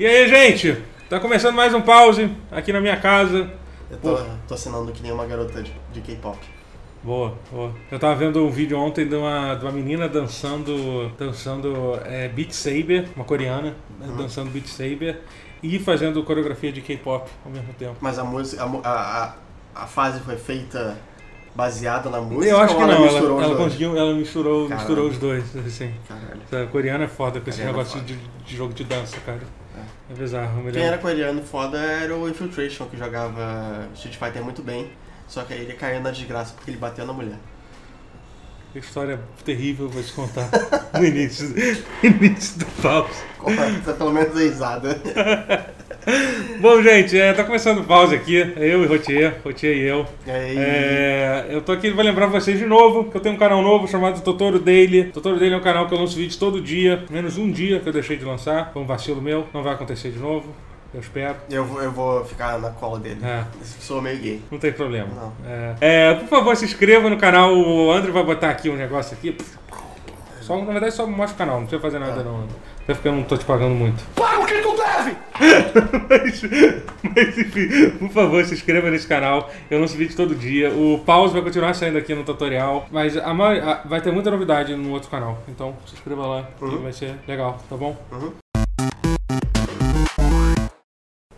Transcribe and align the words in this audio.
E 0.00 0.06
aí, 0.06 0.26
gente? 0.30 0.82
Tá 1.10 1.20
começando 1.20 1.54
mais 1.54 1.74
um 1.74 1.82
pause 1.82 2.34
aqui 2.50 2.72
na 2.72 2.80
minha 2.80 2.96
casa. 2.96 3.50
Eu 3.90 3.98
tô, 3.98 4.16
tô 4.48 4.54
assinando 4.54 4.90
que 4.92 5.02
nem 5.02 5.12
uma 5.12 5.26
garota 5.26 5.62
de, 5.62 5.70
de 5.92 6.00
K-pop. 6.00 6.38
Boa, 7.02 7.34
boa. 7.52 7.74
Eu 7.90 7.98
tava 7.98 8.14
vendo 8.14 8.42
um 8.42 8.48
vídeo 8.48 8.78
ontem 8.78 9.06
de 9.06 9.14
uma, 9.14 9.54
de 9.56 9.62
uma 9.62 9.70
menina 9.70 10.08
dançando, 10.08 11.10
dançando 11.18 12.00
é, 12.06 12.28
Beat 12.28 12.52
Saber, 12.52 13.10
uma 13.14 13.26
coreana, 13.26 13.76
né, 13.98 14.06
Uhum. 14.08 14.16
dançando 14.16 14.50
Beat 14.50 14.68
Saber 14.68 15.20
e 15.62 15.78
fazendo 15.78 16.24
coreografia 16.24 16.72
de 16.72 16.80
K-pop 16.80 17.30
ao 17.44 17.52
mesmo 17.52 17.74
tempo. 17.74 17.96
Mas 18.00 18.18
a 18.18 18.24
música, 18.24 18.64
a, 18.64 18.88
a, 18.88 19.34
a, 19.82 19.86
fase 19.86 20.20
foi 20.20 20.38
feita 20.38 20.96
baseada 21.54 22.08
na 22.08 22.22
música? 22.22 22.46
Eu 22.46 22.58
acho 22.58 22.74
que 22.74 22.80
não, 22.80 23.06
ela 23.06 23.44
ela, 23.44 23.54
conseguiu, 23.54 23.94
ela 23.98 24.14
misturou, 24.14 24.66
Caralho. 24.66 24.78
misturou 24.78 25.10
os 25.10 25.18
dois, 25.18 25.44
assim. 25.58 25.92
Caralho. 26.08 26.64
A 26.64 26.70
coreana 26.70 27.04
é 27.04 27.08
foda 27.08 27.38
com 27.38 27.50
esse 27.50 27.60
é 27.60 27.66
negócio 27.66 28.00
de, 28.00 28.16
de 28.16 28.56
jogo 28.56 28.72
de 28.72 28.84
dança, 28.84 29.18
cara. 29.26 29.60
É 30.10 30.14
bizarro. 30.14 30.58
Eu 30.58 30.64
me 30.64 30.72
Quem 30.72 30.82
era 30.82 30.98
coreano 30.98 31.42
foda 31.42 31.78
era 31.78 32.16
o 32.16 32.28
Infiltration, 32.28 32.86
que 32.86 32.96
jogava 32.96 33.88
Street 33.94 34.16
Fighter 34.16 34.42
muito 34.42 34.62
bem. 34.62 34.90
Só 35.28 35.44
que 35.44 35.54
aí 35.54 35.60
ele 35.60 35.74
caiu 35.74 36.00
na 36.00 36.10
desgraça 36.10 36.52
porque 36.54 36.70
ele 36.70 36.78
bateu 36.78 37.06
na 37.06 37.12
mulher. 37.12 37.38
Que 38.72 38.80
história 38.80 39.20
terrível 39.44 39.86
eu 39.86 39.90
vou 39.90 40.02
te 40.02 40.12
contar 40.12 40.48
no 40.94 41.04
início, 41.06 41.48
no 41.48 42.08
início 42.08 42.58
do. 42.58 42.66
Corta 43.38 43.94
pelo 43.94 44.12
menos 44.12 44.36
a 44.36 44.40
risada. 44.40 45.00
Bom, 46.60 46.82
gente, 46.82 47.18
é, 47.18 47.32
tá 47.32 47.44
começando 47.44 47.78
o 47.80 47.84
pause 47.84 48.14
aqui. 48.14 48.36
Eu 48.56 48.82
e 48.84 48.86
Rotier, 48.86 49.36
Rotier 49.44 49.76
e 49.76 49.80
eu. 49.82 50.06
É, 50.26 51.46
eu 51.50 51.60
tô 51.60 51.72
aqui 51.72 51.90
pra 51.90 52.02
lembrar 52.02 52.26
vocês 52.26 52.58
de 52.58 52.66
novo 52.66 53.04
que 53.10 53.16
eu 53.16 53.20
tenho 53.20 53.34
um 53.34 53.38
canal 53.38 53.60
novo 53.62 53.86
chamado 53.86 54.20
Totoro 54.22 54.58
Daily. 54.58 55.04
Totoro 55.04 55.38
Daily 55.38 55.54
é 55.54 55.58
um 55.58 55.62
canal 55.62 55.86
que 55.86 55.94
eu 55.94 55.98
lanço 55.98 56.16
vídeos 56.16 56.36
todo 56.36 56.60
dia, 56.60 57.04
menos 57.10 57.36
um 57.38 57.50
dia 57.50 57.80
que 57.80 57.88
eu 57.88 57.92
deixei 57.92 58.16
de 58.16 58.24
lançar. 58.24 58.70
Foi 58.72 58.82
um 58.82 58.86
vacilo 58.86 59.20
meu, 59.20 59.46
não 59.52 59.62
vai 59.62 59.74
acontecer 59.74 60.10
de 60.10 60.18
novo. 60.18 60.54
Eu 60.92 61.00
espero. 61.00 61.36
eu, 61.48 61.64
vou- 61.64 61.80
eu 61.82 61.92
vou 61.92 62.24
ficar 62.24 62.58
na 62.58 62.70
cola 62.70 62.98
dele. 62.98 63.18
É. 63.22 63.44
Sou 63.62 64.02
meio 64.02 64.18
gay. 64.18 64.40
Não 64.50 64.58
tem 64.58 64.72
problema. 64.72 65.06
Não. 65.14 65.32
É, 65.48 65.74
é, 66.10 66.14
por 66.14 66.26
favor, 66.28 66.56
se 66.56 66.64
inscreva 66.64 67.08
no 67.08 67.16
canal. 67.16 67.54
O 67.56 67.92
André 67.92 68.10
vai 68.10 68.24
botar 68.24 68.50
aqui 68.50 68.68
um 68.68 68.74
negócio 68.76 69.16
aqui. 69.16 69.36
Só, 70.40 70.58
na 70.58 70.64
verdade, 70.72 70.92
só 70.92 71.06
mostra 71.06 71.34
o 71.34 71.38
canal, 71.38 71.56
não 71.60 71.66
precisa 71.66 71.80
fazer 71.80 72.00
nada, 72.00 72.22
Ah. 72.22 72.24
não. 72.24 72.36
André. 72.38 72.56
Até 72.90 72.94
porque 72.96 73.08
eu 73.08 73.12
não 73.12 73.22
tô 73.22 73.36
te 73.36 73.44
pagando 73.44 73.72
muito. 73.72 74.02
Paga 74.16 74.40
o 74.40 74.46
que 74.46 74.60
tu 74.60 74.76
deve! 74.76 75.16
mas, 76.10 76.42
mas, 77.04 77.38
enfim, 77.38 77.90
por 78.00 78.08
favor, 78.10 78.44
se 78.44 78.54
inscreva 78.54 78.90
nesse 78.90 79.06
canal. 79.06 79.48
Eu 79.70 79.78
lanço 79.80 79.96
vídeo 79.96 80.16
todo 80.16 80.34
dia. 80.34 80.70
O 80.72 80.98
pause 81.06 81.32
vai 81.32 81.40
continuar 81.40 81.72
saindo 81.74 81.98
aqui 81.98 82.12
no 82.16 82.24
tutorial. 82.24 82.88
Mas 82.90 83.16
a 83.16 83.32
mai- 83.32 83.60
a- 83.60 83.82
vai 83.84 84.00
ter 84.00 84.10
muita 84.10 84.28
novidade 84.28 84.74
no 84.74 84.90
outro 84.90 85.08
canal. 85.08 85.38
Então 85.46 85.76
se 85.86 85.94
inscreva 85.94 86.26
lá, 86.26 86.48
que 86.58 86.64
Uhum. 86.64 86.82
vai 86.82 86.92
ser 86.92 87.14
legal, 87.28 87.60
tá 87.70 87.76
bom? 87.76 87.96
Uhum. 88.10 88.32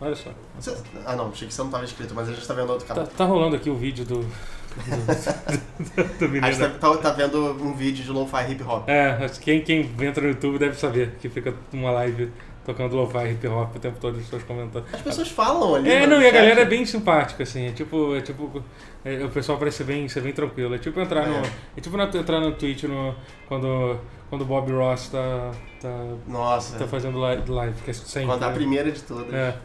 Olha 0.01 0.15
só. 0.15 0.31
Você- 0.59 0.75
ah 1.05 1.15
não, 1.15 1.29
achei 1.29 1.47
que 1.47 1.53
você 1.53 1.61
não 1.61 1.69
tava 1.69 1.83
inscrito, 1.83 2.15
mas 2.15 2.27
a 2.29 2.33
gente 2.33 2.47
tá 2.47 2.53
vendo 2.55 2.71
outro 2.71 2.87
Tá, 2.87 2.95
canal. 2.95 3.09
tá 3.15 3.25
rolando 3.25 3.55
aqui 3.55 3.69
o 3.69 3.75
vídeo 3.75 4.03
do. 4.03 4.25
A 6.41 6.51
gente 6.51 6.79
tá, 6.79 6.97
tá- 6.97 7.11
vendo 7.11 7.51
um 7.61 7.73
vídeo 7.73 8.03
de 8.03 8.11
lo-fi 8.11 8.51
hip 8.51 8.63
hop. 8.63 8.87
É, 8.89 9.11
acho 9.23 9.39
que 9.39 9.61
quem, 9.61 9.85
quem 9.85 10.07
entra 10.07 10.23
no 10.23 10.29
YouTube 10.29 10.57
deve 10.57 10.75
saber 10.77 11.15
que 11.19 11.29
fica 11.29 11.53
uma 11.71 11.91
live 11.91 12.31
tocando 12.65 12.95
lo-fi 12.95 13.31
hip 13.31 13.47
hop 13.47 13.75
o 13.75 13.79
tempo 13.79 13.97
todo 13.99 14.17
as 14.17 14.23
pessoas 14.23 14.43
comentando. 14.43 14.85
As 14.91 15.01
pessoas 15.01 15.29
falam 15.29 15.75
ali. 15.75 15.89
É, 15.91 16.07
no 16.07 16.15
não, 16.15 16.21
e 16.21 16.27
a 16.27 16.31
galera 16.31 16.61
é 16.61 16.65
bem 16.65 16.85
simpática, 16.85 17.43
assim. 17.43 17.67
É 17.67 17.71
tipo, 17.71 18.15
é 18.15 18.21
tipo. 18.21 18.63
é, 19.03 19.23
o 19.23 19.29
pessoal 19.29 19.57
parece 19.57 19.77
ser 19.77 19.83
bem, 19.83 20.07
ser 20.09 20.21
bem 20.21 20.33
tranquilo. 20.33 20.73
É 20.75 20.77
tipo 20.77 20.99
entrar 20.99 21.27
no. 21.27 21.35
É. 21.37 21.51
É 21.77 21.81
tipo 21.81 21.95
na- 21.97 22.05
entrar 22.05 22.39
no 22.39 22.53
Twitch 22.53 22.83
no, 22.83 23.15
quando, 23.47 23.99
quando 24.29 24.41
o 24.41 24.45
Bob 24.45 24.71
Ross 24.71 25.09
tá, 25.09 25.51
tá, 25.81 26.05
Nossa, 26.27 26.77
tá 26.77 26.87
fazendo 26.87 27.19
live, 27.19 27.49
live, 27.51 27.81
que 27.83 27.91
é 27.91 27.93
sempre. 27.93 28.27
quando 28.27 28.43
a 28.43 28.47
né? 28.49 28.53
primeira 28.53 28.91
de 28.91 29.01
todas. 29.03 29.33
É. 29.33 29.55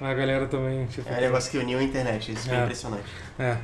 A 0.00 0.14
galera 0.14 0.46
também, 0.46 0.86
tipo. 0.86 1.08
É 1.08 1.18
um 1.18 1.20
negócio 1.20 1.50
que 1.50 1.58
uniu 1.58 1.78
a 1.78 1.82
internet, 1.82 2.32
isso 2.32 2.50
é, 2.50 2.56
É. 2.56 2.62
impressionante. 2.62 3.04
É. 3.38 3.56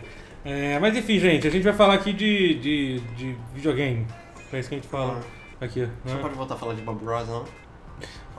É, 0.47 0.78
mas 0.78 0.97
enfim, 0.97 1.19
gente, 1.19 1.47
a 1.47 1.50
gente 1.50 1.64
vai 1.64 1.72
falar 1.72 1.94
aqui 1.94 2.12
de, 2.12 2.55
de, 2.55 3.00
de 3.16 3.37
videogame. 3.54 4.06
É 4.53 4.60
isso 4.60 4.69
que 4.69 4.76
a 4.76 4.78
gente 4.78 4.88
fala 4.88 5.15
Hum. 5.15 5.20
aqui. 5.60 5.81
Você 5.81 5.87
Né? 6.04 6.15
não 6.15 6.20
pode 6.20 6.34
voltar 6.34 6.54
a 6.54 6.56
falar 6.56 6.75
de 6.75 6.82
Bob 6.82 7.04
Ross, 7.04 7.26
não? 7.28 7.44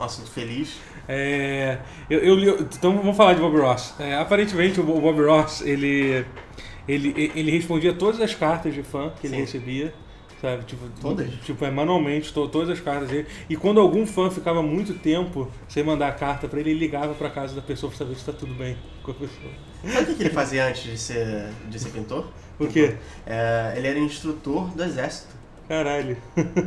Um 0.00 0.04
assunto 0.04 0.30
feliz. 0.30 0.78
É, 1.06 1.78
eu, 2.08 2.20
eu 2.20 2.34
li- 2.36 2.50
então 2.76 2.96
vamos 2.96 3.16
falar 3.16 3.34
de 3.34 3.40
Bob 3.40 3.58
Ross. 3.58 3.94
É, 4.00 4.14
aparentemente 4.16 4.80
o 4.80 4.84
Bo- 4.84 4.96
o 4.96 5.00
Bob 5.00 5.20
Ross 5.22 5.60
ele, 5.60 6.24
ele, 6.88 7.32
ele 7.34 7.50
respondia 7.50 7.92
todas 7.92 8.20
as 8.20 8.34
cartas 8.34 8.72
de 8.72 8.82
fã 8.82 9.10
que 9.20 9.26
ele 9.26 9.34
Sim. 9.34 9.40
recebia. 9.42 9.92
Sabe? 10.40 10.64
Tipo, 10.64 10.88
Todas? 11.00 11.28
Tipo, 11.44 11.64
é, 11.64 11.70
manualmente, 11.70 12.32
to- 12.32 12.48
todas 12.48 12.70
as 12.70 12.80
cartas 12.80 13.08
dele. 13.08 13.26
E 13.50 13.56
quando 13.56 13.80
algum 13.80 14.06
fã 14.06 14.30
ficava 14.30 14.62
muito 14.62 14.94
tempo 14.94 15.50
sem 15.68 15.82
mandar 15.82 16.08
a 16.08 16.12
carta 16.12 16.46
pra 16.46 16.60
ele, 16.60 16.70
ele 16.70 16.78
ligava 16.78 17.12
pra 17.14 17.28
casa 17.28 17.54
da 17.56 17.62
pessoa 17.62 17.90
pra 17.90 17.98
saber 17.98 18.14
se 18.14 18.24
tá 18.24 18.32
tudo 18.32 18.54
bem 18.54 18.76
com 19.02 19.10
a 19.10 19.14
pessoa. 19.14 19.52
Sabe 19.92 20.12
o 20.12 20.14
que 20.14 20.22
ele 20.22 20.30
fazia 20.30 20.66
antes 20.68 20.82
de 20.84 20.96
ser, 20.96 21.48
de 21.68 21.78
ser 21.78 21.90
pintor? 21.90 22.28
Por 22.56 22.68
quê? 22.68 22.94
É, 23.26 23.74
ele 23.76 23.88
era 23.88 23.98
instrutor 23.98 24.68
do 24.76 24.82
exército. 24.84 25.36
Caralho. 25.68 26.16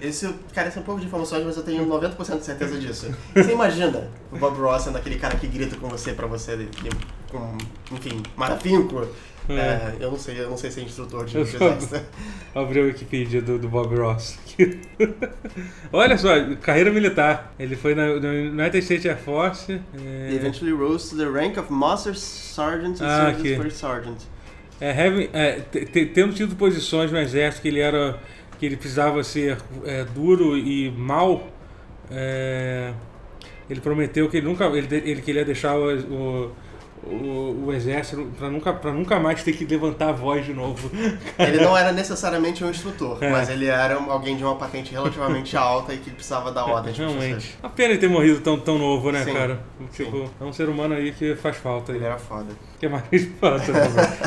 Esse, 0.00 0.32
cara, 0.54 0.68
esse 0.68 0.78
é 0.78 0.80
um 0.80 0.84
pouco 0.84 1.00
de 1.00 1.06
informações, 1.06 1.44
mas 1.44 1.56
eu 1.56 1.62
tenho 1.64 1.84
90% 1.86 2.38
de 2.38 2.44
certeza 2.44 2.78
disso. 2.78 3.12
Você 3.34 3.52
imagina 3.52 4.08
o 4.30 4.38
Bob 4.38 4.56
Ross 4.60 4.82
sendo 4.84 4.96
aquele 4.98 5.16
cara 5.18 5.36
que 5.36 5.46
grita 5.48 5.76
com 5.76 5.88
você 5.88 6.12
pra 6.12 6.26
você, 6.26 6.68
com, 7.30 7.58
enfim, 7.92 8.22
marafinco? 8.36 9.06
É. 9.52 9.60
É, 9.60 9.96
eu 10.00 10.10
não 10.10 10.18
sei, 10.18 10.40
eu 10.40 10.50
não 10.50 10.56
sei 10.56 10.70
ser 10.70 10.82
instrutor 10.82 11.24
de, 11.24 11.38
exército. 11.38 12.00
Abriu 12.54 12.84
a 12.84 12.86
Wikipedia 12.86 13.40
do, 13.42 13.58
do 13.58 13.68
Bob 13.68 13.94
Ross. 13.96 14.38
Olha 15.92 16.16
só, 16.18 16.30
carreira 16.60 16.90
militar. 16.90 17.54
Ele 17.58 17.76
foi 17.76 17.94
na, 17.94 18.06
no 18.06 18.28
United 18.28 18.78
States 18.82 19.06
Air 19.06 19.18
Force. 19.18 19.72
é, 19.72 20.32
eventually 20.34 20.72
rose 20.72 21.10
to 21.10 21.16
the 21.16 21.24
rank 21.28 21.58
of 21.58 21.72
Master 21.72 22.14
Sergeant 22.16 23.00
and 23.00 23.06
Ah, 23.06 23.26
served 23.26 23.40
aqui. 23.40 23.54
as 23.54 23.62
First 23.62 23.76
Sergeant. 23.76 24.18
É, 24.80 24.90
having- 24.92 25.28
é, 25.32 25.60
te- 25.60 25.84
te- 25.84 26.06
tendo 26.06 26.32
tido 26.34 26.56
posições 26.56 27.12
no 27.12 27.18
exército 27.18 27.62
que 27.62 27.68
ele 27.68 27.80
era 27.80 28.18
que 28.58 28.66
ele 28.66 28.76
precisava 28.76 29.22
ser 29.24 29.56
é, 29.84 30.04
duro 30.04 30.56
e 30.56 30.90
mal, 30.90 31.48
é, 32.10 32.92
ele 33.70 33.80
prometeu 33.80 34.28
que 34.28 34.36
ele 34.38 34.46
nunca 34.46 34.66
ele, 34.66 34.86
de- 34.86 34.96
ele 35.10 35.22
queria 35.22 35.44
deixar 35.44 35.76
o, 35.76 35.98
o, 35.98 36.52
o, 37.02 37.64
o 37.66 37.72
exército 37.72 38.30
para 38.38 38.50
nunca 38.50 38.72
para 38.72 38.92
nunca 38.92 39.18
mais 39.18 39.42
ter 39.42 39.52
que 39.52 39.64
levantar 39.64 40.10
a 40.10 40.12
voz 40.12 40.44
de 40.44 40.52
novo. 40.52 40.90
Ele 41.38 41.58
não 41.64 41.76
era 41.76 41.92
necessariamente 41.92 42.62
um 42.62 42.70
instrutor, 42.70 43.16
É. 43.22 43.30
mas 43.30 43.48
ele 43.48 43.66
era 43.66 43.94
alguém 43.96 44.36
de 44.36 44.44
uma 44.44 44.54
patente 44.56 44.92
relativamente 44.92 45.56
alta 45.58 45.94
e 45.94 45.98
que 45.98 46.10
precisava 46.10 46.52
dar 46.52 46.64
ordem. 46.66 46.92
Realmente. 46.92 47.56
A 47.62 47.68
pena 47.68 47.90
ele 47.92 47.98
ter 48.00 48.08
morrido 48.08 48.40
tão, 48.40 48.58
tão 48.58 48.78
novo, 48.78 49.10
né, 49.10 49.24
Sim, 49.24 49.32
cara? 49.32 49.60
Tipo, 49.92 50.30
é 50.40 50.44
um 50.44 50.52
ser 50.52 50.68
humano 50.68 50.94
aí 50.94 51.12
que 51.12 51.34
faz 51.36 51.56
falta. 51.56 51.92
Ele 51.92 52.00
Aí. 52.00 52.06
era 52.10 52.18
foda. 52.18 52.48
Que 52.78 52.88
mais 52.88 53.04
Ross? 53.40 53.62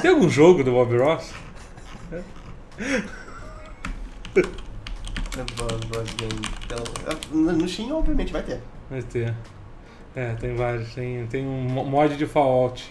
Tem 0.02 0.12
algum 0.12 0.30
jogo 0.30 0.64
do 0.64 0.72
Bob 0.72 0.98
Ross? 0.98 1.32
Bob 5.58 5.98
Ross 5.98 6.14
Game. 6.16 6.42
Pelo- 6.68 7.44
No 7.46 7.52
no 7.54 7.68
Steam, 7.68 7.96
obviamente, 7.96 8.32
vai 8.32 8.42
ter. 8.44 8.62
Vai 8.90 9.02
ter. 9.02 9.34
É, 10.16 10.34
tem 10.36 10.56
vários. 10.56 10.94
Tem, 10.94 11.26
tem 11.28 11.46
um 11.46 11.62
mo- 11.62 11.86
mod 11.86 12.16
de 12.16 12.26
Fallout. 12.28 12.90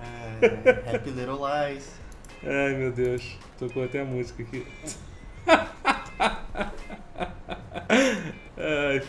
É, 0.00 0.94
Happy 0.94 1.10
Little 1.10 1.38
Lies. 1.46 1.90
Ai 2.44 2.74
meu 2.74 2.92
Deus, 2.92 3.36
tocou 3.58 3.84
até 3.84 4.00
a 4.00 4.04
música 4.04 4.42
aqui. 4.42 4.64
Ai, 8.56 9.02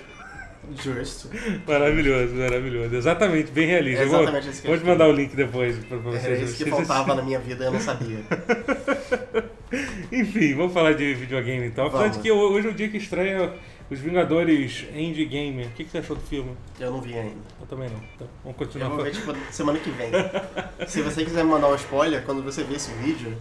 Justo. 0.83 1.29
maravilhoso, 1.67 2.35
maravilhoso. 2.35 2.95
Exatamente, 2.95 3.51
bem 3.51 3.67
realista. 3.67 4.03
É 4.03 4.05
Eu 4.05 4.09
vou, 4.09 4.21
exatamente 4.21 4.49
isso 4.49 4.61
que 4.61 4.67
eu 4.67 4.71
vou 4.71 4.79
te 4.79 4.85
mandar 4.85 5.07
o 5.07 5.11
link 5.11 5.35
depois 5.35 5.77
Era 5.89 5.97
vocês. 5.99 6.49
isso 6.49 6.63
que 6.63 6.69
faltava 6.69 7.15
na 7.15 7.21
minha 7.21 7.39
vida 7.39 7.65
eu 7.65 7.71
não 7.71 7.79
sabia. 7.79 8.19
Enfim, 10.11 10.55
vamos 10.55 10.73
falar 10.73 10.93
de 10.93 11.13
videogame 11.13 11.67
então. 11.67 11.85
Apesar 11.87 12.07
de 12.07 12.19
que 12.19 12.31
hoje 12.31 12.67
é 12.67 12.71
o 12.71 12.73
dia 12.73 12.89
que 12.89 12.97
estreia 12.97 13.53
Os 13.89 13.99
Vingadores 13.99 14.85
Endgame. 14.95 15.63
O 15.65 15.69
que, 15.71 15.83
que 15.83 15.91
você 15.91 15.99
achou 15.99 16.15
do 16.15 16.21
filme? 16.23 16.51
Eu 16.79 16.91
não 16.91 17.01
vi 17.01 17.13
ainda. 17.13 17.35
Eu 17.61 17.67
também 17.67 17.89
não. 17.89 17.97
Então, 18.15 18.27
vamos 18.43 18.59
Eu 18.59 18.65
continuar. 18.65 18.89
vou 18.89 19.03
ver, 19.03 19.11
tipo, 19.11 19.33
semana 19.51 19.77
que 19.79 19.91
vem. 19.91 20.09
Se 20.87 21.01
você 21.01 21.23
quiser 21.23 21.43
me 21.43 21.51
mandar 21.51 21.69
um 21.69 21.75
spoiler, 21.75 22.23
quando 22.23 22.41
você 22.43 22.63
ver 22.63 22.75
esse 22.75 22.91
vídeo, 22.93 23.35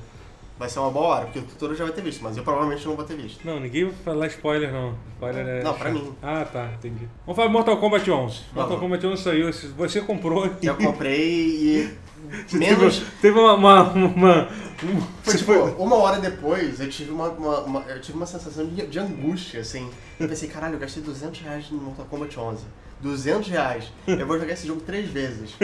vai 0.59 0.69
ser 0.69 0.81
uma 0.81 0.91
boa 0.91 1.07
hora, 1.07 1.25
porque 1.27 1.39
o 1.39 1.43
tutor 1.43 1.75
já 1.75 1.85
vai 1.85 1.93
ter 1.93 2.03
visto, 2.03 2.23
mas 2.23 2.37
eu 2.37 2.43
provavelmente 2.43 2.87
não 2.87 2.97
vou 2.97 3.05
ter 3.05 3.17
visto. 3.17 3.47
Não, 3.47 3.61
ninguém 3.61 3.85
vai 3.85 3.95
falar 4.05 4.27
spoiler, 4.27 4.73
não. 4.73 4.95
Spoiler 5.15 5.47
é. 5.47 5.63
Não, 5.63 5.75
pra 5.75 5.91
mim. 5.91 6.13
Ah, 6.23 6.45
tá, 6.45 6.71
entendi. 6.75 7.09
Vamos 7.25 7.37
falar 7.37 7.47
de 7.47 7.53
Mortal 7.53 7.77
Kombat 7.79 8.11
11. 8.11 8.41
Mortal. 8.55 8.79
Kombat 8.79 9.07
11 9.07 9.23
saiu. 9.23 9.53
Você 9.53 10.01
comprou. 10.01 10.51
Eu 10.63 10.77
comprei 10.77 11.29
e 11.29 11.99
menos. 12.53 12.99
Teve, 12.99 13.11
teve 13.23 13.39
uma. 13.39 13.55
uma, 13.55 13.83
uma- 13.93 14.49
um- 14.83 15.01
Foi 15.23 15.35
tipo, 15.37 15.53
foi- 15.53 15.75
uma 15.79 15.97
hora 15.97 16.21
depois, 16.21 16.81
eu 16.81 16.89
tive 16.89 17.11
uma, 17.11 17.29
uma- 17.31 17.61
uma- 17.61 17.81
eu 17.89 18.01
tive 18.01 18.17
uma 18.17 18.27
sensação 18.27 18.65
de, 18.67 18.87
de 18.87 18.99
angústia, 18.99 19.61
assim. 19.61 19.91
Eu 20.21 20.29
pensei, 20.29 20.49
caralho, 20.49 20.75
eu 20.75 20.79
gastei 20.79 21.03
200 21.03 21.41
reais 21.41 21.71
no 21.71 21.79
Mortal 21.79 22.07
Kombat 22.07 22.39
11. 22.39 22.65
200 23.01 23.49
reais. 23.49 23.85
Eu 24.09 24.27
vou 24.27 24.39
jogar 24.41 24.53
esse 24.55 24.67
jogo 24.67 24.81
três 24.81 25.09
vezes. 25.09 25.55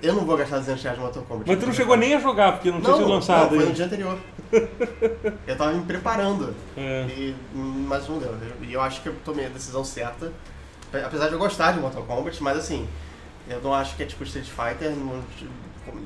Eu 0.00 0.14
não 0.14 0.24
vou 0.24 0.36
gastar 0.36 0.58
200 0.58 0.82
reais 0.82 0.98
no 0.98 1.04
Mortal 1.04 1.22
Kombat. 1.24 1.48
Mas 1.50 1.58
tu 1.58 1.66
não 1.66 1.72
chegou 1.72 1.96
nem 1.96 2.14
a 2.14 2.20
jogar, 2.20 2.52
porque 2.52 2.70
não 2.70 2.80
tinha 2.80 2.94
sido 2.96 3.08
lançado 3.08 3.40
não, 3.42 3.48
foi 3.60 3.68
no 3.68 3.72
dia 3.74 3.86
anterior. 3.86 4.18
Eu 5.46 5.56
tava 5.56 5.72
me 5.72 5.84
preparando. 5.84 6.54
É. 6.76 7.06
E, 7.08 7.34
hum, 7.54 7.86
mas 7.88 8.08
não 8.08 8.18
deu. 8.18 8.34
E 8.62 8.72
eu 8.72 8.80
acho 8.80 9.02
que 9.02 9.08
eu 9.08 9.14
tomei 9.24 9.46
a 9.46 9.48
decisão 9.48 9.82
certa. 9.84 10.32
Apesar 10.92 11.26
de 11.28 11.32
eu 11.34 11.38
gostar 11.38 11.72
de 11.72 11.80
Mortal 11.80 12.02
Kombat, 12.04 12.40
mas 12.42 12.58
assim, 12.58 12.86
eu 13.48 13.60
não 13.60 13.72
acho 13.74 13.96
que 13.96 14.02
é 14.02 14.06
tipo 14.06 14.22
Street 14.24 14.46
Fighter, 14.48 14.90
não- 14.90 15.22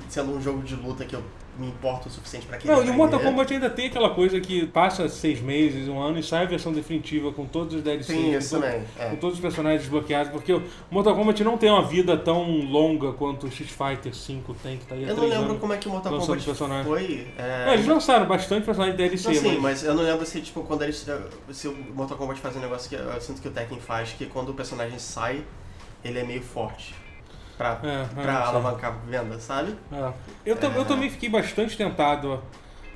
sendo 0.08 0.32
um 0.36 0.40
jogo 0.40 0.62
de 0.62 0.74
luta 0.74 1.04
que 1.04 1.14
eu 1.14 1.22
me 1.56 1.68
importo 1.68 2.08
o 2.08 2.10
suficiente 2.10 2.46
pra 2.46 2.58
querer 2.58 2.74
Não, 2.74 2.84
e 2.84 2.90
o 2.90 2.94
Mortal. 2.94 3.20
Kombat 3.20 3.54
ainda 3.54 3.70
tem 3.70 3.86
aquela 3.86 4.10
coisa 4.10 4.40
que 4.40 4.66
passa 4.66 5.08
seis 5.08 5.40
meses, 5.40 5.88
um 5.88 6.00
ano 6.00 6.18
e 6.18 6.22
sai 6.22 6.42
a 6.42 6.46
versão 6.48 6.72
definitiva 6.72 7.30
com 7.32 7.46
todos 7.46 7.74
os 7.76 7.82
DLCs. 7.82 8.06
Tem 8.08 8.32
com 8.32 8.38
isso. 8.38 8.58
Com 8.58 8.66
É. 9.02 9.16
todos 9.20 9.36
os 9.36 9.40
personagens 9.40 9.82
desbloqueados, 9.82 10.32
porque 10.32 10.52
o 10.52 10.62
Mortal 10.90 11.14
Kombat 11.14 11.44
não 11.44 11.56
tem 11.56 11.70
uma 11.70 11.82
vida 11.84 12.16
tão 12.16 12.42
longa 12.62 13.12
quanto 13.12 13.44
o 13.46 13.48
Street 13.48 13.70
Fighter 13.70 14.12
V 14.12 14.54
tem, 14.64 14.78
que 14.78 14.86
tá 14.86 14.96
aí 14.96 15.04
há 15.04 15.08
Eu 15.08 15.16
não 15.16 15.28
lembro 15.28 15.54
como 15.58 15.72
é 15.72 15.76
que 15.76 15.86
o 15.86 15.92
Mortal 15.92 16.18
Kombat 16.18 16.44
personagem. 16.44 16.84
foi. 16.84 17.28
é, 17.38 17.66
É, 17.68 17.74
eles 17.74 17.86
lançaram 17.86 18.26
bastante 18.26 18.64
personagem 18.64 18.96
de 18.96 19.02
DLC, 19.04 19.28
Não, 19.28 19.34
sim, 19.36 19.48
mas... 19.52 19.60
mas 19.60 19.84
eu 19.84 19.94
não 19.94 20.02
lembro 20.02 20.26
se, 20.26 20.40
tipo, 20.40 20.62
quando 20.64 20.82
eles. 20.82 21.06
Se 21.52 21.68
o 21.68 21.72
Mortal 21.94 22.18
Kombat 22.18 22.40
faz 22.40 22.56
um 22.56 22.60
negócio 22.60 22.88
que 22.88 22.96
eu 22.96 23.20
sinto 23.20 23.40
que 23.40 23.46
o 23.46 23.52
Tekken 23.52 23.78
faz, 23.78 24.10
que 24.12 24.26
quando 24.26 24.48
o 24.48 24.54
personagem 24.54 24.98
sai, 24.98 25.44
ele 26.04 26.18
é 26.18 26.24
meio 26.24 26.42
forte. 26.42 26.94
Pra, 27.56 27.78
É, 27.82 28.20
é, 28.20 28.22
pra 28.22 28.46
alavancar 28.46 28.92
a 28.92 29.10
venda, 29.10 29.38
sabe? 29.38 29.76
É. 29.92 30.12
Eu, 30.44 30.56
tam- 30.56 30.72
eu 30.72 30.82
É. 30.82 30.84
também 30.84 31.08
fiquei 31.10 31.28
bastante 31.28 31.76
tentado 31.76 32.42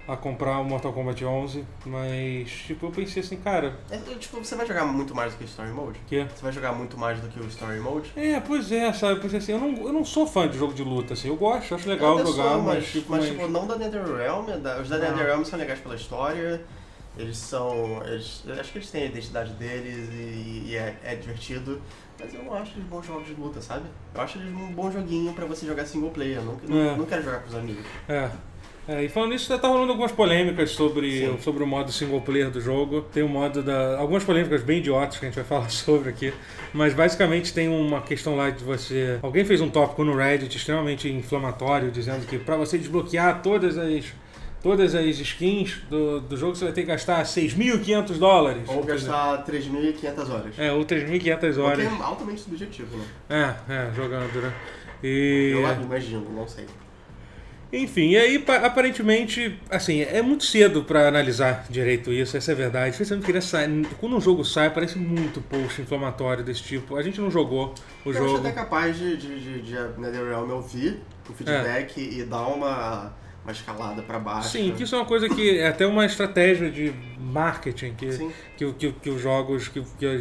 a, 0.08 0.12
a 0.14 0.16
comprar 0.16 0.58
o 0.58 0.64
Mortal 0.64 0.93
Kombat 0.93 1.25
11, 1.25 1.64
mas, 1.87 2.50
tipo, 2.50 2.87
eu 2.87 2.90
pensei 2.90 3.22
assim, 3.22 3.37
cara, 3.37 3.76
É, 3.90 3.96
tipo, 4.19 4.38
você 4.38 4.56
vai 4.56 4.66
jogar 4.66 4.84
muito 4.84 5.14
mais 5.14 5.32
do 5.32 5.38
que 5.38 5.44
o 5.44 5.46
Story 5.46 5.70
Mode? 5.70 6.00
que... 6.08 6.25
Você 6.25 6.43
vai 6.43 6.52
jogar 6.52 6.72
muito 6.72 6.99
mais 6.99 7.20
do 7.20 7.28
que 7.28 7.38
o 7.38 7.46
Story 7.46 7.78
Mode? 7.78 8.10
É, 8.16 8.40
pois 8.40 8.72
é, 8.72 8.93
sabe? 8.93 9.14
Eu 9.14 9.20
pensei 9.20 9.38
assim, 9.38 9.52
eu 9.52 9.60
não, 9.60 9.69
eu 9.87 9.93
não 9.93 10.05
sou 10.05 10.26
fã 10.26 10.49
de 10.49 10.58
jogo 10.58 10.75
de 10.75 10.82
luta, 10.82 11.14
assim, 11.14 11.28
eu 11.28 11.37
gosto, 11.37 11.75
acho 11.75 11.88
legal 11.88 12.19
jogar, 12.19 12.32
sou, 12.32 12.62
mas, 12.62 12.75
mas, 12.78 12.87
tipo, 12.93 13.11
mas, 13.12 13.20
mas- 13.25 13.31
tipo, 13.31 13.49
não 13.49 13.66
da 13.66 13.76
NetherRealm. 13.76 14.46
Da, 14.61 14.78
os 14.81 14.88
da. 14.88 14.99
NetherRealm 14.99 15.44
são 15.44 15.58
legais 15.58 15.78
pela 15.78 15.94
história. 15.94 16.61
Eles 17.16 17.37
são. 17.37 18.00
Eles, 18.06 18.43
eu 18.46 18.54
acho 18.61 18.70
que 18.72 18.78
eles 18.78 18.90
têm 18.90 19.02
a 19.02 19.06
identidade 19.06 19.52
deles 19.54 20.08
e, 20.12 20.69
e 20.69 20.76
é, 20.76 20.96
é 21.02 21.14
divertido. 21.16 21.82
Mas 22.20 22.35
eu 22.35 22.43
não 22.43 22.55
acho 22.55 22.73
eles 22.76 22.85
bons 22.88 23.06
jogos 23.06 23.26
de 23.26 23.35
luta, 23.35 23.61
sabe? 23.61 23.85
Eu 24.15 24.20
acho 24.20 24.38
eles 24.38 24.53
um 24.53 24.73
bom 24.73 24.91
joguinho 24.91 25.32
pra 25.32 25.47
você 25.47 25.67
jogar 25.67 25.85
single 25.87 26.11
player. 26.11 26.38
Eu 26.38 26.44
não, 26.44 26.56
não, 26.69 26.91
É. 26.93 26.97
não 26.97 27.05
quero 27.06 27.23
jogar 27.23 27.38
com 27.41 27.49
os 27.49 27.55
amigos. 27.55 27.85
É. 28.09 28.29
É, 28.91 29.05
e 29.05 29.09
falando 29.11 29.32
nisso, 29.32 29.56
tá 29.59 29.69
rolando 29.69 29.91
algumas 29.93 30.11
polêmicas 30.11 30.70
sobre, 30.70 31.26
Sim. 31.26 31.38
sobre 31.43 31.62
o 31.62 31.67
modo 31.67 31.93
single 31.93 32.23
player 32.23 32.50
do 32.50 32.59
jogo. 32.59 33.03
Tem 33.03 33.23
o 33.23 33.29
modo 33.29 33.62
da. 33.62 33.99
Algumas 33.99 34.25
polêmicas 34.25 34.62
bem 34.62 34.79
idiotas 34.79 35.19
que 35.19 35.26
a 35.26 35.29
gente 35.29 35.35
vai 35.37 35.44
falar 35.44 35.69
sobre 35.69 36.09
aqui. 36.09 36.32
Mas 36.73 36.94
basicamente 36.94 37.53
tem 37.53 37.69
uma 37.69 38.00
questão 38.00 38.35
lá 38.35 38.49
de 38.49 38.64
você. 38.64 39.19
Alguém 39.23 39.44
fez 39.44 39.61
um 39.61 39.69
tópico 39.69 40.03
no 40.05 40.17
Reddit 40.17 40.56
extremamente 40.56 41.06
inflamatório, 41.06 41.91
dizendo 41.91 42.26
que 42.26 42.38
pra 42.38 42.56
você 42.56 42.79
desbloquear 42.79 43.43
todas 43.43 43.76
as. 43.76 44.06
Todas 44.62 44.94
as 44.94 45.05
skins 45.20 45.76
do, 45.88 46.20
do 46.20 46.37
jogo 46.37 46.56
você 46.56 46.64
vai 46.64 46.72
ter 46.75 46.81
que 46.82 46.88
gastar 46.88 47.22
6.500 47.22 48.19
dólares. 48.19 48.62
Ou 48.69 48.82
gastar 48.82 49.44
3.500 49.44 50.31
horas. 50.31 50.58
É, 50.58 50.72
ou 50.72 50.84
3.500 50.84 51.37
O 51.37 51.40
que 51.55 51.60
horas. 51.60 51.84
é 51.87 52.02
altamente 52.02 52.40
subjetivo, 52.40 52.96
né? 52.96 53.05
É, 53.69 53.72
é, 53.72 53.90
jogando, 53.94 54.43
né? 54.43 54.52
E... 55.02 55.50
Eu 55.55 55.82
imagino, 55.84 56.28
não 56.34 56.49
sei. 56.49 56.66
Enfim, 57.70 58.12
e 58.12 58.16
aí 58.16 58.38
pa- 58.38 58.56
aparentemente, 58.56 59.60
assim, 59.70 60.00
é 60.00 60.22
muito 60.22 60.43
cedo 60.44 60.82
pra 60.84 61.06
analisar 61.06 61.66
direito 61.69 62.11
isso, 62.11 62.34
essa 62.34 62.50
é 62.50 62.54
a 62.54 62.56
verdade. 62.56 62.90
Especialmente 62.93 63.40
sair. 63.43 63.87
Quando 64.00 64.16
um 64.16 64.20
jogo 64.20 64.43
sai, 64.43 64.70
parece 64.70 64.99
muito 64.99 65.43
post 65.43 65.82
inflamatório 65.82 66.43
desse 66.43 66.62
tipo. 66.62 66.96
A 66.96 67.02
gente 67.02 67.20
não 67.20 67.31
jogou 67.31 67.75
o 68.06 68.08
eu 68.11 68.12
acho 68.12 68.25
jogo. 68.25 68.38
até 68.38 68.52
capaz 68.52 68.96
de, 68.96 69.19
de, 69.19 69.38
de, 69.40 69.62
de 69.62 70.00
NetherRealm 70.00 70.50
ouvir 70.50 70.99
o 71.28 71.32
feedback 71.34 71.99
e 72.00 72.25
dar 72.25 72.46
uma, 72.46 73.12
uma 73.49 73.53
escalada 73.53 74.03
pra 74.03 74.19
baixo. 74.19 74.50
Sim, 74.50 74.75
que 74.77 74.83
isso 74.83 74.95
é 74.95 74.99
uma 74.99 75.06
coisa 75.06 75.29
que 75.29 75.59
é 75.59 75.69
até 75.69 75.87
uma 75.87 76.05
estratégia 76.05 76.71
de 76.71 76.93
marketing 77.19 77.95
que, 77.95 78.12
Sim. 78.12 78.31
que, 78.56 78.73
que, 78.75 78.93
que 78.93 79.11
os 79.11 79.21
jogos. 79.23 79.69
Que, 79.69 79.83
que 79.99 80.21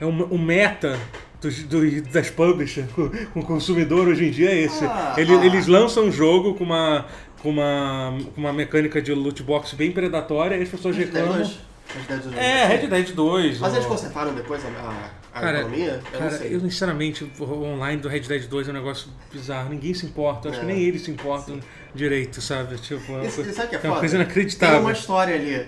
é 0.00 0.06
um, 0.06 0.34
um 0.34 0.38
meta 0.38 0.96
dos, 1.40 1.62
do- 1.64 2.02
das 2.02 2.30
publishers 2.30 2.90
com, 2.92 3.10
o 3.34 3.42
consumidor 3.44 4.06
hoje 4.08 4.26
em 4.26 4.30
dia 4.30 4.50
é 4.50 4.60
esse. 4.62 4.84
Ah, 4.84 5.14
Ele- 5.16 5.34
ah. 5.34 5.44
Eles 5.44 5.66
lançam 5.66 6.04
um 6.04 6.12
jogo 6.12 6.54
com 6.54 6.62
uma, 6.64 7.06
com, 7.42 7.50
uma, 7.50 8.16
com 8.34 8.40
uma 8.40 8.52
mecânica 8.52 9.02
de 9.02 9.12
loot 9.12 9.42
box 9.42 9.74
bem 9.74 9.90
predatória 9.90 10.56
e 10.56 10.62
as 10.62 10.68
pessoas 10.68 10.96
Red 10.96 11.06
reclamam. 11.06 11.36
2. 11.38 11.68
Red 11.88 12.02
Dead 12.06 12.22
2. 12.22 12.36
É, 12.36 12.66
Red 12.66 12.86
Dead 12.86 13.10
2. 13.14 13.58
Mas 13.60 13.72
ó. 13.72 13.76
eles 13.76 13.86
consertaram 13.88 14.34
depois 14.34 14.62
a, 14.62 14.68
a, 14.68 15.10
a 15.32 15.40
Cara, 15.40 15.60
economia? 15.60 16.00
Eu 16.12 16.18
Cara, 16.18 16.36
eu 16.44 16.60
sinceramente, 16.60 17.24
o 17.38 17.44
online 17.64 18.02
do 18.02 18.08
Red 18.08 18.20
Dead 18.20 18.46
2 18.46 18.68
é 18.68 18.70
um 18.70 18.74
negócio 18.74 19.08
bizarro. 19.32 19.70
Ninguém 19.70 19.94
se 19.94 20.04
importa. 20.04 20.48
Eu 20.48 20.52
acho 20.52 20.60
É. 20.60 20.66
que 20.66 20.70
nem 20.70 20.82
eles 20.82 21.00
se 21.00 21.10
importam 21.10 21.58
direito, 21.94 22.40
sabe? 22.40 22.76
Tipo, 22.78 23.12
é 23.12 23.14
uma 23.16 23.20
coisa- 23.30 23.50
e 23.50 23.52
sabe 23.54 23.68
que 23.68 23.76
é 23.76 23.80
é 23.82 23.90
uma 23.90 23.98
coisa 24.00 24.16
Tem 24.16 24.24
inacreditável. 24.24 24.80
uma 24.80 24.92
história 24.92 25.34
ali. 25.34 25.66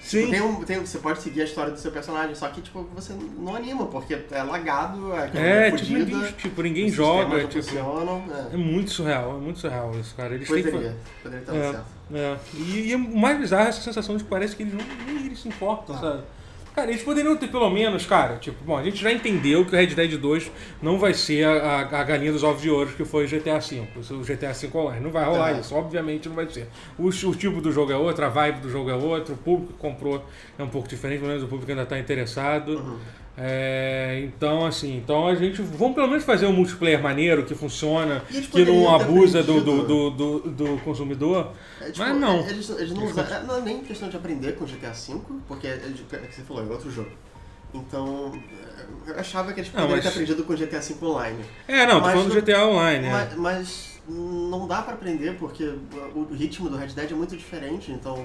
Sim. 0.00 0.30
Tem 0.30 0.40
um, 0.42 0.64
tem, 0.64 0.80
você 0.80 0.98
pode 0.98 1.22
seguir 1.22 1.42
a 1.42 1.44
história 1.44 1.70
do 1.70 1.78
seu 1.78 1.92
personagem, 1.92 2.34
só 2.34 2.48
que 2.48 2.60
tipo, 2.60 2.82
você 2.92 3.14
não 3.38 3.54
anima, 3.54 3.86
porque 3.86 4.18
é 4.32 4.42
lagado, 4.42 5.12
É, 5.14 5.68
é 5.68 5.70
tipo, 5.70 5.78
fodida, 5.78 5.98
ninguém, 6.16 6.32
tipo, 6.32 6.62
ninguém 6.62 6.88
joga. 6.88 7.38
Tipo, 7.46 7.62
funcionam. 7.62 8.24
é 8.50 8.54
É. 8.54 8.56
muito 8.56 8.90
surreal, 8.90 9.36
é 9.36 9.40
muito 9.40 9.60
surreal 9.60 9.92
isso, 10.00 10.12
cara. 10.16 10.34
Eles 10.34 10.48
têm 10.48 10.62
Poderia, 10.64 10.96
poderia 11.22 11.44
ter 11.46 11.52
dado 11.52 11.56
É. 11.64 11.70
certo. 11.70 11.86
É. 12.14 12.36
E, 12.54 12.90
e 12.90 12.94
o 12.96 12.98
mais 12.98 13.38
bizarro 13.38 13.66
é 13.66 13.68
essa 13.68 13.80
sensação 13.80 14.16
de 14.16 14.24
que 14.24 14.28
parece 14.28 14.56
que 14.56 14.64
eles 14.64 14.74
não, 14.74 14.84
nem 15.06 15.24
eles 15.26 15.38
se 15.40 15.46
importam, 15.46 15.96
sabe? 15.98 16.22
Cara, 16.74 16.90
eles 16.90 17.02
poderiam 17.02 17.36
ter 17.36 17.48
pelo 17.48 17.68
menos, 17.68 18.06
cara, 18.06 18.36
tipo, 18.38 18.64
bom, 18.64 18.76
a 18.78 18.82
gente 18.82 18.96
já 18.96 19.12
entendeu 19.12 19.62
que 19.64 19.74
o 19.74 19.78
Red 19.78 19.88
Dead 19.88 20.16
2 20.18 20.50
não 20.80 20.98
vai 20.98 21.12
ser 21.12 21.44
a, 21.44 21.52
a- 21.52 22.00
a 22.00 22.02
galinha 22.04 22.32
dos 22.32 22.42
ovos 22.42 22.62
de 22.62 22.70
ouro 22.70 22.88
que 22.96 23.04
foi 23.04 23.26
o 23.26 23.28
GTA 23.28 23.58
V, 23.58 23.82
o 24.10 24.22
GTA 24.24 24.52
V 24.54 24.70
Online. 24.78 25.04
Não 25.04 25.10
vai 25.10 25.22
rolar 25.24 25.54
É. 25.54 25.60
isso, 25.60 25.74
obviamente 25.74 26.30
não 26.30 26.34
vai 26.36 26.48
ser. 26.48 26.66
O, 26.98 27.08
o 27.08 27.34
tipo 27.34 27.60
do 27.60 27.70
jogo 27.70 27.92
é 27.92 27.96
outro, 27.96 28.24
a 28.24 28.30
vibe 28.30 28.60
do 28.60 28.70
jogo 28.70 28.88
é 28.88 28.94
outro, 28.94 29.34
o 29.34 29.36
público 29.36 29.74
que 29.74 29.78
comprou 29.78 30.24
é 30.58 30.62
um 30.62 30.68
pouco 30.68 30.88
diferente, 30.88 31.18
pelo 31.18 31.28
menos 31.28 31.44
o 31.44 31.46
público 31.46 31.70
ainda 31.70 31.82
está 31.82 31.98
interessado. 31.98 32.78
Uhum. 32.78 32.98
É, 33.36 34.20
então, 34.24 34.66
assim, 34.66 34.96
então 34.98 35.26
a 35.26 35.34
gente. 35.34 35.62
Vamos 35.62 35.94
pelo 35.94 36.06
menos 36.08 36.22
fazer 36.22 36.46
um 36.46 36.52
multiplayer 36.52 37.02
maneiro 37.02 37.44
que 37.46 37.54
funciona, 37.54 38.20
que 38.50 38.64
não 38.64 38.94
abusa 38.94 39.42
do, 39.42 39.60
do, 39.62 39.82
do, 39.86 40.10
do, 40.10 40.38
do 40.50 40.78
consumidor. 40.84 41.50
É, 41.80 41.86
tipo, 41.86 41.98
Mas 42.00 42.16
não. 42.20 42.40
Eles, 42.46 42.68
eles 42.70 42.92
não 42.92 43.02
Eles 43.04 43.12
usaram. 43.12 43.46
Não 43.46 43.56
é 43.56 43.60
nem 43.62 43.80
questão 43.80 44.08
de 44.10 44.16
aprender 44.16 44.52
com 44.52 44.66
GTA 44.66 44.90
V, 44.92 45.18
porque 45.48 45.66
é 45.66 45.76
de- 45.76 46.04
é 46.12 46.18
que 46.18 46.34
você 46.34 46.42
falou, 46.42 46.62
é 46.62 46.66
outro 46.66 46.90
jogo. 46.90 47.10
Então, 47.72 48.32
é, 49.06 49.12
eu 49.12 49.18
achava 49.18 49.50
que 49.54 49.60
eles 49.60 49.72
Não, 49.72 49.80
poderiam 49.80 49.96
mas- 49.96 50.04
ter 50.04 50.10
aprendido 50.10 50.44
com 50.44 50.54
GTA 50.54 50.80
V 50.80 50.94
online. 51.06 51.44
É, 51.66 51.86
não, 51.86 51.94
tô 51.94 52.00
Mas 52.02 52.12
falando 52.12 52.28
do 52.28 52.34
GTA 52.34 52.66
Online. 52.66 53.06
é. 53.06 53.10
Mas, 53.12 53.34
mas 53.38 54.00
não 54.06 54.66
dá 54.68 54.82
pra 54.82 54.92
aprender, 54.92 55.36
porque 55.38 55.72
o 56.14 56.28
ritmo 56.34 56.68
do 56.68 56.76
Red 56.76 56.88
Dead 56.88 57.10
é 57.10 57.14
muito 57.14 57.34
diferente, 57.34 57.90
então. 57.90 58.22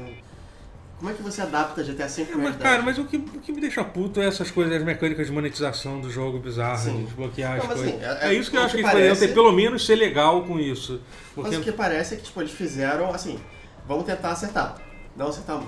Como 0.99 1.11
é 1.11 1.13
que 1.13 1.21
você 1.21 1.41
adapta 1.43 1.83
GTA 1.83 2.07
V 2.07 2.21
É, 2.23 2.35
mas, 2.35 2.55
cara, 2.55 2.81
mas 2.81 2.97
o 2.97 3.05
que, 3.05 3.17
o 3.17 3.21
que 3.21 3.51
me 3.51 3.61
deixa 3.61 3.83
puto 3.83 4.19
é 4.19 4.25
essas 4.25 4.49
coisas, 4.49 4.73
as 4.75 4.83
mecânicas 4.83 5.27
de 5.27 5.31
monetização 5.31 6.01
do 6.01 6.09
jogo 6.09 6.39
bizarras, 6.39 6.83
de 6.85 7.03
desbloquear 7.03 7.57
as 7.59 7.65
coisas. 7.67 7.87
assim, 7.87 7.99
é, 8.03 8.27
é- 8.29 8.33
isso 8.33 8.49
que 8.49 8.57
eu 8.57 8.61
acho 8.63 8.69
que 8.75 8.77
que 8.77 8.81
eles 8.81 8.91
poderiam 8.91 9.15
parece- 9.15 9.27
ter, 9.27 9.33
pelo 9.35 9.51
menos, 9.51 9.85
ser 9.85 9.95
legal 9.95 10.43
com 10.43 10.59
isso. 10.59 10.99
Porque, 11.35 11.51
Mas 11.51 11.59
o 11.59 11.63
que 11.63 11.71
parece 11.71 12.15
é 12.15 12.17
que 12.17 12.23
tipo, 12.23 12.41
eles 12.41 12.51
fizeram 12.51 13.13
assim, 13.13 13.39
vamos 13.87 14.05
tentar 14.05 14.31
acertar. 14.31 14.75
Não 15.15 15.27
acertamos. 15.27 15.67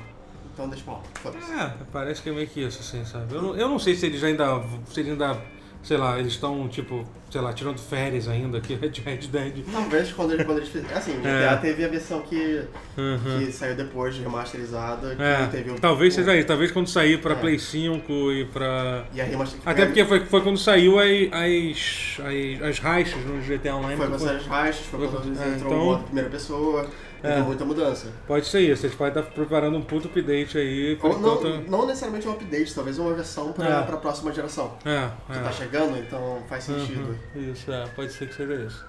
Então 0.52 0.68
deixa 0.68 0.84
pra 0.84 0.94
lá. 0.96 1.74
É, 1.80 1.84
parece 1.92 2.22
que 2.24 2.30
é 2.30 2.32
meio 2.34 2.48
que 2.48 2.62
isso, 2.62 2.80
assim, 2.82 3.06
sabe? 3.06 3.34
Eu 3.34 3.42
não, 3.42 3.56
eu 3.56 3.70
não 3.70 3.78
sei 3.80 3.96
se 3.96 4.08
eles 4.08 4.24
ainda. 4.24 4.62
Se 4.92 5.00
eles 5.00 5.12
ainda. 5.12 5.40
Sei 5.82 5.96
lá, 5.96 6.20
eles 6.20 6.34
estão, 6.34 6.68
tipo, 6.68 7.06
sei 7.32 7.40
lá, 7.40 7.54
tirando 7.54 7.78
férias 7.80 8.28
ainda 8.28 8.58
aqui 8.58 8.76
de 8.76 9.00
Red 9.02 9.18
Dead. 9.18 9.64
Talvez 9.72 10.12
quando 10.12 10.34
eles, 10.34 10.46
quando 10.46 10.58
eles 10.58 10.70
fizeram. 10.70 10.98
Assim, 10.98 11.14
o 11.18 11.26
É. 11.26 11.48
GTA 11.48 11.58
teve 11.58 11.86
a 11.86 11.88
versão 11.88 12.22
que, 12.22 12.62
Uhum. 12.98 13.40
que 13.46 13.52
saiu 13.52 13.76
depois, 13.76 14.18
remasterizada, 14.18 15.16
que 15.16 15.22
É, 15.22 15.48
teve 15.48 15.72
o. 15.72 15.76
talvez 15.80 16.14
seja 16.14 16.36
isso. 16.36 16.48
Talvez 16.48 16.72
quando 16.72 16.88
sair 16.90 17.22
pra 17.22 17.32
É. 17.34 17.36
Play 17.38 17.58
5 17.58 18.12
e 18.34 18.46
pra. 18.46 19.06
E 19.14 19.22
a 19.22 19.24
remaster... 19.24 19.60
Até 19.66 19.86
porque 19.86 20.04
foi, 20.06 20.26
foi 20.26 20.42
quando 20.42 20.58
saiu 20.58 21.00
as, 21.00 21.08
as, 21.32 22.20
as, 22.26 22.70
as 22.70 22.80
raixas 22.80 23.24
no 23.26 23.40
GTA 23.42 23.76
Online. 23.76 23.96
Foi 23.98 24.12
que 24.12 24.18
com 24.18 24.30
as 24.30 24.46
raixas, 24.46 24.86
foi 24.86 25.00
foi- 25.00 25.08
quando 25.08 25.28
eles 25.28 25.40
é, 25.42 25.48
entrou 25.56 25.94
então- 25.94 26.04
primeira 26.04 26.30
pessoa, 26.30 26.90
É. 27.24 27.30
teve 27.34 27.42
muita 27.42 27.66
mudança. 27.66 28.08
Pode 28.28 28.46
ser 28.46 28.62
isso, 28.62 28.86
eles 28.86 28.96
podem 28.96 29.20
estar 29.22 29.34
preparando 29.34 29.78
um 29.78 29.82
puto 29.82 30.08
update 30.08 30.58
aí. 30.58 30.98
Ou 31.02 31.20
não, 31.20 31.34
enquanto... 31.36 31.70
não 31.70 31.86
necessariamente 31.86 32.28
um 32.28 32.32
update, 32.32 32.74
talvez 32.74 32.98
uma 33.00 33.14
versão 33.14 33.52
pra, 33.52 33.66
É. 33.80 33.82
pra 33.84 33.98
próxima 33.98 34.32
geração. 34.32 34.74
É, 34.86 35.10
Que 35.32 35.38
é. 35.40 35.42
tá 35.42 35.52
chegando, 35.52 35.98
então 35.98 36.42
faz 36.48 36.64
sentido. 36.64 37.16
Uhum, 37.36 37.52
Isso, 37.52 37.72
é, 37.72 37.86
pode 37.96 38.12
ser 38.14 38.28
que 38.28 38.36
seja 38.36 38.54
isso. 38.56 38.86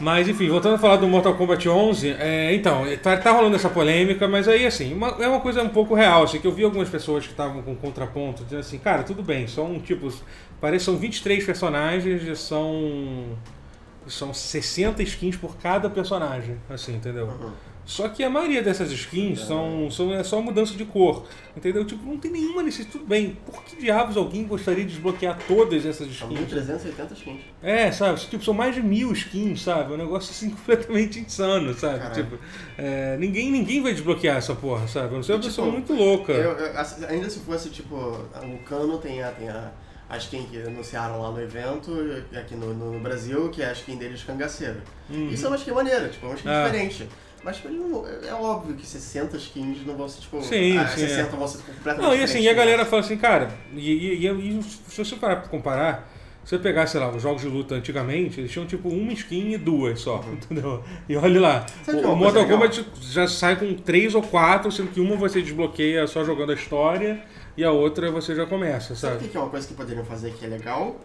Mas 0.00 0.26
enfim, 0.28 0.48
voltando 0.48 0.76
a 0.76 0.78
falar 0.78 0.96
do 0.96 1.06
Mortal 1.06 1.34
Kombat 1.34 1.68
11, 1.68 2.16
é, 2.18 2.54
então, 2.54 2.84
tá, 3.02 3.18
tá 3.18 3.32
rolando 3.32 3.54
essa 3.56 3.68
polêmica, 3.68 4.26
mas 4.26 4.48
aí 4.48 4.64
assim, 4.66 4.94
uma- 4.94 5.14
é 5.20 5.28
uma 5.28 5.40
coisa 5.40 5.62
um 5.62 5.68
pouco 5.68 5.94
real, 5.94 6.22
assim, 6.22 6.38
que 6.40 6.46
eu 6.46 6.52
vi 6.52 6.64
algumas 6.64 6.88
pessoas 6.88 7.26
que 7.26 7.32
estavam 7.32 7.60
com 7.60 7.76
contraponto, 7.76 8.42
dizendo 8.42 8.60
assim, 8.60 8.78
cara, 8.78 9.02
tudo 9.02 9.22
bem, 9.22 9.46
são 9.46 9.78
tipo, 9.78 10.10
parece 10.58 10.86
que 10.86 10.90
são 10.90 10.96
23 10.96 11.44
personagens, 11.44 12.38
são 12.38 13.36
são 14.10 14.34
60 14.34 15.02
skins 15.02 15.36
por 15.36 15.56
cada 15.56 15.88
personagem, 15.88 16.56
assim, 16.68 16.96
entendeu? 16.96 17.26
Uhum. 17.26 17.52
Só 17.86 18.08
que 18.08 18.22
a 18.22 18.30
maioria 18.30 18.62
dessas 18.62 18.92
skins 18.92 19.40
são, 19.40 19.90
são 19.90 20.12
é 20.14 20.22
só 20.22 20.40
mudança 20.40 20.74
de 20.76 20.84
cor, 20.84 21.26
entendeu? 21.56 21.84
Tipo, 21.84 22.06
não 22.06 22.18
tem 22.18 22.30
nenhuma 22.30 22.62
necessidade. 22.62 22.92
Tudo 22.98 23.06
bem, 23.08 23.36
por 23.44 23.64
que 23.64 23.74
diabos 23.80 24.16
alguém 24.16 24.44
gostaria 24.44 24.84
de 24.84 24.92
desbloquear 24.92 25.36
todas 25.48 25.84
essas 25.84 26.06
São 26.14 26.30
skins? 26.32 26.52
1.380 26.68 27.12
skins. 27.14 27.40
É, 27.60 27.90
sabe? 27.90 28.20
Tipo, 28.20 28.44
são 28.44 28.54
mais 28.54 28.76
de 28.76 28.82
mil 28.82 29.10
skins, 29.12 29.62
sabe? 29.62 29.90
É 29.92 29.94
um 29.94 29.98
negócio 29.98 30.30
assim 30.30 30.50
completamente 30.54 31.18
insano, 31.18 31.74
sabe? 31.74 31.98
Caralho. 31.98 32.14
Tipo, 32.24 32.38
é, 32.78 33.16
ninguém, 33.16 33.50
ninguém 33.50 33.82
vai 33.82 33.92
desbloquear 33.92 34.36
essa 34.36 34.54
porra, 34.54 34.86
sabe? 34.86 35.08
A 35.08 35.16
não 35.16 35.22
ser 35.24 35.32
uma 35.32 35.38
E, 35.38 35.40
tipo, 35.40 35.50
pessoa 35.54 35.72
muito 35.72 35.92
louca. 35.92 36.32
Eu- 36.32 36.52
eu- 36.52 36.78
assim, 36.78 37.04
ainda 37.06 37.28
se 37.28 37.40
fosse, 37.40 37.70
tipo, 37.70 37.96
o 37.96 38.58
Cano 38.68 38.98
tem 38.98 39.20
a, 39.20 39.32
tem 39.32 39.48
a, 39.48 39.72
a 40.10 40.16
skin 40.18 40.44
que 40.50 40.60
anunciaram 40.60 41.22
lá 41.22 41.30
no 41.30 41.40
evento, 41.40 41.92
aqui 42.36 42.54
no, 42.56 42.74
no- 42.74 42.98
Brasil, 43.00 43.48
que 43.50 43.62
é 43.62 43.70
a 43.70 43.72
skin 43.72 43.96
deles 43.96 44.22
cangaceiro. 44.24 44.80
Uhum. 45.08 45.28
Isso 45.30 45.46
é 45.46 45.48
uma 45.48 45.56
skin 45.56 45.70
maneira, 45.70 46.08
tipo, 46.08 46.26
é 46.26 46.28
uma 46.28 46.34
skin 46.36 46.48
Ah. 46.48 46.64
diferente. 46.64 47.08
Mas 47.42 47.56
tipo, 47.56 47.68
não- 47.70 48.04
é 48.06 48.34
óbvio 48.34 48.74
que 48.74 48.84
60 48.86 49.36
skins 49.38 49.78
não 49.86 49.96
vão 49.96 50.06
ser, 50.08 50.20
tipo, 50.20 50.42
Sim, 50.42 50.76
ah, 50.76 50.86
sim, 50.88 51.06
60 51.06 51.20
é. 51.34 51.38
vão 51.38 51.48
ser 51.48 51.58
completamente 51.62 52.02
Não, 52.06 52.14
e 52.14 52.22
assim, 52.22 52.40
e 52.40 52.48
a 52.48 52.52
né? 52.52 52.56
galera 52.58 52.84
fala 52.84 53.00
assim, 53.00 53.16
cara, 53.16 53.50
e, 53.72 53.90
e- 54.26 54.26
e- 54.58 54.62
se 54.62 55.02
você 55.02 55.16
parar 55.16 55.36
pra 55.36 55.48
comparar, 55.48 56.12
se 56.44 56.50
você 56.50 56.58
pegar, 56.58 56.86
sei 56.86 57.00
lá, 57.00 57.08
os 57.10 57.22
jogos 57.22 57.40
de 57.40 57.48
luta 57.48 57.74
antigamente, 57.76 58.40
eles 58.40 58.50
tinham 58.50 58.66
tipo 58.66 58.88
uma 58.90 59.12
skin 59.14 59.52
e 59.52 59.56
duas 59.56 60.00
só, 60.00 60.22
entendeu? 60.30 60.82
E 61.08 61.16
olha 61.16 61.40
lá, 61.40 61.60
Uhum. 61.60 61.84
Sabe 61.84 61.98
é 62.02 62.06
o, 62.06 62.12
o 62.12 62.16
Mortal 62.16 62.44
coisa 62.46 62.58
legal? 62.58 62.58
Kombat 62.58 62.84
já 63.00 63.26
sai 63.26 63.56
com 63.56 63.72
três 63.74 64.14
ou 64.14 64.22
quatro, 64.22 64.70
sendo 64.70 64.90
que 64.90 65.00
uma 65.00 65.16
você 65.16 65.40
desbloqueia 65.40 66.06
só 66.06 66.22
jogando 66.24 66.50
a 66.50 66.54
história 66.54 67.22
e 67.60 67.64
a 67.64 67.70
outra 67.70 68.10
você 68.10 68.34
já 68.34 68.46
começa, 68.46 68.94
Sabe 68.94 69.14
o 69.14 69.16
sabe? 69.16 69.24
que 69.24 69.28
que 69.30 69.36
é 69.36 69.40
uma 69.40 69.50
coisa 69.50 69.66
que 69.68 69.74
poderiam 69.74 70.04
fazer 70.04 70.32
que 70.32 70.44
é 70.44 70.48
legal? 70.48 70.96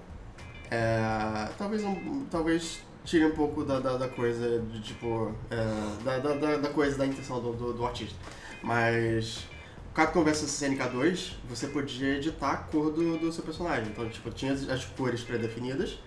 É, 0.72 1.50
talvez, 1.58 1.84
um, 1.84 2.26
talvez 2.32 2.80
tire 3.04 3.26
um 3.26 3.32
pouco 3.32 3.64
da, 3.64 3.80
da, 3.80 3.98
da 3.98 4.08
coisa 4.08 4.60
de 4.72 4.82
tipo. 4.82 5.32
é, 5.52 6.04
da, 6.04 6.18
da, 6.20 6.58
da- 6.58 6.70
coisa 6.70 6.98
da 6.98 7.06
intenção 7.06 7.40
do, 7.42 7.54
do, 7.54 7.74
do 7.74 7.86
artista. 7.86 8.16
Mas. 8.64 9.46
Capcom 9.94 10.26
vs 10.26 10.44
SNK 10.44 10.90
2, 10.92 11.38
você 11.50 11.68
podia 11.68 12.16
editar 12.18 12.52
a 12.52 12.58
cor 12.58 12.92
do, 12.92 13.18
do 13.18 13.32
seu 13.32 13.44
personagem. 13.46 13.86
Então, 13.88 14.10
tipo, 14.10 14.30
tinha 14.30 14.52
as, 14.52 14.68
as 14.70 14.84
cores 14.84 15.22
pré-definidas, 15.22 15.98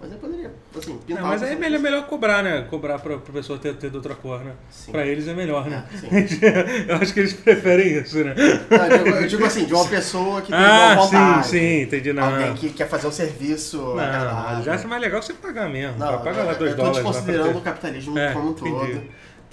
mas 0.00 0.12
aí 0.12 0.18
poderia, 0.18 0.52
assim, 0.76 0.92
Não, 0.92 0.98
pintar 0.98 1.22
mas 1.24 1.42
o 1.42 1.44
aí 1.44 1.52
é 1.52 1.56
melhor, 1.56 1.80
melhor 1.80 2.06
cobrar, 2.06 2.42
né? 2.42 2.64
Cobrar 2.70 2.98
pra, 3.00 3.18
pra 3.18 3.32
pessoa 3.32 3.58
ter, 3.58 3.74
ter 3.74 3.90
de 3.90 3.96
outra 3.96 4.14
cor, 4.14 4.44
né? 4.44 4.52
Sim. 4.70 4.92
Pra 4.92 5.04
eles 5.06 5.26
é 5.26 5.34
melhor, 5.34 5.68
né? 5.68 5.84
É, 5.92 6.26
sim. 6.26 6.38
Eu 6.88 6.96
acho 6.96 7.12
que 7.12 7.20
eles 7.20 7.32
preferem 7.32 7.98
isso, 7.98 8.22
né? 8.22 8.34
Não, 8.70 8.86
eu, 8.86 9.04
digo, 9.04 9.16
eu 9.16 9.26
digo 9.26 9.44
assim, 9.44 9.64
de 9.64 9.74
uma 9.74 9.84
pessoa 9.86 10.40
que 10.40 10.52
tem 10.52 10.56
Ah, 10.60 10.90
sim, 10.96 11.02
vontade. 11.16 11.46
sim, 11.48 11.80
entendi. 11.82 12.12
Não, 12.12 12.22
Alguém 12.24 12.46
não. 12.48 12.54
que 12.54 12.70
quer 12.70 12.88
fazer 12.88 13.06
um 13.08 13.12
serviço 13.12 13.78
Não, 13.78 13.98
agradável. 13.98 14.62
já 14.64 14.74
acha 14.74 14.86
mais 14.88 15.02
legal 15.02 15.20
você 15.22 15.34
pagar 15.34 15.68
mesmo. 15.68 15.98
Não, 15.98 16.18
Paga 16.22 16.42
lá 16.44 16.52
eu, 16.52 16.58
dois 16.58 16.70
eu 16.70 16.76
tô 16.76 16.82
dólares. 16.84 17.04
desconsiderando 17.06 17.52
ter. 17.52 17.58
o 17.58 17.60
capitalismo 17.60 18.18
É, 18.18 18.32
como 18.32 18.50
um 18.50 18.52
todo. 18.54 18.68
entendi. 18.84 19.10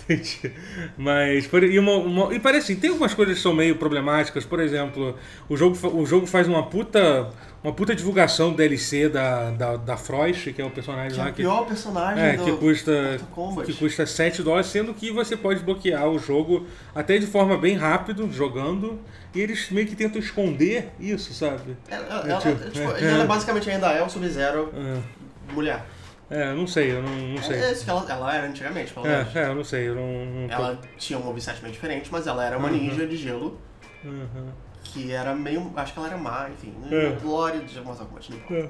Entendi. 0.10 0.52
Mas, 0.98 1.48
por- 1.48 1.64
e, 1.64 1.80
uma, 1.80 1.94
uma- 1.94 2.34
e 2.34 2.40
parece 2.40 2.72
assim, 2.74 2.80
tem 2.82 2.90
algumas 2.92 3.14
coisas 3.14 3.36
que 3.36 3.42
são 3.42 3.54
meio 3.54 3.76
problemáticas. 3.76 4.46
Por 4.46 4.60
exemplo, 4.60 5.16
o 5.50 5.58
jogo, 5.58 5.76
o 5.98 6.06
jogo 6.06 6.28
faz 6.28 6.48
uma 6.48 6.64
puta, 6.64 7.30
uma 7.64 7.74
puta 7.74 7.96
divulgação 7.96 8.52
do 8.52 8.58
DLC 8.58 9.10
da, 9.10 9.50
da, 9.52 9.76
da 9.78 9.98
Frost, 9.98 10.52
que 10.54 10.62
é 10.62 10.66
o 10.66 10.70
personagem 10.70 11.14
Que 11.14 11.20
é 11.20 11.24
lá 11.24 11.30
o 11.30 11.34
que, 11.34 11.42
pior 11.42 11.66
personagem 11.66 12.24
é, 12.24 12.38
do 12.38 12.44
que 12.44 12.52
custa 12.52 13.20
que 13.66 13.74
custa 13.74 14.06
7 14.06 14.44
dólares, 14.44 14.68
sendo 14.68 14.94
que 14.94 15.12
você 15.12 15.36
pode 15.36 15.64
bloquear 15.64 16.08
o 16.08 16.20
jogo 16.20 16.66
até 16.94 17.18
de 17.18 17.26
forma 17.26 17.58
bem 17.58 17.76
rápido, 17.76 18.30
jogando, 18.32 19.00
e 19.34 19.42
eles 19.42 19.70
meio 19.72 19.88
que 19.88 19.96
tentam 19.96 20.20
esconder 20.22 20.90
isso, 21.00 21.34
sabe? 21.34 21.76
Ela, 21.90 22.24
É, 22.28 22.30
ela- 22.32 22.40
tipo, 22.42 22.70
tipo, 22.70 22.92
é, 22.92 23.02
e 23.02 23.06
ela 23.06 23.24
é. 23.24 23.28
basicamente 23.28 23.70
ainda 23.70 23.88
é 23.92 24.04
o 24.04 24.10
Sub-Zero 24.10 24.72
É, 24.76 25.54
mulher. 25.54 25.84
É, 26.30 26.52
eu 26.52 26.56
não 26.56 26.66
sei, 26.68 26.92
eu 26.92 27.02
não, 27.04 27.10
não 27.16 27.42
sei. 27.44 27.58
É 27.58 27.72
isso 27.72 27.84
que 27.86 27.90
ela, 27.90 28.06
ela 28.12 28.36
era 28.36 28.48
antigamente, 28.48 28.94
pelo 28.94 29.06
menos. 29.06 29.36
É, 29.36 29.40
é, 29.44 29.48
eu 29.48 29.56
não 29.56 29.64
sei, 29.64 29.88
eu 29.90 29.96
não. 29.96 30.26
não 30.26 30.48
tô- 30.48 30.54
Ela 30.54 30.82
tinha 30.98 31.20
um 31.20 31.24
moveset 31.24 31.62
meio 31.62 31.74
diferente, 31.74 32.10
mas 32.12 32.26
ela 32.28 32.44
era 32.46 32.58
uma 32.58 32.68
Uhum. 32.70 32.76
ninja 32.78 33.06
de 33.06 33.16
gelo, 33.18 33.60
Uhum. 34.04 34.50
que 34.84 35.12
era 35.12 35.34
meio... 35.36 35.72
Acho 35.76 35.94
que 35.94 36.00
ela 36.00 36.08
era 36.10 36.18
má, 36.18 36.50
enfim. 36.50 36.74
É. 36.92 37.18
Lore 37.24 37.60
de 37.60 37.80
Mortal 37.82 38.08
Kombat, 38.08 38.32
não 38.32 38.38
importa. 38.38 38.64
É. 38.64 38.70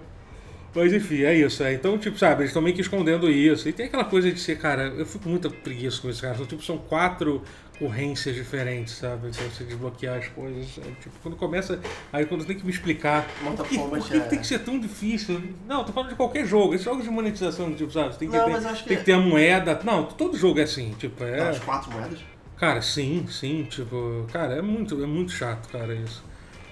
Mas 0.78 0.92
enfim, 0.92 1.24
é 1.24 1.34
isso. 1.34 1.64
É. 1.64 1.74
Então, 1.74 1.98
tipo, 1.98 2.18
sabe, 2.20 2.42
eles 2.42 2.50
estão 2.50 2.62
meio 2.62 2.76
que 2.76 2.82
escondendo 2.82 3.30
isso. 3.32 3.70
E 3.70 3.72
tem 3.72 3.86
aquela 3.86 4.04
coisa 4.04 4.30
de 4.30 4.38
ser, 4.40 4.58
cara, 4.60 4.88
eu 4.88 5.06
fico 5.06 5.24
com 5.24 5.30
muita 5.30 5.50
preguiça 5.50 6.02
com 6.02 6.10
isso, 6.10 6.22
cara. 6.22 6.36
São, 6.36 6.46
tipo, 6.46 6.62
são 6.62 6.78
quatro 6.78 7.42
ocorrências 7.76 8.36
diferentes, 8.36 8.94
sabe? 8.96 9.30
Pra 9.32 9.44
você 9.50 9.64
desbloquear 9.64 10.18
as 10.18 10.28
coisas. 10.30 10.78
É, 10.80 10.90
tipo, 11.02 11.16
quando 11.22 11.36
começa. 11.36 11.80
Aí 12.12 12.26
quando 12.26 12.46
tem 12.46 12.56
que 12.58 12.66
me 12.66 12.72
explicar. 12.72 13.28
Mortal 13.44 13.66
Por 13.66 13.70
que, 13.70 13.78
por 13.78 14.00
que 14.08 14.18
é... 14.18 14.20
que 14.22 14.30
tem 14.30 14.40
que 14.40 14.48
ser 14.48 14.60
tão 14.60 14.80
difícil? 14.80 15.42
Não, 15.68 15.84
tô 15.84 15.92
falando 15.94 16.10
de 16.10 16.16
qualquer 16.16 16.46
jogo. 16.46 16.74
Esses 16.74 16.86
jogos 16.86 17.04
de 17.04 17.10
monetização, 17.10 17.74
tipo, 17.74 17.92
sabe? 17.92 18.14
Você 18.14 18.20
tem 18.20 18.30
que, 18.30 18.38
Não, 18.38 18.46
ter, 18.46 18.74
que- 18.74 18.84
tem 18.88 18.98
que 18.98 19.04
ter 19.04 19.14
a 19.14 19.20
moeda. 19.20 19.80
Não, 19.84 20.06
todo 20.06 20.38
jogo 20.38 20.60
é 20.60 20.64
assim, 20.64 20.94
tipo, 20.98 21.24
é. 21.24 21.38
Não, 21.38 21.50
as 21.50 21.60
quatro 21.60 21.92
moedas? 21.92 22.20
Cara, 22.58 22.82
sim, 22.82 23.26
sim, 23.30 23.64
tipo, 23.70 24.26
cara, 24.32 24.54
é 24.56 24.62
muito, 24.62 25.02
é 25.04 25.06
muito 25.08 25.32
chato, 25.32 25.68
cara, 25.70 25.94
isso. 25.94 26.24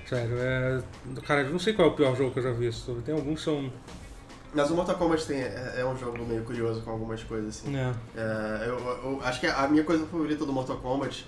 Sério, 0.07 0.38
é. 0.39 0.81
Cara, 1.25 1.41
eu 1.41 1.50
não 1.51 1.60
sei 1.60 1.74
qual 1.74 1.88
é 1.89 1.91
o 1.91 1.93
pior 1.95 2.15
jogo 2.15 2.31
que 2.31 2.39
eu 2.39 2.43
já 2.43 2.51
vi. 2.51 2.69
Tem 3.03 3.13
alguns 3.13 3.39
que 3.39 3.45
são. 3.45 3.72
Mas 4.53 4.69
o 4.69 4.75
Mortal 4.75 4.95
Kombat 4.95 5.25
tem, 5.25 5.41
é, 5.41 5.75
é 5.77 5.86
um 5.86 5.98
jogo 5.98 6.24
meio 6.25 6.43
curioso 6.43 6.81
com 6.81 6.91
algumas 6.91 7.24
coisas, 7.24 7.50
assim. 7.50 7.75
É. 7.75 7.93
É, 8.15 8.67
eu, 8.67 8.77
eu 8.77 9.19
acho 9.24 9.39
que 9.39 9.48
a 9.48 9.67
minha 9.67 9.83
coisa 9.83 10.05
favorita 10.05 10.45
do 10.45 10.53
Mortal 10.53 10.77
Kombat 10.77 11.27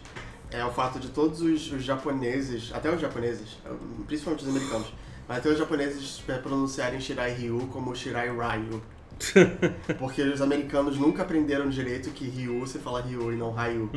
é 0.52 0.64
o 0.64 0.72
fato 0.72 1.00
de 1.00 1.10
todos 1.10 1.42
os, 1.42 1.72
os 1.72 1.84
japoneses, 1.84 2.72
até 2.74 2.90
os 2.90 3.02
japoneses, 3.02 3.58
principalmente 4.06 4.44
os 4.44 4.50
americanos, 4.50 4.94
mas 5.28 5.40
até 5.40 5.50
os 5.50 5.58
japoneses 5.58 6.24
é, 6.28 6.38
pronunciarem 6.38 7.00
Shirai 7.02 7.34
Ryu 7.34 7.68
como 7.72 7.96
Shirai 7.96 8.30
Ryu. 8.30 8.82
Porque 9.98 10.22
os 10.22 10.42
americanos 10.42 10.98
nunca 10.98 11.24
aprenderam 11.24 11.70
direito 11.70 12.10
que 12.12 12.28
Ryu 12.28 12.60
você 12.60 12.78
fala 12.78 13.02
Ryu 13.02 13.34
e 13.34 13.36
não 13.36 13.52
Ryu. 13.52 13.90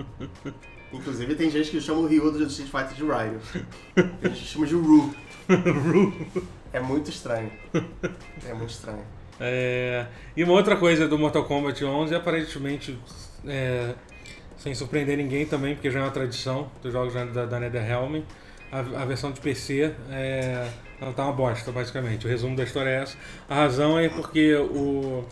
Inclusive 0.92 1.34
tem 1.34 1.50
gente 1.50 1.70
que 1.70 1.80
chama 1.80 2.00
o 2.00 2.06
Ryu 2.06 2.30
do 2.30 2.44
Street 2.44 2.70
Fighter 2.70 2.94
de 2.94 3.02
Ryu. 3.02 3.40
Tem 3.94 4.30
gente 4.30 4.42
que 4.42 4.48
chama 4.48 4.66
de 4.66 4.74
Ru. 4.74 5.14
É 6.72 6.80
muito 6.80 7.10
estranho. 7.10 7.50
É 8.44 8.52
muito 8.54 8.70
estranho. 8.70 9.04
É, 9.40 10.06
E 10.36 10.42
uma 10.42 10.52
outra 10.54 10.76
coisa 10.76 11.06
do 11.06 11.16
Mortal 11.16 11.44
Kombat 11.44 11.84
11, 11.84 12.12
aparentemente, 12.12 12.98
é, 13.46 13.94
sem 14.56 14.74
surpreender 14.74 15.16
ninguém 15.16 15.46
também, 15.46 15.74
porque 15.76 15.90
já 15.92 16.00
é 16.00 16.02
uma 16.02 16.10
tradição 16.10 16.68
dos 16.82 16.92
jogos 16.92 17.14
da, 17.14 17.46
da 17.46 17.60
NetherRealm, 17.60 18.22
a, 18.72 18.80
a 18.80 19.04
versão 19.04 19.30
de 19.30 19.40
PC 19.40 19.94
é, 20.10 20.68
ela 21.00 21.12
tá 21.12 21.22
uma 21.24 21.32
bosta, 21.32 21.70
basicamente. 21.70 22.26
O 22.26 22.28
resumo 22.28 22.56
da 22.56 22.64
história 22.64 22.90
é 22.90 23.02
essa. 23.02 23.16
A 23.48 23.54
razão 23.54 23.96
é 23.96 24.08
porque 24.08 24.56
o... 24.56 25.24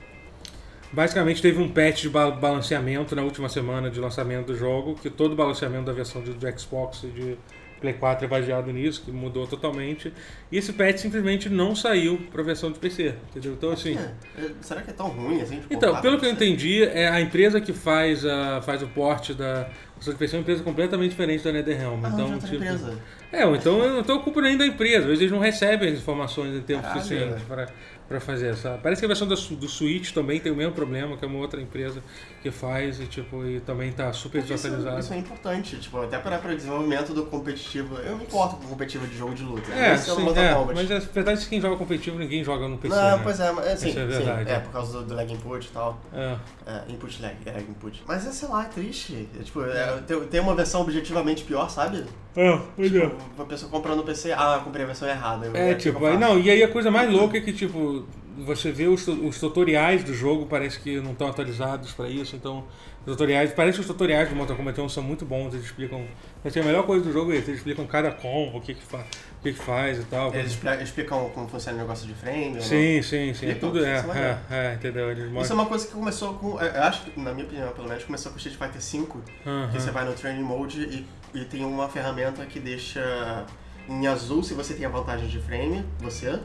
Basicamente 0.92 1.42
teve 1.42 1.60
um 1.60 1.68
patch 1.68 2.02
de 2.02 2.08
ba- 2.10 2.30
balanceamento 2.30 3.14
na 3.16 3.22
última 3.22 3.48
semana 3.48 3.90
de 3.90 3.98
lançamento 3.98 4.46
do 4.46 4.56
jogo, 4.56 4.94
que 4.94 5.10
todo 5.10 5.32
o 5.32 5.36
balanceamento 5.36 5.84
da 5.86 5.92
versão 5.92 6.22
de, 6.22 6.32
de 6.32 6.58
Xbox 6.58 7.02
e 7.02 7.08
de 7.08 7.38
Play 7.80 7.94
4 7.94 8.24
é 8.24 8.28
baseado 8.28 8.72
nisso, 8.72 9.02
que 9.04 9.10
mudou 9.10 9.46
totalmente. 9.46 10.12
E 10.50 10.56
esse 10.56 10.72
patch 10.72 10.98
simplesmente 10.98 11.48
não 11.48 11.74
saiu 11.74 12.18
para 12.30 12.42
a 12.42 12.44
versão 12.44 12.70
de 12.70 12.78
PC, 12.78 13.14
entendeu? 13.30 13.52
Então 13.52 13.70
assim, 13.70 13.96
É, 13.96 14.40
é, 14.40 14.50
será 14.60 14.82
que 14.82 14.90
é 14.90 14.92
tão 14.92 15.08
ruim 15.08 15.40
assim? 15.40 15.60
Tipo, 15.60 15.74
então, 15.74 15.94
ah, 15.94 16.00
pelo 16.00 16.18
que 16.18 16.26
eu 16.26 16.30
entendi, 16.30 16.82
é 16.82 17.08
a 17.08 17.20
empresa 17.20 17.60
que 17.60 17.72
faz, 17.72 18.24
a, 18.24 18.60
faz 18.62 18.82
o 18.82 18.86
porte 18.88 19.34
da 19.34 19.68
versão 19.94 20.12
de 20.12 20.18
PC 20.18 20.36
é 20.36 20.38
uma 20.38 20.42
empresa 20.42 20.62
completamente 20.62 21.10
diferente 21.10 21.44
da 21.44 21.52
NetherRealm. 21.52 22.04
Ah, 22.04 22.10
então, 22.12 22.38
tipo, 22.38 22.54
empresa. 22.56 22.98
é, 23.32 23.46
ou 23.46 23.56
então 23.56 23.82
eu 23.82 24.02
não 24.02 24.18
culpa 24.20 24.40
nem 24.40 24.56
da 24.56 24.66
empresa, 24.66 25.00
às 25.00 25.04
vezes 25.04 25.20
eles 25.20 25.32
não 25.32 25.38
recebem 25.38 25.92
as 25.92 25.98
informações 25.98 26.54
em 26.54 26.60
tempo 26.60 26.82
Caralho, 26.82 27.00
suficiente 27.00 27.44
para 27.44 27.68
para 28.08 28.20
fazer 28.20 28.48
essa. 28.48 28.78
Parece 28.82 29.00
que 29.00 29.04
a 29.04 29.08
versão 29.08 29.26
do, 29.26 29.34
do 29.34 29.68
Switch 29.68 30.12
também 30.12 30.38
tem 30.38 30.52
o 30.52 30.56
mesmo 30.56 30.72
problema, 30.72 31.16
que 31.16 31.24
é 31.24 31.28
uma 31.28 31.38
outra 31.38 31.60
empresa 31.60 32.02
que 32.46 32.50
faz 32.50 33.00
e 33.00 33.06
tipo 33.06 33.44
e 33.44 33.60
também 33.60 33.90
tá 33.92 34.12
super 34.12 34.40
Porque 34.40 34.54
Isso, 34.54 34.62
desatualizado. 34.64 35.00
isso 35.00 35.12
é 35.12 35.18
importante, 35.18 35.76
tipo, 35.78 36.00
até 36.00 36.18
para, 36.18 36.38
para 36.38 36.52
o 36.52 36.56
desenvolvimento 36.56 37.12
do 37.12 37.26
competitivo. 37.26 37.96
Eu 37.96 38.16
me 38.16 38.24
importo 38.24 38.56
com 38.56 38.64
o 38.64 38.68
competitivo 38.68 39.06
de 39.06 39.16
jogo 39.16 39.34
de 39.34 39.42
luta. 39.42 39.72
É, 39.72 39.94
o 39.94 39.98
sim, 39.98 40.10
é, 40.36 40.74
mas 40.74 40.90
a 40.90 40.98
verdade 40.98 41.40
é 41.40 41.42
que 41.42 41.48
quem 41.48 41.60
joga 41.60 41.76
competitivo 41.76 42.18
ninguém 42.18 42.44
joga 42.44 42.68
no 42.68 42.78
PC. 42.78 42.94
Não, 42.94 43.16
né? 43.16 43.20
pois 43.22 43.40
é, 43.40 43.52
mas, 43.52 43.66
é, 43.66 43.76
sim, 43.76 43.88
Isso 43.88 43.98
é 43.98 44.02
sim, 44.02 44.08
verdade. 44.08 44.50
é, 44.50 44.60
por 44.60 44.72
causa 44.72 44.92
do, 44.92 45.04
do 45.04 45.14
lag 45.14 45.32
input 45.32 45.66
e 45.66 45.70
tal. 45.70 46.00
É. 46.12 46.36
É, 46.66 46.82
input 46.88 47.22
lag, 47.22 47.36
é 47.46 47.60
input. 47.60 48.02
Mas 48.06 48.26
é, 48.26 48.30
sei 48.30 48.48
lá, 48.48 48.64
é 48.64 48.68
triste. 48.68 49.28
É, 49.38 49.42
tipo, 49.42 49.64
é, 49.64 50.02
tem, 50.06 50.20
tem 50.26 50.40
uma 50.40 50.54
versão 50.54 50.82
objetivamente 50.82 51.42
pior, 51.44 51.68
sabe? 51.68 52.04
É, 52.36 52.60
pois 52.76 52.94
é. 52.94 53.00
Tipo, 53.00 53.42
a 53.42 53.46
pessoa 53.46 53.70
comprando 53.70 53.98
no 53.98 54.04
PC, 54.04 54.32
ah, 54.32 54.56
eu 54.58 54.64
comprei 54.64 54.84
a 54.84 54.86
versão 54.86 55.08
errada. 55.08 55.46
É, 55.54 55.72
o 55.72 55.78
tipo, 55.78 56.04
aí, 56.04 56.16
não, 56.16 56.38
e 56.38 56.50
aí 56.50 56.62
a 56.62 56.68
coisa 56.68 56.90
mais 56.90 57.10
louca 57.10 57.38
é 57.38 57.40
que, 57.40 57.52
tipo, 57.52 58.06
você 58.44 58.70
vê 58.72 58.86
os, 58.86 59.06
os 59.08 59.38
tutoriais 59.38 60.04
do 60.04 60.12
jogo, 60.14 60.46
parece 60.46 60.78
que 60.80 61.00
não 61.00 61.12
estão 61.12 61.28
atualizados 61.28 61.92
pra 61.92 62.08
isso, 62.08 62.36
então, 62.36 62.64
os 63.06 63.12
tutoriais, 63.12 63.52
parece 63.52 63.76
que 63.76 63.80
os 63.82 63.86
tutoriais 63.86 64.28
do 64.28 64.34
Mortal 64.36 64.56
Kombat 64.56 64.80
1 64.80 64.88
são 64.88 65.02
muito 65.02 65.24
bons, 65.24 65.54
eles 65.54 65.64
explicam, 65.66 66.04
a 66.44 66.64
melhor 66.64 66.84
coisa 66.84 67.04
do 67.04 67.12
jogo 67.12 67.32
é 67.32 67.36
eles 67.36 67.48
explicam 67.48 67.86
cada 67.86 68.10
combo, 68.10 68.58
o 68.58 68.60
que 68.60 68.74
que, 68.74 68.82
fa, 68.84 68.98
o 68.98 69.42
que, 69.42 69.52
que 69.52 69.58
faz 69.62 69.98
e 70.00 70.04
tal. 70.04 70.34
Eles 70.34 70.52
expli- 70.52 70.82
explicam 70.82 71.28
como 71.30 71.48
funciona 71.48 71.78
o 71.78 71.80
negócio 71.80 72.06
de 72.06 72.14
frame. 72.14 72.50
não. 72.54 72.60
Sim, 72.60 73.00
sim, 73.02 73.02
sim, 73.02 73.16
é 73.26 73.30
Explicam, 73.30 73.58
tudo, 73.60 73.84
é, 73.84 73.98
isso 73.98 74.12
é 74.12 74.38
é, 74.50 74.56
é, 74.70 74.74
entendeu, 74.74 75.12
Isso 75.40 75.52
é 75.52 75.54
uma 75.54 75.66
coisa 75.66 75.86
que 75.86 75.92
começou 75.92 76.34
com. 76.34 76.60
Eu 76.60 76.82
acho 76.82 77.02
que, 77.04 77.20
na 77.20 77.32
minha 77.32 77.46
opinião, 77.46 77.72
pelo 77.72 77.88
menos, 77.88 78.04
começou 78.04 78.32
com 78.32 78.38
Street 78.38 78.56
Fighter 78.58 78.80
V, 78.80 79.08
Aham. 79.46 79.68
que 79.72 79.80
você 79.80 79.90
vai 79.90 80.04
no 80.04 80.12
Training 80.12 80.42
Mode 80.42 80.80
e, 80.82 81.06
e 81.38 81.44
tem 81.44 81.64
uma 81.64 81.88
ferramenta 81.88 82.44
que 82.46 82.58
deixa 82.60 83.46
em 83.88 84.06
azul 84.06 84.42
se 84.42 84.52
você 84.54 84.74
tem 84.74 84.84
a 84.84 84.88
vantagem 84.88 85.28
de 85.28 85.38
frame, 85.38 85.84
você, 86.00 86.38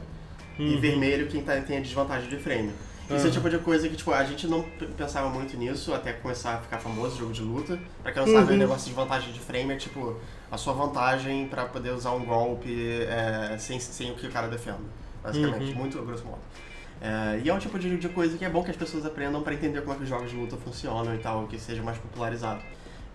e 0.62 0.76
Uhum. 0.76 0.80
vermelho 0.82 1.28
quem 1.28 1.42
tá, 1.44 1.60
tem 1.62 1.78
a 1.78 1.82
desvantagem 1.82 2.30
de 2.30 2.38
frame. 2.38 2.72
Isso 3.10 3.26
é 3.26 3.30
o 3.30 3.32
tipo 3.32 3.50
de 3.50 3.58
coisa 3.58 3.90
que, 3.90 3.96
tipo, 3.98 4.12
a 4.14 4.24
gente 4.24 4.48
não 4.48 4.64
pensava 4.96 5.28
muito 5.30 5.58
nisso 5.58 5.94
até 5.94 6.14
começar 6.14 6.56
a 6.56 6.58
ficar 6.60 6.78
famoso 6.78 7.18
jogo 7.18 7.34
de 7.34 7.42
luta. 7.42 7.78
Pra 8.02 8.12
quem 8.14 8.26
não 8.26 8.32
sabe, 8.34 8.54
o 8.54 8.58
negócio 8.58 8.88
de 8.88 8.94
vantagem 8.96 9.34
de 9.34 9.40
frame 9.40 9.74
é, 9.74 9.76
tipo, 9.76 10.16
a 10.50 10.58
sua 10.58 10.72
vantagem 10.74 11.46
pra 11.48 11.66
poder 11.66 11.92
usar 11.92 12.12
um 12.12 12.24
golpe 12.24 12.72
é, 13.10 13.58
sem, 13.60 13.80
sem 13.82 14.12
o 14.12 14.16
que 14.16 14.28
o 14.28 14.32
cara 14.32 14.48
defenda. 14.48 14.80
Basicamente, 15.22 15.74
muito 15.76 16.00
a 16.00 16.02
grosso 16.04 16.24
modo. 16.24 16.40
É, 17.02 17.42
e 17.44 17.50
é 17.50 17.54
um 17.54 17.60
tipo 17.60 17.78
de, 17.78 17.98
de 17.98 18.08
coisa 18.08 18.38
que 18.38 18.46
é 18.46 18.50
bom 18.50 18.64
que 18.64 18.72
as 18.72 18.78
pessoas 18.78 19.06
aprendam 19.06 19.42
pra 19.42 19.54
entender 19.54 19.82
como 19.82 19.94
é 19.94 19.98
que 19.98 20.04
os 20.04 20.10
jogos 20.10 20.30
de 20.30 20.38
luta 20.38 20.56
funcionam 20.56 21.14
e 21.14 21.18
tal, 21.18 21.48
que 21.48 21.60
seja 21.60 21.84
mais 21.84 21.98
popularizado. 21.98 22.62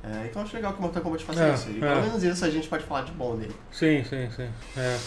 É, 0.05 0.27
então 0.27 0.43
acho 0.43 0.55
legal 0.55 0.73
que 0.75 0.79
o 0.79 0.83
Mortal 0.83 1.03
Kombat 1.03 1.25
faça 1.25 1.43
É, 1.43 1.55
isso. 1.55 1.71
E 1.71 1.77
é. 1.79 1.81
pelo 1.81 2.03
menos 2.03 2.23
isso 2.23 2.45
a 2.45 2.51
gente 2.51 2.69
pode 2.69 2.85
falar 2.85 3.03
de 3.03 3.13
bom 3.13 3.35
dele. 3.37 3.55
Sim, 3.73 4.05
sim, 4.05 4.29
sim. 4.37 4.49
É. 4.77 4.99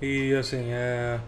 E 0.00 0.34
assim, 0.34 0.64
é. 0.70 1.20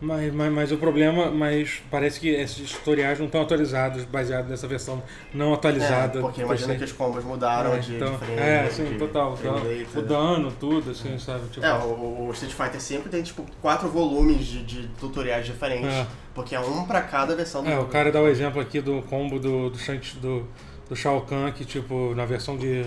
Mas, 0.00 0.32
mas, 0.32 0.52
mas 0.52 0.70
o 0.72 0.76
problema, 0.76 1.28
mas 1.28 1.82
parece 1.90 2.20
que 2.20 2.28
esses 2.28 2.70
tutoriais 2.70 3.18
não 3.18 3.26
estão 3.26 3.42
atualizados, 3.42 4.04
baseado 4.04 4.48
nessa 4.48 4.68
versão 4.68 5.02
não 5.34 5.52
atualizada. 5.52 6.20
É, 6.20 6.22
porque 6.22 6.42
imagina 6.42 6.76
que 6.76 6.84
os 6.84 6.92
combos 6.92 7.24
mudaram 7.24 7.74
É, 7.74 7.78
de, 7.80 7.96
então, 7.96 8.12
de 8.12 8.18
frame, 8.18 8.40
é, 8.40 8.62
de 8.68 8.72
sim, 8.74 8.96
total. 8.96 9.36
Então, 9.36 9.54
rate, 9.54 9.88
o 9.98 10.02
dano, 10.02 10.52
tudo, 10.52 10.92
assim, 10.92 11.18
sabe? 11.18 11.48
Tipo, 11.48 11.66
É, 11.66 11.74
o, 11.74 12.28
o 12.28 12.30
Street 12.32 12.54
Fighter 12.54 12.80
sempre 12.80 13.08
tem 13.10 13.22
tipo 13.24 13.44
quatro 13.60 13.88
volumes 13.88 14.46
de, 14.46 14.62
de 14.62 14.86
tutoriais 15.00 15.44
diferentes, 15.44 15.92
É. 15.92 16.06
porque 16.32 16.54
é 16.54 16.60
um 16.60 16.84
pra 16.84 17.00
cada 17.02 17.34
versão 17.34 17.64
do 17.64 17.68
É, 17.68 17.74
o 17.74 17.78
jogo. 17.78 17.90
cara 17.90 18.12
dá 18.12 18.20
o 18.22 18.28
exemplo 18.28 18.60
aqui 18.60 18.80
do 18.80 19.02
combo 19.02 19.40
do, 19.40 19.68
do, 19.70 19.78
do, 20.20 20.48
do 20.88 20.94
Shao 20.96 21.22
Kahn, 21.22 21.50
que 21.50 21.64
tipo, 21.64 22.14
na 22.14 22.24
versão 22.24 22.56
de. 22.56 22.84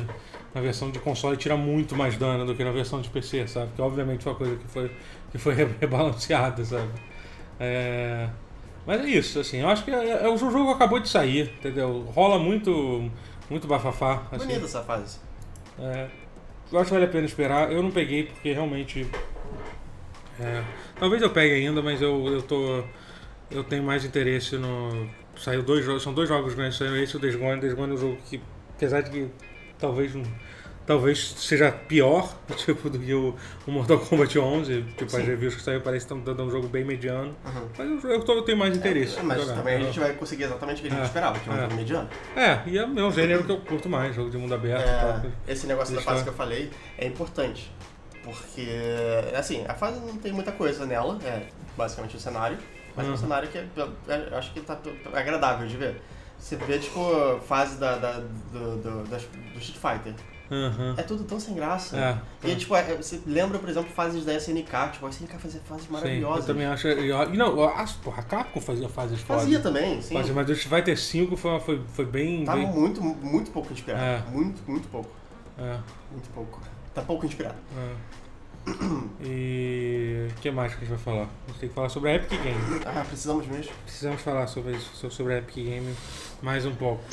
Na 0.54 0.60
versão 0.62 0.92
de 0.92 1.00
console 1.00 1.38
tira 1.38 1.56
muito 1.56 1.96
mais 1.96 2.18
dano 2.18 2.46
do 2.46 2.54
que 2.54 2.64
na 2.64 2.72
versão 2.72 3.00
de 3.02 3.10
PC, 3.10 3.48
sabe? 3.48 3.72
Que 3.76 3.82
obviamente 3.82 4.24
foi 4.24 4.32
uma 4.34 4.38
coisa 4.38 4.56
que 4.58 4.68
foi, 4.68 4.92
que 5.32 5.38
foi 5.38 5.54
re- 5.54 5.70
rebalanceada, 5.80 6.64
sabe? 6.66 6.90
É, 7.60 8.28
Mas 8.86 9.02
é 9.02 9.08
isso, 9.08 9.40
assim, 9.40 9.60
eu 9.62 9.70
acho 9.70 9.86
que 9.86 9.92
é, 9.92 10.24
é- 10.24 10.28
o 10.28 10.36
jogo 10.38 10.72
acabou 10.72 11.00
de 11.00 11.08
sair, 11.08 11.54
entendeu? 11.60 12.02
Rola 12.14 12.38
muito, 12.38 13.10
muito 13.50 13.66
bafafá. 13.68 14.24
Assim. 14.32 14.46
Bonita 14.48 14.66
essa 14.66 14.82
fase. 14.84 15.20
É, 15.80 16.08
eu 16.72 16.80
acho 16.80 16.88
que 16.88 16.94
vale 16.94 17.06
a 17.06 17.10
pena 17.10 17.26
esperar. 17.26 17.72
Eu 17.72 17.82
não 17.82 17.92
peguei 17.92 18.24
porque 18.24 18.52
realmente. 18.52 19.08
é, 20.40 20.64
talvez 21.00 21.22
eu 21.22 21.30
pegue 21.30 21.54
ainda, 21.54 21.82
mas 21.82 22.02
eu, 22.02 22.26
eu 22.28 22.42
tô. 22.42 22.84
Eu 23.50 23.64
tenho 23.64 23.84
mais 23.84 24.04
interesse 24.06 24.58
no. 24.58 25.08
Saiu 25.36 25.64
dois 25.64 25.84
jogos. 25.86 26.04
São 26.04 26.14
dois 26.14 26.28
jogos 26.30 26.54
grandes, 26.56 26.78
saiu 26.78 26.96
esse 27.02 27.14
e 27.14 27.18
o 27.18 27.20
Days 27.20 27.36
Gone. 27.36 27.60
Days 27.62 27.74
Gone 27.74 27.92
é 27.92 27.96
um 27.96 27.98
jogo 27.98 28.18
que, 28.30 28.42
apesar 28.76 29.02
de 29.02 29.10
que 29.12 29.28
talvez 29.82 30.16
não- 30.16 30.24
Talvez 30.84 31.34
seja 31.38 31.72
pior, 31.72 32.34
tipo, 32.58 32.90
do 32.90 32.98
que 32.98 33.14
o, 33.14 33.36
o 33.68 33.72
Mortal 33.72 34.00
Kombat 34.00 34.38
11. 34.38 34.82
Tipo, 34.98 35.06
as 35.06 35.12
Sim. 35.12 35.22
reviews 35.24 35.54
que 35.56 35.62
saiu 35.62 35.80
parece 35.80 36.08
que 36.08 36.14
estão 36.14 36.20
dando 36.34 36.44
um 36.44 36.50
jogo 36.52 36.68
bem 36.68 36.84
mediano. 36.84 37.36
Uhum. 37.46 37.68
Mas 37.78 38.04
eu, 38.04 38.10
eu, 38.12 38.24
tô- 38.24 38.34
eu 38.34 38.42
tenho 38.42 38.58
mais 38.58 38.76
interesse. 38.76 39.20
É, 39.20 39.22
mas 39.22 39.46
também 39.46 39.76
a 39.76 39.80
gente 39.80 40.00
vai 40.00 40.12
conseguir 40.14 40.44
exatamente 40.46 40.80
o 40.80 40.82
que 40.82 40.88
a 40.88 40.92
gente 40.92 41.02
É, 41.02 41.06
esperava, 41.06 41.40
que 41.40 41.48
é 41.48 41.54
um 41.54 41.56
é. 41.56 41.62
jogo 41.62 41.76
mediano. 41.76 42.10
É, 42.36 42.60
e 42.66 42.78
é 42.80 42.84
o 42.84 42.88
meu 42.90 43.12
gênero 43.12 43.44
que 43.44 43.52
eu 43.52 43.58
curto 43.62 43.88
mais, 43.88 44.16
jogo 44.16 44.32
de 44.32 44.38
mundo 44.38 44.56
aberto. 44.56 44.84
tal. 44.84 45.32
É, 45.48 45.52
esse 45.54 45.68
negócio 45.68 45.96
da 45.96 46.02
fase 46.02 46.24
que 46.24 46.30
eu 46.30 46.34
falei 46.34 46.72
é 46.98 47.06
importante. 47.06 47.72
Porque, 48.24 48.68
assim, 49.38 49.64
a 49.68 49.76
fase 49.76 50.00
não 50.00 50.18
tem 50.18 50.34
muita 50.34 50.52
coisa 50.52 50.86
nela, 50.86 51.18
é 51.24 51.44
basicamente 51.78 52.18
o 52.18 52.20
cenário. 52.20 52.58
Mas 52.96 53.06
é 53.06 53.10
Uhum. 53.10 53.16
um 53.16 53.18
cenário 53.18 53.48
que 53.50 53.58
é, 53.60 53.66
é- 54.10 54.28
eu 54.32 54.38
acho 54.38 54.52
que 54.52 54.60
tá 54.62 54.78
é 55.14 55.18
agradável 55.20 55.68
de 55.68 55.78
ver. 55.78 56.02
Você 56.42 56.56
vê, 56.56 56.80
tipo, 56.80 57.00
fase 57.48 57.78
da, 57.78 57.98
da- 57.98 58.20
do, 58.52 58.78
do, 58.78 59.04
das- 59.10 59.24
do 59.24 59.60
Street 59.60 59.78
Fighter. 59.78 60.14
Aham. 60.52 60.96
É 60.98 61.04
tudo 61.04 61.24
tão 61.24 61.40
sem 61.40 61.54
graça. 61.56 61.96
É. 62.44 62.50
E, 62.50 62.56
tipo, 62.56 62.76
é- 62.76 62.96
você 62.98 63.22
lembra, 63.26 63.58
por 63.60 63.70
exemplo, 63.70 63.90
fases 63.92 64.26
da 64.26 64.34
SNK. 64.34 64.90
Tipo, 64.94 65.06
a 65.06 65.10
SNK 65.10 65.38
fazia 65.38 65.62
fases 65.62 65.86
Sim, 65.86 65.94
maravilhosas. 65.94 66.40
eu 66.50 66.54
também 66.54 66.68
acho. 66.68 66.88
Não, 67.38 67.64
a, 67.64 67.86
porra, 68.04 68.20
a 68.20 68.24
Capcom 68.24 68.60
fazia 68.60 68.90
fases 68.90 69.22
fodas. 69.22 69.44
Fazia 69.44 69.60
também, 69.62 70.02
sim. 70.02 70.16
Fazia, 70.16 70.34
mas 70.34 70.50
o 70.50 70.52
Street 70.54 70.76
Fighter 70.84 71.00
5 71.00 71.38
foi, 71.38 71.60
foi, 71.62 71.82
foi 71.94 72.06
bem. 72.06 72.44
Tava 72.44 72.58
bem 72.58 72.68
muito, 72.68 73.02
muito 73.02 73.52
pouco 73.52 73.72
inspirado. 73.72 74.04
É. 74.04 74.22
Muito, 74.30 74.62
muito 74.70 74.90
pouco. 74.90 75.12
é, 75.58 75.78
Muito 76.12 76.30
pouco. 76.34 76.60
Tá 76.94 77.02
pouco 77.04 77.26
inspirado. 77.26 77.56
é. 77.78 78.21
E. 79.24 80.28
O 80.32 80.42
que 80.42 80.50
mais 80.52 80.74
que 80.74 80.78
a 80.78 80.88
gente 80.88 80.90
vai 80.90 80.98
falar? 80.98 81.30
A 81.46 81.52
gente 81.52 81.60
tem 81.60 81.70
que 81.70 81.76
falar 81.76 81.90
sobre 81.90 82.10
a 82.10 82.16
Epic 82.16 82.42
Game. 82.42 82.60
Ah, 82.86 83.06
precisamos 83.08 83.48
mesmo. 83.48 83.72
Precisamos 83.86 84.22
falar 84.22 84.48
sobre 84.48 84.80
sobre 84.80 85.34
a 85.34 85.38
Epic 85.38 85.56
Game 85.56 85.96
mais 86.42 86.66
um 86.66 86.74
pouco. 86.74 87.04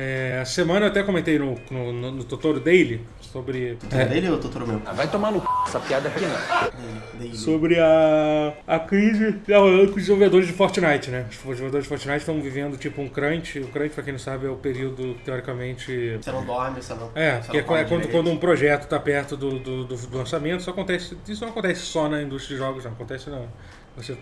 É, 0.00 0.40
a 0.40 0.44
semana 0.44 0.86
eu 0.86 0.90
até 0.90 1.02
comentei 1.02 1.38
no, 1.38 1.54
no, 1.70 1.92
no, 1.92 2.10
no 2.12 2.24
Totoro 2.24 2.60
Daily 2.60 3.04
sobre. 3.34 3.76
É. 3.90 4.02
é, 4.02 4.04
dele 4.06 4.30
ou 4.30 4.38
Totoro 4.38 4.64
meu? 4.66 4.80
Ah, 4.86 4.92
vai 4.92 5.10
tomar 5.10 5.32
no 5.32 5.40
c... 5.40 5.46
essa 5.66 5.80
piada 5.80 6.08
aqui 6.08 6.20
não. 6.24 6.70
Dele. 6.70 7.00
dele. 7.14 7.36
sobre 7.36 7.80
a, 7.80 8.54
a 8.64 8.78
crise 8.78 9.32
que 9.32 9.50
tá 9.52 9.58
rolando 9.58 9.86
com 9.88 9.96
os 9.96 10.02
desenvolvedores 10.02 10.46
de 10.46 10.52
Fortnite, 10.52 11.10
né? 11.10 11.26
Os 11.28 11.36
desenvolvedores 11.36 11.84
de 11.84 11.88
Fortnite 11.88 12.18
estão 12.18 12.40
vivendo 12.40 12.76
tipo 12.76 13.02
um 13.02 13.08
crunch. 13.08 13.58
O 13.58 13.66
crunch, 13.68 13.92
pra 13.92 14.04
quem 14.04 14.12
não 14.12 14.20
sabe, 14.20 14.46
é 14.46 14.50
o 14.50 14.54
período, 14.56 15.14
teoricamente. 15.24 16.16
Você 16.22 16.30
não 16.30 16.44
dorme, 16.46 16.80
você 16.80 16.94
não. 16.94 17.10
É, 17.14 17.40
você 17.40 17.50
que 17.50 17.58
é, 17.58 17.62
não 17.64 17.76
é 17.76 17.84
quando, 17.84 18.08
quando 18.08 18.30
um 18.30 18.36
projeto 18.38 18.84
está 18.84 19.00
perto 19.00 19.36
do, 19.36 19.58
do, 19.58 19.84
do- 19.84 19.96
do 19.96 20.16
lançamento, 20.18 20.60
isso 20.60 20.70
acontece. 20.70 21.18
Isso 21.26 21.42
não 21.44 21.50
acontece 21.50 21.80
só 21.80 22.08
na 22.08 22.22
indústria 22.22 22.56
de 22.56 22.62
jogos, 22.62 22.84
não. 22.84 22.92
Acontece 22.92 23.28
na. 23.28 23.42
Você, 23.96 24.16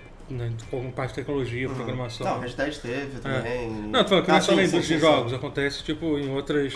com 0.71 0.91
parte 0.91 1.11
de 1.11 1.15
tecnologia, 1.17 1.69
programação. 1.69 2.27
Não, 2.27 2.41
Red 2.41 2.51
Dead 2.55 2.75
teve 2.77 3.21
também. 3.21 3.71
Não, 3.71 4.03
tô 4.03 4.09
falando 4.11 4.25
que 4.25 4.31
não 4.31 4.37
Ah, 4.37 4.39
é 4.39 4.41
só 4.41 4.55
na 4.55 4.63
indústria 4.63 4.97
de 4.97 4.99
jogos, 4.99 5.33
acontece 5.35 5.83
tipo 5.83 6.19
em 6.19 6.31
outras. 6.35 6.73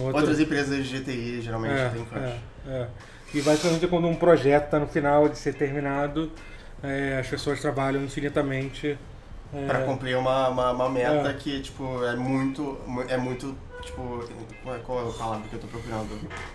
Outras, 0.00 0.38
empresas 0.40 0.86
de 0.86 0.98
GTI 1.00 1.40
geralmente 1.42 1.78
é, 1.78 1.88
tem 1.88 2.04
crunch. 2.04 2.24
é, 2.66 2.70
é. 2.70 2.86
E 3.34 3.40
basicamente 3.42 3.86
quando 3.86 4.06
um 4.08 4.14
projeto 4.16 4.64
está 4.66 4.78
no 4.78 4.86
final 4.86 5.28
de 5.28 5.38
ser 5.38 5.54
terminado, 5.54 6.30
é, 6.82 7.18
as 7.20 7.26
pessoas 7.26 7.60
trabalham 7.60 8.02
infinitamente. 8.04 8.98
é, 9.54 9.66
Pra 9.66 9.80
cumprir 9.82 10.16
uma, 10.16 10.48
uma, 10.48 10.70
uma 10.72 10.88
meta 10.88 11.28
É. 11.30 11.32
que, 11.34 11.60
tipo, 11.60 12.04
é 12.04 12.14
muito. 12.16 12.78
mu- 12.86 13.04
É 13.08 13.16
muito. 13.16 13.54
Tipo. 13.82 14.22
Qual 14.84 14.98
é, 15.06 15.08
a 15.08 15.12
palavra 15.12 15.48
que 15.48 15.54
eu 15.54 15.60
tô 15.60 15.66
procurando? 15.68 16.08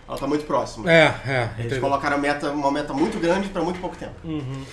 Ela 0.07 0.17
tá 0.17 0.27
muito 0.27 0.45
próxima. 0.45 0.91
É, 0.91 1.05
é. 1.25 1.41
Eles 1.57 1.59
entendeu? 1.65 1.81
colocaram 1.81 2.17
meta, 2.19 2.51
uma 2.51 2.71
meta 2.71 2.93
muito 2.93 3.19
grande 3.19 3.49
pra 3.49 3.61
muito 3.63 3.79
pouco 3.79 3.95
tempo. 3.95 4.13
Uhum. 4.23 4.63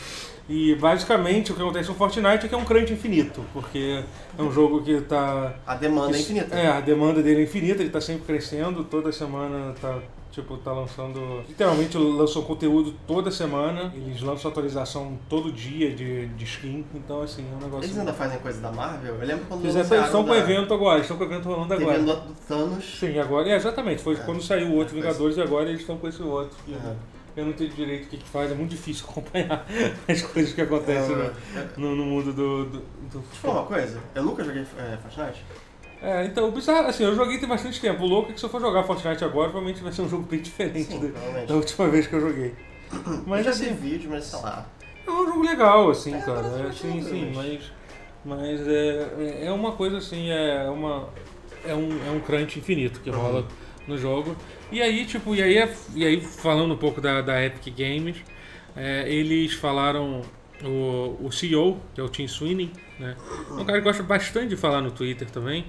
E 0.48 0.74
basicamente 0.74 1.52
o 1.52 1.54
que 1.54 1.62
acontece 1.62 1.88
no 1.88 1.94
Fortnite 1.94 2.46
é 2.46 2.48
que 2.48 2.54
é 2.54 2.58
um 2.58 2.64
crunch 2.64 2.92
infinito, 2.92 3.44
porque 3.52 4.02
é 4.38 4.42
um 4.42 4.50
jogo 4.52 4.82
que 4.82 5.00
tá. 5.02 5.54
A 5.66 5.74
demanda 5.76 6.08
é 6.16 6.20
Isso- 6.20 6.32
infinita. 6.32 6.54
É, 6.56 6.66
a 6.68 6.80
demanda 6.80 7.22
dele 7.22 7.40
é 7.40 7.44
infinita, 7.44 7.80
ele 7.82 7.90
tá 7.90 8.00
sempre 8.00 8.24
crescendo, 8.24 8.82
toda 8.84 9.12
semana 9.12 9.72
tá, 9.80 9.98
tipo, 10.32 10.56
tá 10.58 10.72
lançando. 10.72 11.42
Literalmente 11.48 11.96
lançou 11.96 12.42
conteúdo 12.42 12.92
toda 13.06 13.30
semana, 13.30 13.92
eles 13.94 14.20
lançam 14.20 14.50
atualização 14.50 15.16
todo 15.28 15.52
dia 15.52 15.92
de, 15.94 16.26
de 16.26 16.44
skin, 16.44 16.84
então 16.94 17.22
assim, 17.22 17.46
é 17.50 17.56
um 17.56 17.60
negócio. 17.60 17.86
Eles 17.86 17.98
ainda 17.98 18.12
fazem 18.12 18.38
coisa 18.40 18.60
da 18.60 18.72
Marvel? 18.72 19.14
Eu 19.14 19.26
lembro 19.26 19.44
quando 19.48 19.64
Eles 19.64 19.76
estão 19.76 20.24
com 20.24 20.30
da- 20.30 20.38
evento 20.38 20.74
agora, 20.74 20.96
eles 20.96 21.04
estão 21.08 21.16
com 21.16 21.22
o 21.22 21.26
evento 21.28 21.44
rolando 21.48 21.68
Teve 21.68 21.84
agora. 21.84 21.98
do, 22.00 22.06
do 22.16 22.34
Thanos. 22.48 22.98
Sim, 22.98 23.16
agora. 23.20 23.48
É, 23.48 23.54
exatamente, 23.54 24.02
foi 24.02 24.14
É. 24.14 24.16
quando 24.18 24.42
saiu 24.42 24.68
o 24.68 24.74
outro 24.74 24.92
Foi 24.94 25.00
Vingadores 25.02 25.36
e 25.36 25.40
agora 25.40 25.68
eles 25.68 25.80
estão 25.82 25.96
com 25.96 26.08
esse 26.08 26.20
outro. 26.20 26.56
que 26.66 26.72
Uhum. 26.72 26.96
Eu 27.36 27.46
não 27.46 27.52
tenho 27.54 27.70
direito 27.70 28.06
o 28.06 28.08
que, 28.08 28.18
que 28.18 28.28
faz, 28.28 28.50
é 28.50 28.54
muito 28.54 28.70
difícil 28.70 29.06
acompanhar 29.10 29.66
as 30.08 30.22
coisas 30.22 30.52
que 30.52 30.60
acontecem 30.60 31.16
no- 31.16 31.22
É, 31.24 31.32
no, 31.76 31.96
no 31.96 32.04
mundo 32.04 32.32
do. 32.32 32.64
do, 32.66 32.78
do 32.78 32.82
Deixa 33.10 33.18
eu 33.18 33.22
falar 33.40 33.60
uma 33.60 33.66
coisa, 33.66 34.00
eu 34.14 34.22
nunca 34.22 34.44
joguei 34.44 34.62
é, 34.62 34.96
Fortnite. 34.98 35.44
É, 36.02 36.24
então, 36.26 36.48
o 36.48 36.50
bizarro, 36.52 36.88
assim, 36.88 37.04
eu 37.04 37.14
joguei 37.14 37.38
tem 37.38 37.48
bastante 37.48 37.80
tempo. 37.80 38.02
O 38.02 38.06
louco 38.06 38.30
é 38.30 38.34
que 38.34 38.40
se 38.40 38.44
eu 38.44 38.50
for 38.50 38.60
jogar 38.60 38.82
Fortnite 38.82 39.24
agora, 39.24 39.48
provavelmente 39.50 39.82
vai 39.82 39.92
ser 39.92 40.02
um 40.02 40.08
jogo 40.08 40.24
bem 40.24 40.40
diferente 40.40 40.84
Sim, 40.84 41.12
da- 41.46 41.54
última 41.54 41.88
vez 41.88 42.06
que 42.08 42.14
eu 42.14 42.20
joguei. 42.20 42.54
Mas 42.90 43.22
Mas 43.26 43.44
já 43.46 43.52
vi 43.52 43.66
assim, 43.70 43.74
vídeo, 43.76 44.10
mas 44.10 44.24
sei 44.24 44.40
lá. 44.40 44.66
é 45.06 45.10
um 45.10 45.26
jogo 45.26 45.42
legal, 45.42 45.88
assim, 45.90 46.12
É, 46.14 46.18
cara. 46.20 46.40
É, 46.68 46.72
sim, 46.72 47.00
sim, 47.02 47.32
mas- 47.34 47.46
mas. 47.46 47.72
Mas 48.24 48.68
é, 48.68 49.46
é 49.46 49.52
uma 49.52 49.72
coisa 49.72 49.98
assim, 49.98 50.28
é 50.30 50.68
uma. 50.68 51.08
É 51.64 51.74
um, 51.74 51.88
é 52.06 52.10
um 52.10 52.20
crunch 52.20 52.58
infinito 52.58 53.00
que 53.00 53.08
rola 53.10 53.40
Uhum. 53.40 53.46
no 53.88 53.96
jogo. 53.98 54.36
E 54.72 54.80
aí, 54.82 55.04
tipo, 55.04 55.34
e 55.34 55.42
aí, 55.42 55.68
e 55.94 56.04
aí 56.04 56.20
falando 56.20 56.72
um 56.74 56.76
pouco 56.78 57.00
da, 57.00 57.20
da 57.20 57.44
Epic 57.44 57.74
Games, 57.76 58.16
é, 58.76 59.04
eles 59.08 59.52
falaram. 59.54 60.22
O, 60.64 61.18
o 61.26 61.32
CEO, 61.32 61.80
que 61.92 62.00
é 62.00 62.04
o 62.04 62.08
Tim 62.08 62.28
Sweeney, 62.28 62.70
né? 62.96 63.16
Um 63.50 63.64
cara 63.64 63.78
que 63.78 63.84
gosta 63.84 64.00
bastante 64.04 64.50
de 64.50 64.56
falar 64.56 64.80
no 64.80 64.92
Twitter 64.92 65.28
também. 65.28 65.66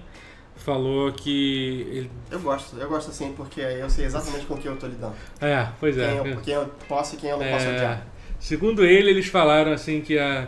Falou 0.55 1.11
que. 1.11 1.81
Ele, 1.89 2.11
Eu 2.29 2.39
gosto, 2.39 2.77
eu 2.77 2.87
gosto 2.87 3.09
assim 3.09 3.33
porque 3.33 3.59
eu 3.59 3.89
sei 3.89 4.05
exatamente 4.05 4.45
com 4.45 4.55
quem 4.55 4.69
eu 4.69 4.77
tô 4.77 4.85
lidando. 4.85 5.15
é, 5.41 5.67
pois 5.79 5.97
é. 5.97 6.07
Quem 6.09 6.17
eu, 6.31 6.41
quem 6.41 6.53
eu 6.53 6.71
posso 6.87 7.15
e 7.15 7.17
quem 7.17 7.31
eu 7.31 7.39
não 7.39 7.47
posso 7.47 7.65
É, 7.65 7.69
odiar. 7.75 8.07
segundo 8.39 8.85
ele, 8.85 9.09
eles 9.09 9.25
falaram 9.25 9.71
assim 9.71 9.99
que 9.99 10.19
a 10.19 10.47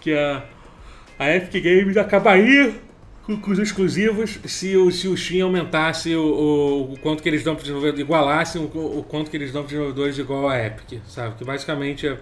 que 0.00 0.12
a, 0.12 0.44
a 1.16 1.30
Epic 1.36 1.62
Games 1.62 1.96
acabaria 1.96 2.74
os 3.28 3.58
exclusivos 3.58 4.38
se 4.44 4.76
o, 4.76 4.90
se 4.90 5.08
o 5.08 5.16
Steam 5.16 5.46
aumentasse 5.46 6.14
o, 6.14 6.22
o, 6.22 6.92
o 6.92 6.98
quanto 7.00 7.22
que 7.22 7.28
eles 7.28 7.42
dão 7.42 7.54
para 7.54 7.62
desenvolvedores, 7.62 8.00
igualassem 8.00 8.62
o, 8.62 8.98
o 8.98 9.02
quanto 9.02 9.30
que 9.30 9.36
eles 9.36 9.52
dão 9.52 9.62
para 9.62 9.70
desenvolvedores 9.70 10.18
igual 10.18 10.48
a 10.48 10.64
Epic, 10.64 11.00
sabe? 11.08 11.34
Que 11.36 11.44
basicamente 11.44 12.06
a, 12.06 12.16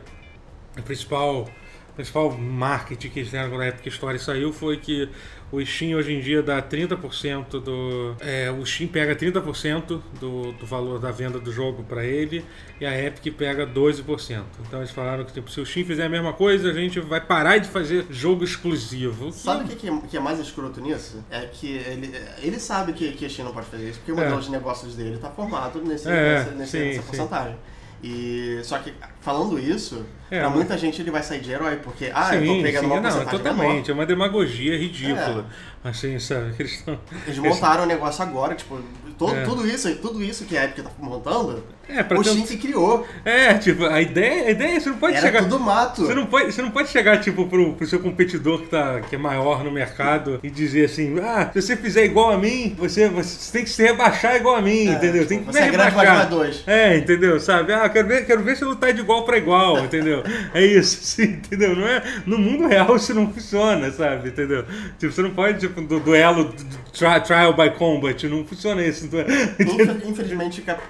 a 0.76 0.82
principal 0.82 1.46
principal 1.94 2.30
marketing 2.32 3.08
que 3.08 3.20
eles 3.20 3.30
deram 3.30 3.50
quando 3.50 3.62
a 3.62 3.68
Epic 3.68 3.86
Story 3.86 4.18
saiu 4.18 4.52
foi 4.52 4.76
que 4.78 5.08
o 5.52 5.64
Steam 5.64 5.96
hoje 5.96 6.12
em 6.12 6.20
dia 6.20 6.42
dá 6.42 6.60
30% 6.60 7.60
do. 7.62 8.16
É, 8.20 8.50
o 8.50 8.66
Steam 8.66 8.88
pega 8.88 9.14
30% 9.14 10.00
do, 10.18 10.52
do 10.52 10.66
valor 10.66 10.98
da 10.98 11.12
venda 11.12 11.38
do 11.38 11.52
jogo 11.52 11.84
para 11.84 12.04
ele 12.04 12.44
e 12.80 12.84
a 12.86 13.00
Epic 13.00 13.32
pega 13.36 13.64
12%. 13.64 14.42
Então 14.66 14.80
eles 14.80 14.90
falaram 14.90 15.24
que 15.24 15.32
tipo, 15.32 15.48
se 15.50 15.60
o 15.60 15.66
Steam 15.66 15.86
fizer 15.86 16.06
a 16.06 16.08
mesma 16.08 16.32
coisa, 16.32 16.70
a 16.70 16.72
gente 16.72 16.98
vai 16.98 17.20
parar 17.20 17.58
de 17.58 17.68
fazer 17.68 18.06
jogo 18.10 18.42
exclusivo. 18.42 19.30
Sabe 19.32 19.64
o 19.64 19.68
que, 19.68 19.76
que 19.76 19.88
é- 19.88 20.00
que 20.10 20.16
é 20.16 20.20
mais 20.20 20.40
escroto 20.40 20.80
nisso? 20.80 21.24
É 21.30 21.42
que 21.46 21.68
ele, 21.76 22.12
ele 22.42 22.58
sabe 22.58 22.92
que, 22.92 23.12
que 23.12 23.24
a 23.24 23.28
Steam 23.30 23.46
não 23.46 23.54
pode 23.54 23.66
fazer 23.66 23.88
isso, 23.88 23.98
porque 24.00 24.10
o 24.12 24.18
É. 24.18 24.24
modelo 24.24 24.40
de 24.42 24.50
negócios 24.50 24.96
dele 24.96 25.18
tá 25.18 25.30
formado 25.30 25.80
nesse, 25.82 26.08
É, 26.08 26.38
nesse- 26.44 26.54
nesse- 26.56 26.70
sim, 26.72 26.78
nessa 26.86 27.02
sim. 27.02 27.06
porcentagem. 27.06 27.56
E, 28.06 28.60
só 28.62 28.78
que, 28.80 28.92
falando 29.22 29.58
isso, 29.58 30.04
É, 30.30 30.40
pra 30.40 30.50
muita 30.50 30.76
gente 30.76 31.00
ele 31.00 31.10
vai 31.10 31.22
sair 31.22 31.40
de 31.40 31.50
herói, 31.50 31.76
porque, 31.76 32.10
ah, 32.14 32.34
eu 32.36 32.44
tô 32.56 32.62
pegando 32.62 32.86
uma 32.86 33.00
não, 33.00 33.24
totalmente. 33.24 33.66
menor. 33.72 33.88
É 33.88 33.92
uma 33.94 34.04
demagogia 34.04 34.76
ridícula. 34.76 35.46
Assim, 35.82 36.18
sabe? 36.18 36.54
Eles 36.58 36.72
estão. 36.72 37.00
Eles 37.26 37.38
montaram 37.38 37.84
o 37.84 37.86
negócio 37.86 38.22
agora, 38.22 38.54
tipo, 38.54 38.78
todo, 39.18 39.34
É. 39.34 39.44
tudo 39.44 39.66
isso, 39.66 39.94
tudo 39.96 40.22
isso 40.22 40.44
que 40.44 40.54
a 40.54 40.64
Epic 40.64 40.84
tá 40.84 40.90
montando, 40.98 41.64
É, 41.88 42.02
pra 42.02 42.18
o 42.18 42.22
ter 42.22 42.30
Steam 42.30 42.46
que 42.46 42.56
criou. 42.56 43.06
É, 43.24 43.54
tipo, 43.54 43.84
a 43.86 44.00
ideia, 44.00 44.48
a 44.48 44.50
ideia 44.50 44.76
é 44.76 44.80
você 44.80 44.88
não 44.90 44.96
pode 44.98 45.16
Era 45.16 45.26
chegar. 45.26 45.42
tudo 45.42 45.60
mato. 45.60 46.06
Você 46.06 46.14
não 46.14 46.26
pode, 46.26 46.52
você 46.52 46.62
não 46.62 46.70
pode 46.70 46.88
chegar, 46.88 47.20
tipo, 47.20 47.46
pro, 47.46 47.74
pro 47.74 47.86
seu 47.86 47.98
competidor 48.00 48.60
que, 48.62 48.68
tá, 48.68 49.00
que 49.00 49.14
é 49.14 49.18
maior 49.18 49.62
no 49.62 49.70
mercado 49.70 50.40
e 50.42 50.50
dizer 50.50 50.86
assim, 50.86 51.18
ah, 51.20 51.50
se 51.52 51.60
você 51.62 51.76
fizer 51.76 52.04
igual 52.04 52.30
a 52.32 52.38
mim, 52.38 52.74
você, 52.78 53.08
você 53.08 53.52
tem 53.52 53.64
que 53.64 53.70
se 53.70 53.82
rebaixar 53.82 54.36
igual 54.36 54.56
a 54.56 54.62
mim, 54.62 54.88
É, 54.88 54.92
entendeu? 54.92 55.26
tipo, 55.26 55.28
Tem 55.28 55.38
que 55.44 55.52
você 55.52 55.58
é 55.58 55.70
rebaixar. 55.70 56.16
mais 56.16 56.28
dois. 56.28 56.62
É, 56.66 56.96
entendeu? 56.96 57.38
Sabe? 57.40 57.72
Ah, 57.72 57.88
quero 57.88 58.08
ver, 58.08 58.26
quero 58.26 58.42
ver 58.42 58.56
se 58.56 58.64
lutar 58.64 58.92
de 58.92 59.00
igual 59.00 59.24
pra 59.24 59.36
igual, 59.38 59.84
entendeu? 59.84 60.22
É 60.52 60.64
isso, 60.64 60.98
sim, 61.04 61.24
entendeu? 61.24 61.76
Não 61.76 61.86
é, 61.86 62.02
no 62.26 62.38
mundo 62.38 62.66
real 62.66 62.96
isso 62.96 63.14
não 63.14 63.32
funciona, 63.32 63.90
sabe? 63.92 64.28
Entendeu? 64.30 64.64
Tipo, 64.98 65.12
você 65.12 65.22
não 65.22 65.30
pode, 65.30 65.58
tipo, 65.60 65.80
do 65.80 66.00
duelo, 66.00 66.44
do- 66.44 66.52
do 66.64 66.76
tri- 66.92 67.20
trial 67.24 67.52
by 67.54 67.70
combat, 67.76 68.26
não 68.28 68.44
funciona 68.44 68.84
isso. 68.84 69.04
Então, 69.06 69.20
Infel- 69.20 69.96
Infelizmente, 70.08 70.60
o 70.60 70.64
cap- 70.64 70.82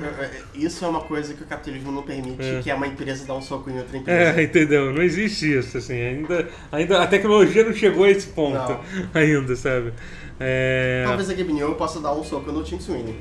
isso 0.85 0.87
é 0.87 0.89
uma 0.89 1.01
coisa 1.01 1.33
que 1.35 1.43
o 1.43 1.47
capitalismo 1.47 1.91
não 1.91 2.03
permite, 2.03 2.43
É. 2.43 2.61
que 2.63 2.71
é 2.71 2.75
uma 2.75 2.87
empresa 2.87 3.25
dar 3.27 3.35
um 3.35 3.41
soco 3.43 3.71
em 3.71 3.79
outra 3.79 3.97
empresa. 3.97 4.39
É, 4.41 4.43
entendeu? 4.43 4.93
Não 4.93 5.03
existe 5.03 5.59
isso, 5.59 5.79
assim. 5.79 5.95
Ainda, 5.95 6.49
ainda 6.71 7.03
a 7.03 7.07
tecnologia 7.07 7.65
não 7.65 7.73
chegou 7.73 8.05
a 8.05 8.11
esse 8.11 8.27
ponto 8.29 8.55
Não. 8.59 8.81
ainda, 9.15 9.57
sabe? 9.57 9.93
É, 10.39 11.05
Talvez 11.07 11.31
a 11.31 11.35
Gabe 11.35 11.53
Newell 11.53 11.75
possa 11.77 12.01
dar 12.01 12.13
um 12.13 12.23
soco 12.23 12.53
no 12.53 12.63
Tim 12.63 12.79
Sweeney. 12.79 13.15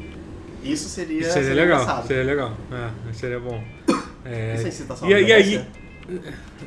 Isso 0.63 0.89
seria, 0.89 1.21
isso 1.21 1.33
seria 1.33 1.53
legal, 1.53 1.81
engraçado. 1.81 2.07
seria 2.07 2.23
legal. 2.23 2.57
É, 2.71 3.13
seria 3.13 3.39
bom. 3.39 3.63
É, 4.25 4.55
é 4.57 4.67
incitação 4.69 5.09
e, 5.09 5.13
à 5.13 5.19
e 5.19 5.33
aí? 5.33 5.61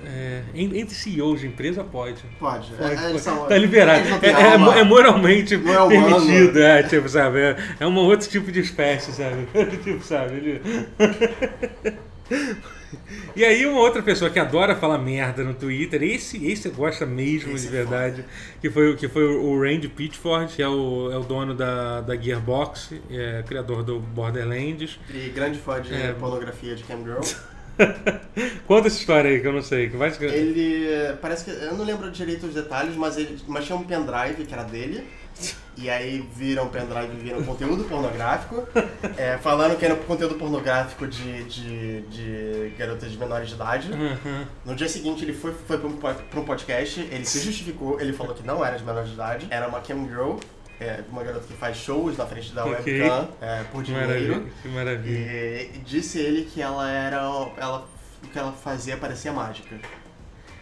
É, 0.05 0.43
en- 0.55 0.77
entre 0.79 0.95
CEOs 0.95 1.41
de 1.41 1.47
empresa 1.47 1.85
pode. 1.85 2.23
Pode. 2.39 2.71
Pode, 2.73 2.93
É, 2.95 2.97
pode. 2.97 3.19
são- 3.21 3.47
tá 3.47 3.57
liberado. 3.59 4.05
É, 4.23 4.29
é, 4.31 4.81
é 4.81 4.85
moralmente 4.85 5.57
Não 5.57 5.87
é 5.87 5.89
permitido, 5.89 6.59
é, 6.63 6.83
tipo, 6.83 7.09
sabe? 7.09 7.39
É, 7.41 7.57
é 7.81 7.87
um 7.87 7.95
outro 7.97 8.29
tipo 8.29 8.51
de 8.51 8.61
espécie, 8.61 9.13
sabe? 9.13 9.47
tipo, 9.83 10.03
sabe? 10.03 10.37
Ele... 10.37 10.63
E 13.35 13.45
aí 13.45 13.67
uma 13.67 13.81
outra 13.81 14.03
pessoa 14.03 14.31
que 14.31 14.39
adora 14.39 14.75
falar 14.75 14.97
merda 14.99 15.45
no 15.45 15.53
Twitter, 15.53 16.03
esse, 16.03 16.45
esse 16.47 16.71
gosta 16.71 17.05
mesmo 17.05 17.53
Esse 17.55 17.69
de 17.69 17.75
é 17.77 17.79
verdade, 17.83 18.25
que 18.61 18.71
foi, 18.71 18.93
o- 18.93 18.97
que 18.97 19.09
foi 19.09 19.25
o 19.25 19.61
Randy 19.61 19.89
Pitchford, 19.89 20.55
que 20.55 20.63
é 20.63 20.69
o, 20.69 21.11
é 21.13 21.17
o 21.19 21.23
dono 21.23 21.55
da, 21.55 22.01
da 22.01 22.17
Gearbox, 22.17 22.95
é, 23.11 23.43
criador 23.47 23.83
do 23.83 23.99
Borderlands. 24.01 24.99
E 25.13 25.29
grande 25.29 25.59
fã 25.59 25.81
de 25.81 25.93
É. 25.95 26.13
pornografia 26.13 26.75
de 26.75 26.85
Cam 26.85 26.99
Girl. 27.05 27.21
Conta 28.67 28.89
essa 28.89 28.99
história 28.99 29.31
aí 29.31 29.41
que 29.41 29.47
eu 29.47 29.53
não 29.53 29.63
sei. 29.63 29.89
Que 29.89 29.97
vai... 29.97 30.11
Ele. 30.21 31.15
Parece 31.21 31.45
que. 31.45 31.51
Eu 31.51 31.75
não 31.75 31.85
lembro 31.85 32.11
direito 32.11 32.47
os 32.47 32.55
detalhes, 32.55 32.97
mas 32.97 33.17
ele. 33.17 33.39
Mas 33.47 33.65
tinha 33.65 33.77
um 33.77 33.85
pendrive 33.85 34.45
que 34.45 34.53
era 34.53 34.65
dele. 34.65 35.07
E 35.77 35.91
aí 35.91 36.27
viram 36.35 36.69
pendrive 36.69 37.13
e 37.13 37.23
viram 37.23 37.45
conteúdo 37.45 37.85
pornográfico. 37.85 38.67
é, 39.19 39.37
falando 39.43 39.77
que 39.79 39.85
era 39.85 39.95
conteúdo 39.95 40.37
pornográfico 40.37 41.07
de, 41.07 41.45
de, 41.45 42.01
de 42.03 42.73
garotas 42.79 43.11
de 43.11 43.19
menores 43.19 43.49
de 43.49 43.55
idade. 43.55 43.93
Uhum. 43.93 44.47
No 44.65 44.75
dia 44.75 44.89
seguinte 44.89 45.23
ele 45.23 45.35
foi, 45.35 45.53
foi 45.53 45.77
pra 45.77 45.87
um 45.87 45.97
pra 45.97 46.41
um 46.41 46.45
podcast, 46.45 47.01
ele 47.01 47.27
se 47.27 47.41
justificou, 47.41 48.01
ele 48.01 48.15
falou 48.15 48.35
que 48.35 48.47
não 48.47 48.65
era 48.65 48.79
de 48.79 48.85
menor 48.85 49.05
de 49.05 49.13
idade, 49.13 49.47
era 49.51 49.69
uma 49.69 49.81
cam 49.81 50.09
girl, 50.09 50.37
é, 50.81 51.01
uma 51.11 51.23
garota 51.23 51.47
que 51.47 51.55
faz 51.55 51.77
shows 51.77 52.17
na 52.17 52.27
frente 52.27 52.53
da 52.53 52.65
Ok. 52.67 53.01
webcam 53.01 53.29
é, 53.41 53.63
por 53.73 53.83
dinheiro. 53.83 54.07
maravilha. 54.09 54.43
Que 54.63 54.69
maravilha. 54.69 55.19
E, 55.73 55.79
disse 55.85 56.19
ele 56.19 56.45
que 56.53 56.61
ela 56.61 56.91
era. 56.91 57.17
Ela, 57.57 57.87
o 58.23 58.27
que 58.29 58.39
ela 58.39 58.53
fazia 58.53 58.97
parecia 58.97 59.33
mágica. 59.33 59.77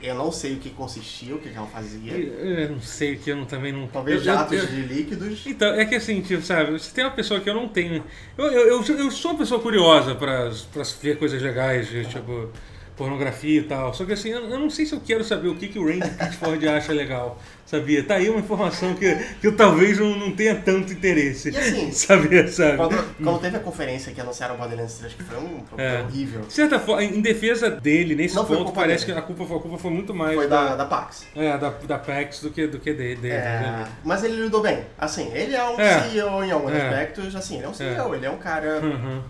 Eu 0.02 0.14
não 0.16 0.30
sei 0.30 0.52
o 0.54 0.56
que 0.58 0.68
consistia, 0.68 1.34
o 1.34 1.38
que 1.38 1.48
ela 1.48 1.66
fazia. 1.66 2.12
Eu 2.12 2.70
não 2.72 2.80
sei 2.80 3.14
o 3.14 3.18
que 3.18 3.30
eu 3.30 3.36
não, 3.36 3.46
também 3.46 3.72
não. 3.72 3.86
Talvez 3.86 4.16
eu- 4.26 4.32
eu- 4.32 4.38
jatos 4.38 4.58
eu- 4.58 4.66
de 4.66 4.82
líquidos. 4.82 5.46
Então, 5.46 5.68
é 5.72 5.84
que 5.86 5.94
assim, 5.94 6.20
tipo, 6.20 6.42
sabe, 6.42 6.72
você 6.72 6.92
tem 6.92 7.04
uma 7.04 7.12
pessoa 7.12 7.40
que 7.40 7.48
eu 7.48 7.54
não 7.54 7.68
tenho. 7.68 8.04
Eu, 8.36 8.44
eu, 8.46 8.82
eu, 8.84 8.98
eu 8.98 9.10
sou 9.10 9.30
uma 9.30 9.38
pessoa 9.38 9.60
curiosa 9.60 10.14
pra, 10.14 10.50
pra 10.72 10.82
ver 11.00 11.16
coisas 11.18 11.40
legais, 11.40 11.88
de, 11.88 12.04
tipo, 12.04 12.50
pornografia 12.96 13.60
e 13.60 13.64
tal. 13.64 13.94
Só 13.94 14.04
que 14.04 14.12
assim, 14.12 14.28
eu, 14.28 14.42
eu 14.50 14.58
não 14.58 14.68
sei 14.68 14.84
se 14.84 14.94
eu 14.94 15.00
quero 15.00 15.24
saber 15.24 15.48
o 15.48 15.56
que, 15.56 15.68
que 15.68 15.78
o 15.78 15.86
Randy 15.86 16.10
Pitchford 16.10 16.68
acha 16.68 16.92
legal. 16.92 17.40
Sabia? 17.66 18.04
Tá 18.04 18.16
aí 18.16 18.28
uma 18.28 18.40
informação 18.40 18.94
que, 18.94 19.14
que 19.40 19.46
eu 19.46 19.56
talvez 19.56 19.98
não, 19.98 20.16
não 20.16 20.32
tenha 20.32 20.54
tanto 20.54 20.92
interesse. 20.92 21.50
E 21.50 21.56
assim, 21.56 21.90
Saber, 21.92 22.48
sabe? 22.48 22.76
Quando, 22.76 23.14
quando 23.22 23.40
teve 23.40 23.56
a 23.56 23.60
conferência 23.60 24.12
que 24.12 24.20
anunciaram 24.20 24.54
o 24.54 24.58
Borderlands 24.58 24.94
3, 24.98 25.14
que 25.14 25.22
foi 25.22 25.38
um 25.38 25.64
foi 25.66 25.82
É. 25.82 26.02
horrível, 26.02 26.42
De 26.42 26.52
certa 26.52 26.78
forma, 26.78 27.02
em 27.02 27.20
defesa 27.22 27.70
dele, 27.70 28.14
nesse 28.14 28.34
Não 28.36 28.44
ponto, 28.44 28.70
parece 28.72 29.06
dele. 29.06 29.18
que 29.18 29.24
a 29.24 29.26
culpa, 29.26 29.46
foi- 29.46 29.56
a 29.56 29.60
culpa 29.60 29.78
foi 29.78 29.90
muito 29.90 30.12
mais 30.14 30.34
foi 30.34 30.46
da, 30.46 30.76
da 30.76 30.84
PAX. 30.84 31.26
é, 31.34 31.56
da, 31.56 31.70
da 31.70 31.98
PAX 31.98 32.40
do 32.42 32.50
que, 32.50 32.66
do 32.66 32.78
que 32.78 32.92
dele. 32.92 33.16
dele, 33.16 33.34
É, 33.34 33.58
dele. 33.60 33.90
mas 34.04 34.22
ele 34.24 34.42
lidou 34.42 34.60
bem. 34.60 34.84
Assim, 34.98 35.30
ele 35.32 35.56
é 35.56 35.64
um 35.64 35.80
É. 35.80 36.02
CEO 36.10 36.44
em 36.44 36.50
alguns 36.50 36.72
É. 36.72 36.82
aspectos, 36.86 37.34
assim, 37.34 37.56
ele 37.56 37.64
é 37.64 37.68
um 37.68 37.74
CEO, 37.74 38.14
ele 38.14 38.26
é 38.26 38.30
um 38.30 38.36
cara 38.38 38.80
Uhum. 38.82 39.22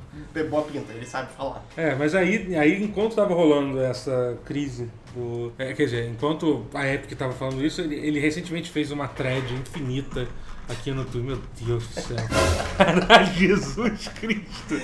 boa 0.50 0.62
pinta, 0.62 0.92
ele 0.92 1.06
sabe 1.06 1.28
falar. 1.36 1.64
É, 1.76 1.94
mas 1.94 2.14
aí, 2.14 2.56
aí 2.56 2.82
enquanto 2.82 3.14
tava 3.14 3.32
rolando 3.32 3.80
essa 3.80 4.36
crise 4.44 4.88
do. 5.14 5.52
é, 5.58 5.72
quer 5.72 5.84
dizer, 5.84 6.08
enquanto 6.08 6.66
a 6.74 6.86
Epic 6.86 7.16
tava 7.16 7.32
falando 7.32 7.64
isso, 7.64 7.80
ele, 7.80 7.94
ele 7.96 8.20
recentemente 8.20 8.70
fez 8.70 8.90
uma 8.90 9.08
thread 9.08 9.52
infinita 9.54 10.26
aqui 10.68 10.90
no 10.90 11.04
Twitter. 11.04 11.24
Meu 11.24 11.38
Deus 11.66 11.86
do 11.86 12.00
céu. 12.00 12.16
Caralho, 12.76 13.32
Jesus 13.32 14.08
Cristo. 14.08 14.74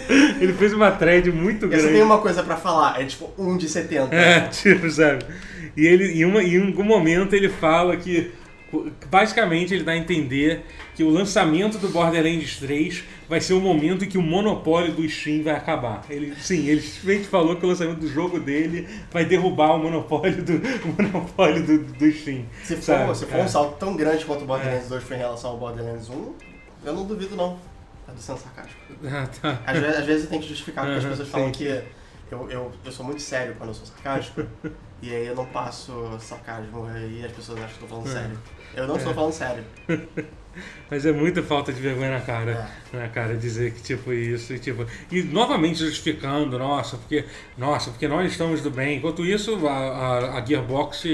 Ele 0.40 0.52
fez 0.52 0.72
uma 0.72 0.90
thread 0.90 1.30
muito 1.30 1.66
grande. 1.68 1.84
você 1.84 1.92
tem 1.92 2.02
uma 2.02 2.18
coisa 2.18 2.42
pra 2.42 2.56
falar, 2.56 3.00
é 3.00 3.04
tipo 3.04 3.32
1 3.38 3.56
de 3.56 3.68
70. 3.68 4.14
É, 4.14 4.40
tipo, 4.48 4.90
sabe? 4.90 5.24
E 5.76 5.86
ele, 5.86 6.12
em, 6.12 6.24
uma, 6.24 6.42
em 6.42 6.66
algum 6.66 6.84
momento 6.84 7.34
ele 7.34 7.48
fala 7.48 7.96
que. 7.96 8.32
Basicamente 9.10 9.74
ele 9.74 9.82
dá 9.82 9.92
a 9.92 9.96
entender 9.96 10.64
que 11.00 11.04
o 11.04 11.08
lançamento 11.08 11.78
do 11.78 11.88
Borderlands 11.88 12.58
3 12.58 13.04
vai 13.26 13.40
ser 13.40 13.54
o 13.54 13.60
momento 13.60 14.04
em 14.04 14.08
que 14.08 14.18
o 14.18 14.22
monopólio 14.22 14.92
do 14.92 15.08
Steam 15.08 15.42
vai 15.42 15.54
acabar. 15.54 16.04
Ele, 16.10 16.36
sim, 16.36 16.66
ele 16.68 16.82
simplesmente 16.82 17.26
falou 17.26 17.56
que 17.56 17.64
o 17.64 17.68
lançamento 17.70 18.00
do 18.00 18.06
jogo 18.06 18.38
dele 18.38 18.86
vai 19.10 19.24
derrubar 19.24 19.76
o 19.76 19.78
monopólio 19.78 20.42
do, 20.44 20.52
o 20.86 21.02
monopólio 21.02 21.64
do, 21.64 21.78
do 21.84 22.12
Steam. 22.12 22.44
Se 22.62 22.76
for, 22.76 22.82
sabe? 22.82 23.16
se 23.16 23.24
for 23.24 23.38
É. 23.38 23.44
um 23.44 23.48
salto 23.48 23.78
tão 23.78 23.96
grande 23.96 24.26
quanto 24.26 24.42
o 24.42 24.46
Borderlands 24.46 24.90
2 24.90 25.02
foi 25.02 25.16
em 25.16 25.20
relação 25.20 25.52
ao 25.52 25.56
Borderlands 25.56 26.10
1, 26.10 26.34
eu 26.84 26.92
não 26.92 27.06
duvido 27.06 27.34
não. 27.34 27.58
Tá 28.06 28.12
do 28.12 28.20
sendo 28.20 28.38
sarcástico. 28.38 28.78
Ah, 29.02 29.26
tá. 29.40 29.58
Às 29.64 29.78
vezes, 29.78 29.96
às 30.00 30.04
vezes 30.04 30.24
eu 30.24 30.28
tenho 30.28 30.42
que 30.42 30.48
justificar 30.48 30.84
porque 30.84 30.98
as 30.98 31.04
pessoas 31.06 31.28
sim. 31.28 31.32
falam 31.32 31.50
que 31.50 31.64
eu, 32.30 32.50
eu, 32.50 32.70
eu 32.84 32.92
sou 32.92 33.06
muito 33.06 33.22
sério 33.22 33.54
quando 33.56 33.70
eu 33.70 33.74
sou 33.74 33.86
sarcástico. 33.86 34.42
e 35.00 35.14
aí 35.14 35.28
eu 35.28 35.34
não 35.34 35.46
passo 35.46 35.94
sarcasmo 36.20 36.86
e 37.10 37.24
as 37.24 37.32
pessoas 37.32 37.58
acham 37.58 37.78
que 37.78 37.84
eu 37.84 37.88
tô 37.88 37.94
falando 37.94 38.08
É. 38.08 38.12
sério. 38.20 38.38
Eu 38.74 38.86
não 38.86 38.96
estou 38.96 39.14
falando 39.14 39.32
sério. 39.32 39.64
Mas 40.90 41.06
é 41.06 41.12
muita 41.12 41.42
falta 41.42 41.72
de 41.72 41.80
vergonha 41.80 42.10
na 42.10 42.20
cara, 42.20 42.68
né, 42.92 43.08
cara, 43.14 43.36
dizer 43.36 43.72
que 43.72 43.82
tipo 43.82 44.12
isso, 44.12 44.52
e 44.52 44.58
tipo, 44.58 44.84
e 45.10 45.22
novamente 45.22 45.78
justificando, 45.78 46.58
nossa, 46.58 46.96
porque, 46.96 47.24
nossa, 47.56 47.90
porque 47.90 48.08
nós 48.08 48.30
estamos 48.32 48.60
do 48.60 48.70
bem. 48.70 48.98
Enquanto 48.98 49.24
isso, 49.24 49.66
a, 49.66 49.72
a, 49.72 50.38
a 50.38 50.44
Gearbox 50.44 51.04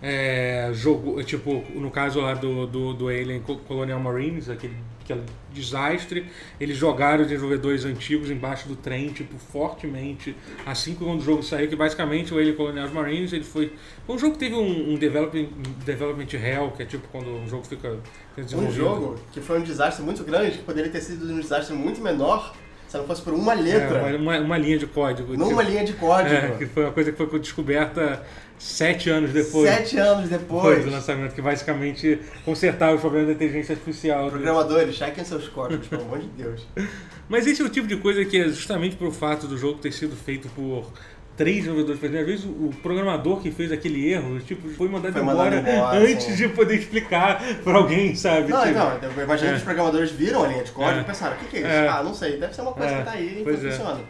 é, 0.00 0.70
jogou, 0.72 1.22
tipo, 1.24 1.64
no 1.74 1.90
caso 1.90 2.20
lá 2.20 2.34
do, 2.34 2.66
do, 2.66 2.94
do 2.94 3.08
Alien 3.08 3.40
Co- 3.40 3.56
Colonial 3.58 3.98
Marines, 4.00 4.48
aquele, 4.48 4.76
aquele 5.12 5.26
desastre, 5.52 6.26
eles 6.60 6.76
jogaram 6.76 7.22
os 7.22 7.28
desenvolvedores 7.28 7.84
antigos 7.84 8.30
embaixo 8.30 8.68
do 8.68 8.76
trem, 8.76 9.08
tipo, 9.08 9.38
fortemente, 9.38 10.36
assim 10.66 10.94
que 10.94 11.04
quando 11.04 11.20
o 11.20 11.24
jogo 11.24 11.42
saiu, 11.42 11.68
que 11.68 11.76
basicamente 11.76 12.32
o 12.34 12.38
Alien 12.38 12.54
Colonial 12.54 12.88
Marines, 12.90 13.32
ele 13.32 13.44
foi, 13.44 13.72
foi 14.06 14.16
um 14.16 14.18
jogo 14.18 14.34
que 14.34 14.38
teve 14.38 14.54
um, 14.54 14.92
um 14.92 14.96
development, 14.96 15.48
development 15.84 16.28
hell, 16.34 16.72
que 16.76 16.82
é 16.82 16.86
tipo 16.86 17.08
quando 17.08 17.30
um 17.30 17.48
jogo 17.48 17.64
fica 17.64 17.98
Um 18.36 18.70
jogo 18.70 19.18
que 19.32 19.40
foi 19.40 19.58
um 19.58 19.62
desastre 19.62 20.04
muito 20.04 20.22
grande, 20.24 20.58
que 20.58 20.64
poderia 20.64 20.90
ter 20.90 21.00
sido 21.00 21.30
um 21.32 21.40
desastre 21.40 21.74
muito 21.74 22.00
menor 22.00 22.54
se 22.88 22.96
não 22.96 23.06
fosse 23.06 23.22
por 23.22 23.34
uma 23.34 23.52
É, 23.52 23.56
letra, 23.56 24.16
uma, 24.16 24.38
uma 24.40 24.58
linha 24.58 24.78
de 24.78 24.86
código. 24.86 25.34
numa 25.36 25.46
tipo, 25.48 25.60
linha 25.62 25.84
de 25.84 25.92
código. 25.92 26.34
é, 26.34 26.50
que 26.58 26.66
foi 26.66 26.84
uma 26.84 26.92
coisa 26.92 27.12
que 27.12 27.18
foi 27.26 27.38
descoberta 27.38 28.24
sete 28.58 29.08
anos 29.10 29.30
depois, 29.32 29.70
Sete 29.70 29.96
anos 29.98 30.28
depois 30.28 30.62
depois. 30.62 30.84
do 30.84 30.90
lançamento, 30.90 31.32
que 31.34 31.40
basicamente 31.42 32.18
consertava 32.44 32.94
os 32.94 33.00
problemas 33.00 33.28
da 33.28 33.34
inteligência 33.34 33.74
artificial. 33.74 34.30
Programadores, 34.30 34.96
chequem 34.96 35.24
seus 35.24 35.46
códigos, 35.48 35.86
pelo 35.86 36.02
amor 36.02 36.18
de 36.18 36.26
Deus. 36.28 36.66
Mas 37.28 37.46
esse 37.46 37.60
é 37.60 37.64
o 37.64 37.68
tipo 37.68 37.86
de 37.86 37.96
coisa 37.98 38.24
que 38.24 38.36
é 38.40 38.48
justamente 38.48 38.96
pelo 38.96 39.12
fato 39.12 39.46
do 39.46 39.56
jogo 39.58 39.78
ter 39.78 39.92
sido 39.92 40.16
feito 40.16 40.48
por 40.48 40.90
três 41.38 41.56
desenvolvedores 41.58 41.98
fazendo. 42.00 42.18
Às 42.20 42.26
vezes 42.26 42.44
o 42.44 42.70
programador 42.82 43.40
que 43.40 43.50
fez 43.50 43.72
aquele 43.72 44.10
erro, 44.12 44.38
tipo, 44.40 44.68
foi 44.70 44.88
mandado 44.88 45.12
Foi 45.14 45.22
embora, 45.22 45.56
embora, 45.60 45.96
antes 45.98 46.36
de 46.36 46.48
poder 46.48 46.74
explicar 46.78 47.40
pra 47.64 47.76
alguém, 47.78 48.14
sabe? 48.14 48.50
Não, 48.50 48.60
Tipo, 48.60 49.20
eu 49.20 49.24
imagino 49.24 49.48
É. 49.48 49.52
que 49.52 49.58
os 49.58 49.62
programadores 49.64 50.10
viram 50.10 50.44
a 50.44 50.48
linha 50.48 50.64
de 50.64 50.72
código 50.72 50.98
É. 50.98 51.02
e 51.02 51.04
pensaram, 51.04 51.36
o 51.36 51.38
que, 51.38 51.46
que 51.46 51.56
é 51.56 51.60
isso? 51.60 51.68
É. 51.68 51.88
Ah, 51.88 52.02
não 52.02 52.12
sei, 52.12 52.36
deve 52.36 52.54
ser 52.54 52.60
uma 52.62 52.72
coisa 52.72 52.92
É, 52.92 52.98
que 52.98 53.04
tá 53.04 53.12
aí 53.12 53.38
e 53.40 53.44
pois 53.44 53.64
é. 53.64 53.70
funciona. 53.70 54.00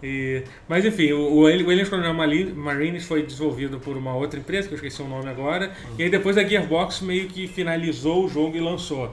E- 0.00 0.44
mas 0.68 0.84
enfim, 0.84 1.10
o, 1.12 1.40
o 1.40 1.46
Aliens 1.46 1.88
Colonial 1.88 2.14
Marines 2.14 3.04
foi 3.04 3.24
desenvolvido 3.24 3.80
por 3.80 3.96
uma 3.96 4.14
outra 4.14 4.38
empresa, 4.38 4.68
que 4.68 4.74
eu 4.74 4.76
esqueci 4.76 5.02
o 5.02 5.08
nome 5.08 5.28
agora, 5.28 5.72
e 5.98 6.04
aí 6.04 6.08
depois 6.08 6.38
a 6.38 6.44
Gearbox 6.44 7.00
meio 7.00 7.26
que 7.26 7.48
finalizou 7.48 8.24
o 8.24 8.28
jogo 8.28 8.56
e 8.56 8.60
lançou. 8.60 9.12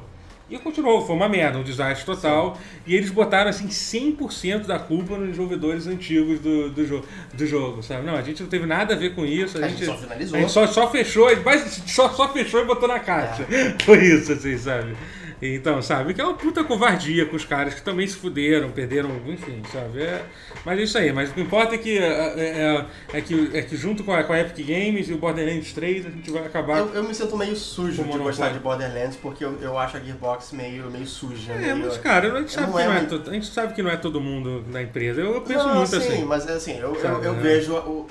E 0.49 0.59
continuou, 0.59 1.05
foi 1.05 1.15
uma 1.15 1.27
merda, 1.27 1.57
um 1.57 1.63
desastre 1.63 2.05
total. 2.05 2.57
E 2.85 2.95
eles 2.95 3.09
botaram 3.09 3.49
assim 3.49 3.67
100% 3.67 4.65
da 4.65 4.77
culpa 4.77 5.17
nos 5.17 5.29
desenvolvedores 5.29 5.87
antigos 5.87 6.39
do, 6.39 6.69
do, 6.69 6.85
jo 6.85 7.03
do 7.33 7.47
jogo, 7.47 7.81
sabe? 7.81 8.05
Não, 8.05 8.15
a 8.15 8.21
gente 8.21 8.43
não 8.43 8.49
teve 8.49 8.65
nada 8.67 8.93
a 8.93 8.97
ver 8.97 9.15
com 9.15 9.25
isso. 9.25 9.57
A, 9.57 9.65
A 9.65 9.67
gente 9.69 9.85
só 9.85 9.97
finalizou. 9.97 10.37
A 10.37 10.41
gente 10.41 10.51
só, 10.51 10.67
só 10.67 10.91
fechou, 10.91 11.27
mas 11.43 11.81
só, 11.87 12.09
só 12.09 12.31
fechou 12.31 12.61
e 12.61 12.65
botou 12.65 12.87
na 12.87 12.99
caixa. 12.99 13.45
Foi 13.83 13.97
isso, 14.05 14.33
assim, 14.33 14.57
sabe? 14.57 14.95
Então, 15.41 15.81
sabe? 15.81 16.13
Que 16.13 16.21
é 16.21 16.23
uma 16.23 16.33
puta 16.33 16.63
covardia 16.63 17.25
com 17.25 17.35
os 17.35 17.43
caras 17.43 17.73
que 17.73 17.81
também 17.81 18.07
se 18.07 18.15
fuderam, 18.15 18.71
perderam, 18.71 19.09
enfim, 19.27 19.61
sabe? 19.71 20.01
É, 20.01 20.23
mas 20.65 20.79
é 20.79 20.83
isso 20.83 20.97
aí. 20.97 21.11
Mas 21.11 21.29
o 21.29 21.33
que 21.33 21.41
importa 21.41 21.75
é 21.75 21.77
que, 21.77 21.97
é, 21.97 22.05
é- 22.37 22.85
é 23.13 23.21
que, 23.21 23.51
é 23.53 23.61
que 23.61 23.75
junto 23.75 24.03
com 24.03 24.13
a, 24.13 24.23
com 24.23 24.31
a 24.31 24.39
Epic 24.39 24.65
Games 24.65 25.09
e 25.09 25.13
o 25.13 25.17
Borderlands 25.17 25.73
3, 25.73 26.05
a 26.05 26.09
gente 26.09 26.31
vai 26.31 26.45
acabar. 26.45 26.77
Eu, 26.79 26.93
eu 26.95 27.03
me 27.03 27.13
sinto 27.13 27.35
meio 27.37 27.55
sujo 27.55 28.03
de 28.03 28.17
gostar 28.17 28.49
de 28.49 28.59
Borderlands, 28.59 29.17
porque 29.17 29.43
eu, 29.43 29.59
eu 29.61 29.77
acho 29.77 29.97
a 29.97 29.99
Gearbox 29.99 30.53
meio, 30.53 30.89
meio 30.89 31.05
suja. 31.05 31.51
É, 31.53 31.73
meio... 31.73 31.77
mas 31.87 31.97
cara, 31.97 32.31
a 32.33 32.39
gente, 32.39 32.51
sabe 32.53 32.71
que 32.71 32.79
é 32.79 32.85
não 32.87 32.93
é 32.93 33.01
to- 33.05 33.23
a 33.29 33.33
gente 33.33 33.47
sabe 33.47 33.73
que 33.73 33.83
não 33.83 33.91
é 33.91 33.97
todo 33.97 34.21
mundo 34.21 34.61
da 34.71 34.81
empresa. 34.81 35.19
Eu, 35.21 35.33
eu 35.35 35.41
penso 35.41 35.67
não, 35.67 35.75
muito 35.75 35.89
sim, 35.89 35.97
assim. 35.97 36.23
mas 36.25 36.47
assim, 36.47 36.77
eu, 36.79 36.95
eu, 36.95 37.01
Sabe, 37.01 37.25
eu 37.25 37.33
né? 37.33 37.39
vejo 37.41 37.73
o- 37.73 38.07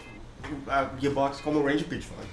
a 0.69 0.91
Gearbox 1.01 1.41
como 1.41 1.61
o 1.61 1.65
Range 1.67 1.85
Pitchford. 1.85 2.29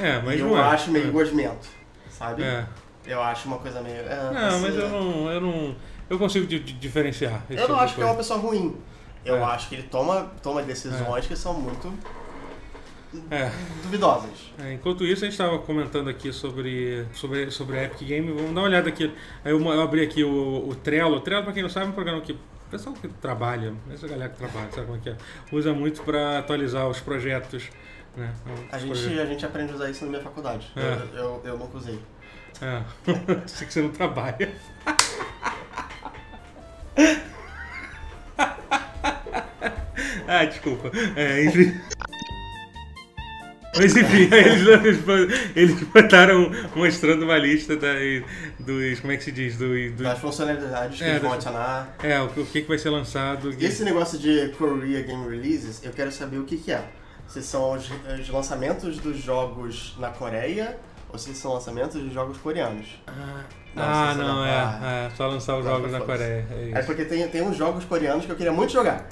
É, 0.00 0.20
mas 0.20 0.36
e 0.38 0.42
eu 0.42 0.48
não 0.48 0.58
é. 0.58 0.62
acho 0.62 0.90
meio 0.90 1.12
gosmento, 1.12 1.68
sabe? 2.10 2.42
É. 2.42 2.66
Eu 3.06 3.20
acho 3.22 3.48
uma 3.48 3.58
coisa 3.58 3.80
meio... 3.80 3.96
é, 3.96 4.30
Não, 4.32 4.60
mas 4.60 4.76
assim, 4.76 4.78
eu 4.78 4.88
não. 4.90 5.30
Eu 5.30 5.40
não. 5.40 5.76
Eu 6.08 6.18
consigo 6.18 6.46
di- 6.46 6.60
di- 6.60 6.72
diferenciar. 6.74 7.42
Eu 7.50 7.56
não 7.56 7.62
tipo 7.66 7.74
acho 7.80 7.94
que 7.96 8.02
é 8.02 8.04
uma 8.04 8.14
pessoa 8.14 8.38
ruim. 8.38 8.76
Eu 9.24 9.36
É. 9.36 9.42
acho 9.44 9.68
que 9.68 9.74
ele 9.76 9.84
toma, 9.84 10.30
toma 10.42 10.62
decisões 10.62 11.26
que 11.26 11.34
são 11.36 11.54
muito 11.54 11.92
É. 13.30 13.50
duvidosas. 13.82 14.52
É, 14.58 14.72
enquanto 14.72 15.04
isso, 15.04 15.22
a 15.24 15.26
gente 15.26 15.32
estava 15.32 15.58
comentando 15.58 16.08
aqui 16.08 16.32
sobre, 16.32 17.06
sobre, 17.12 17.50
sobre 17.50 17.78
a 17.78 17.84
Epic 17.84 18.06
Game. 18.06 18.28
Vamos 18.32 18.54
dar 18.54 18.60
uma 18.62 18.68
olhada 18.68 18.88
aqui. 18.88 19.12
Aí 19.44 19.52
eu, 19.52 19.60
eu 19.60 19.80
abri 19.82 20.02
aqui 20.02 20.24
o, 20.24 20.68
o 20.68 20.74
Trello. 20.74 21.16
O 21.16 21.20
Trello, 21.20 21.44
para 21.44 21.52
quem 21.52 21.62
não 21.62 21.70
sabe, 21.70 21.86
é 21.86 21.88
um 21.90 21.92
programa 21.92 22.20
que 22.22 22.32
o 22.32 22.38
pessoal 22.70 22.94
que 22.94 23.06
trabalha, 23.08 23.74
essa 23.92 24.08
galera 24.08 24.30
que 24.30 24.38
trabalha, 24.38 24.70
sabe 24.72 24.86
como 24.86 24.96
é 24.98 25.00
que 25.00 25.10
é? 25.10 25.16
Usa 25.52 25.74
muito 25.74 26.02
para 26.02 26.38
atualizar 26.38 26.88
os 26.88 27.00
projetos. 27.00 27.68
Né? 28.16 28.32
A 28.72 28.76
Os 28.76 28.82
gente, 28.82 28.90
projetos. 28.92 29.18
a 29.20 29.26
gente 29.26 29.46
aprende 29.46 29.72
a 29.72 29.74
usar 29.74 29.90
isso 29.90 30.04
na 30.04 30.10
minha 30.10 30.22
faculdade. 30.22 30.70
É. 30.76 30.80
Eu, 30.80 31.18
eu, 31.18 31.42
eu 31.44 31.58
nunca 31.58 31.76
usei. 31.76 31.98
É. 32.62 32.82
Sei 33.46 33.66
que 33.66 33.72
você 33.72 33.82
não 33.82 33.90
trabalha. 33.90 34.52
ah, 40.28 40.44
desculpa. 40.44 40.90
É, 41.16 41.44
enfim. 41.44 41.74
Mas 43.74 43.96
enfim, 43.96 44.28
eles, 44.30 45.02
eles 45.56 45.82
botaram 45.84 46.50
mostrando 46.76 47.24
uma 47.24 47.38
lista 47.38 47.74
da, 47.76 47.94
dos. 48.60 49.00
Como 49.00 49.12
é 49.12 49.16
que 49.16 49.24
se 49.24 49.32
diz? 49.32 49.56
Do, 49.56 49.66
do, 49.92 50.02
Das 50.02 50.18
funcionalidades 50.18 50.98
que 50.98 51.04
É, 51.04 51.10
eles 51.10 51.22
vão 51.22 51.32
adicionar. 51.32 51.96
é, 52.02 52.20
o, 52.20 52.28
que- 52.28 52.40
o 52.40 52.46
que, 52.46 52.62
que 52.62 52.68
vai 52.68 52.78
ser 52.78 52.90
lançado. 52.90 53.52
E 53.58 53.64
esse 53.64 53.82
negócio 53.82 54.18
de 54.18 54.48
Korea 54.58 55.02
Game 55.02 55.26
Releases, 55.28 55.82
eu 55.82 55.90
quero 55.92 56.12
saber 56.12 56.38
o 56.38 56.44
que, 56.44 56.58
que 56.58 56.70
é. 56.72 56.84
Se 57.26 57.42
são 57.42 57.72
os, 57.72 57.90
os 58.20 58.28
lançamentos 58.28 58.98
dos 58.98 59.16
jogos 59.16 59.96
na 59.98 60.10
Coreia 60.10 60.76
ou 61.12 61.18
se 61.18 61.34
são 61.34 61.52
lançamentos 61.54 62.00
de 62.00 62.12
jogos 62.12 62.38
coreanos. 62.38 62.86
Ah, 63.06 63.12
Não, 63.74 63.82
ah, 63.84 64.14
não, 64.14 64.26
não- 64.36 64.44
é, 64.44 65.06
é. 65.06 65.10
Só 65.16 65.26
lançar 65.28 65.56
os 65.58 65.64
Não, 65.64 65.72
jogos 65.72 65.92
não 65.92 65.98
na. 66.00 66.04
Coreia. 66.04 66.46
É 66.50 66.70
É 66.78 66.82
porque 66.82 67.04
tem, 67.04 67.26
tem 67.28 67.42
uns 67.42 67.56
jogos 67.56 67.84
coreanos 67.84 68.24
que 68.24 68.32
eu 68.32 68.36
queria 68.36 68.52
muito 68.52 68.72
jogar. 68.72 69.06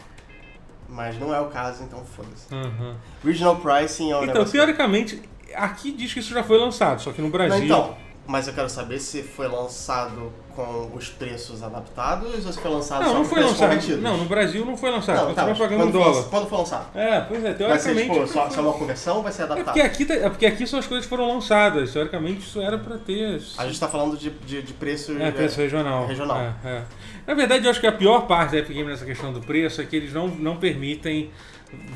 Mas 0.88 1.18
não 1.18 1.32
é 1.34 1.40
o 1.40 1.46
caso, 1.46 1.84
então 1.84 2.04
foda-se. 2.04 2.52
Uhum. 2.52 2.94
Regional 3.24 3.56
Pricing 3.56 4.10
é 4.10 4.16
um 4.16 4.24
Então, 4.24 4.44
teoricamente, 4.44 5.22
aqui 5.54 5.92
diz 5.92 6.12
que 6.12 6.18
isso 6.20 6.34
já 6.34 6.42
foi 6.42 6.58
lançado, 6.58 7.00
só 7.00 7.12
que 7.12 7.18
no 7.20 7.28
Não, 7.28 7.32
Brasil. 7.32 7.64
então, 7.64 7.96
mas 8.26 8.48
eu 8.48 8.54
quero 8.54 8.68
saber 8.68 8.98
se 8.98 9.22
foi 9.22 9.46
lançado 9.46 10.32
com 10.54 10.90
os 10.94 11.08
preços 11.08 11.62
adaptados 11.62 12.44
ou 12.44 12.52
se 12.52 12.60
foi 12.60 12.70
lançado 12.70 13.02
Não, 13.02 13.08
só 13.10 13.14
não 13.18 13.24
foi 13.24 13.40
lançado. 13.42 13.96
Não, 13.98 14.16
no 14.18 14.24
Brasil 14.26 14.64
não 14.64 14.76
foi 14.76 14.90
lançado. 14.90 15.28
Não, 15.28 15.34
tá, 15.34 15.46
mas 15.46 15.58
pagando 15.58 15.78
quando, 15.82 15.92
dólar. 15.92 16.12
foi, 16.14 16.30
quando 16.30 16.48
foi 16.48 16.58
lançado? 16.58 16.98
É, 16.98 17.20
pois 17.20 17.44
é, 17.44 17.54
Vai 17.54 17.78
ser 17.78 17.94
teoricamente. 17.94 18.10
tipo, 18.10 18.26
só, 18.26 18.50
só 18.50 18.60
uma 18.60 18.72
conversão 18.72 19.16
ou 19.16 19.22
vai 19.22 19.32
ser 19.32 19.42
É 19.42 19.44
adaptado? 19.46 19.66
porque, 19.66 19.80
aqui, 19.80 20.04
tá- 20.04 20.14
é 20.14 20.28
porque 20.28 20.46
aqui 20.46 20.66
são 20.66 20.78
as 20.78 20.86
coisas 20.86 21.06
que 21.06 21.10
foram 21.10 21.28
lançadas. 21.28 21.92
Teoricamente 21.92 22.40
isso 22.40 22.60
era 22.60 22.78
pra 22.78 22.98
ter. 22.98 23.40
A 23.58 23.66
gente 23.66 23.78
tá 23.80 23.88
falando 23.88 24.16
de, 24.16 24.30
de, 24.30 24.62
de 24.62 24.72
preço... 24.74 25.16
É, 25.20 25.30
preço 25.30 25.58
regional. 25.60 26.06
regional. 26.06 26.38
É, 26.38 26.68
é. 26.68 26.82
Na 27.26 27.34
verdade, 27.34 27.64
eu 27.64 27.70
acho 27.70 27.80
que 27.80 27.86
a 27.86 27.92
pior 27.92 28.26
parte 28.26 28.52
da 28.52 28.58
Epic 28.58 28.74
Games 28.74 28.90
nessa 28.90 29.04
questão 29.04 29.32
do 29.32 29.40
preço 29.40 29.80
é 29.80 29.84
que 29.84 29.94
eles 29.96 30.12
não, 30.12 30.28
não 30.28 30.56
permitem 30.56 31.30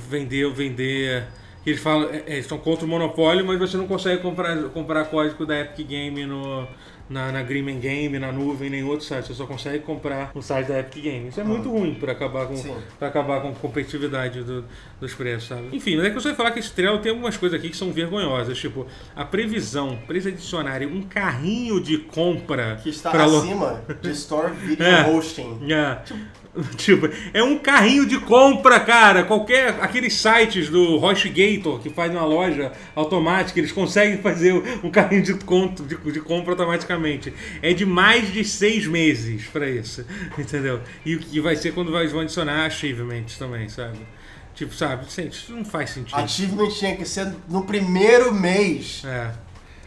vender 0.08 0.50
vender. 0.52 1.26
Eles 1.66 1.80
falam, 1.80 2.08
é, 2.10 2.16
é, 2.18 2.32
eles 2.32 2.44
estão 2.44 2.58
contra 2.58 2.84
o 2.84 2.88
monopólio, 2.88 3.44
mas 3.44 3.58
você 3.58 3.76
não 3.76 3.86
consegue 3.86 4.20
comprar, 4.20 4.56
comprar 4.64 5.06
código 5.06 5.46
da 5.46 5.58
Epic 5.60 5.86
Game 5.86 6.26
no, 6.26 6.68
na, 7.08 7.30
na 7.32 7.42
Green 7.42 7.78
Game, 7.78 8.18
na 8.18 8.32
nuvem, 8.32 8.70
nem 8.70 8.82
outro 8.84 9.04
site. 9.06 9.26
Você 9.28 9.34
só 9.34 9.46
consegue 9.46 9.80
comprar 9.84 10.30
no 10.34 10.42
site 10.42 10.68
da 10.68 10.80
Epic 10.80 11.02
Game. 11.02 11.28
Isso 11.28 11.40
é 11.40 11.44
muito 11.44 11.70
ruim 11.70 11.94
para 11.94 12.12
acabar 12.12 12.46
com 12.46 12.54
para 12.98 13.08
acabar 13.08 13.40
com 13.42 13.48
a 13.48 13.52
competitividade 13.52 14.42
do- 14.42 14.64
dos 15.00 15.12
preços, 15.14 15.48
sabe? 15.48 15.68
Enfim, 15.72 15.96
mas 15.96 16.06
é 16.06 16.10
que 16.10 16.16
eu 16.16 16.20
só 16.20 16.28
ia 16.30 16.34
falar 16.34 16.50
que 16.52 16.58
esse 16.60 16.72
Trello 16.72 16.98
tem 16.98 17.10
algumas 17.10 17.36
coisas 17.36 17.58
aqui 17.58 17.68
que 17.70 17.76
são 17.76 17.92
vergonhosas, 17.92 18.56
tipo 18.58 18.86
a 19.14 19.24
previsão 19.24 19.96
para 20.06 20.14
eles 20.16 20.26
adicionarem 20.26 20.88
um 20.88 21.02
carrinho 21.02 21.80
de 21.80 21.98
compra 21.98 22.78
Que 22.82 22.88
está 22.90 23.10
pra 23.10 23.26
lo- 23.26 23.38
acima 23.38 23.82
de 24.00 24.10
Store 24.12 24.52
Video 24.56 24.84
É. 24.86 25.08
Hosting. 25.10 25.58
é. 25.72 25.94
Tipo, 26.04 26.20
é 27.32 27.42
um 27.42 27.58
carrinho 27.58 28.06
de 28.06 28.18
compra, 28.20 28.78
cara. 28.80 29.24
Qualquer. 29.24 29.76
Aqueles 29.80 30.14
sites 30.14 30.68
do 30.68 30.96
HostGator 31.02 31.80
que 31.80 31.90
fazem 31.90 32.16
uma 32.16 32.26
loja 32.26 32.72
automática, 32.94 33.58
eles 33.58 33.72
conseguem 33.72 34.18
fazer 34.18 34.52
um 34.82 34.90
carrinho 34.90 35.22
de, 35.22 35.34
conto, 35.34 35.82
de, 35.82 35.96
de 35.96 36.20
compra 36.20 36.52
automaticamente. 36.52 37.32
É 37.60 37.72
de 37.72 37.84
mais 37.84 38.32
de 38.32 38.44
seis 38.44 38.86
meses 38.86 39.46
pra 39.46 39.68
isso. 39.68 40.04
Entendeu? 40.38 40.80
E 41.04 41.16
o 41.16 41.18
que 41.18 41.40
vai 41.40 41.56
ser 41.56 41.72
quando 41.72 41.90
vai- 41.90 42.06
vão 42.06 42.20
adicionar 42.20 42.66
achievements 42.66 43.36
também, 43.36 43.68
sabe? 43.68 43.98
Tipo, 44.54 44.72
sabe? 44.72 45.04
Isso 45.06 45.52
não 45.52 45.64
faz 45.64 45.90
sentido. 45.90 46.16
Achievement 46.16 46.68
tinha 46.70 46.94
que 46.96 47.04
ser 47.04 47.34
no 47.48 47.64
primeiro 47.64 48.32
mês. 48.32 49.02
É. 49.04 49.32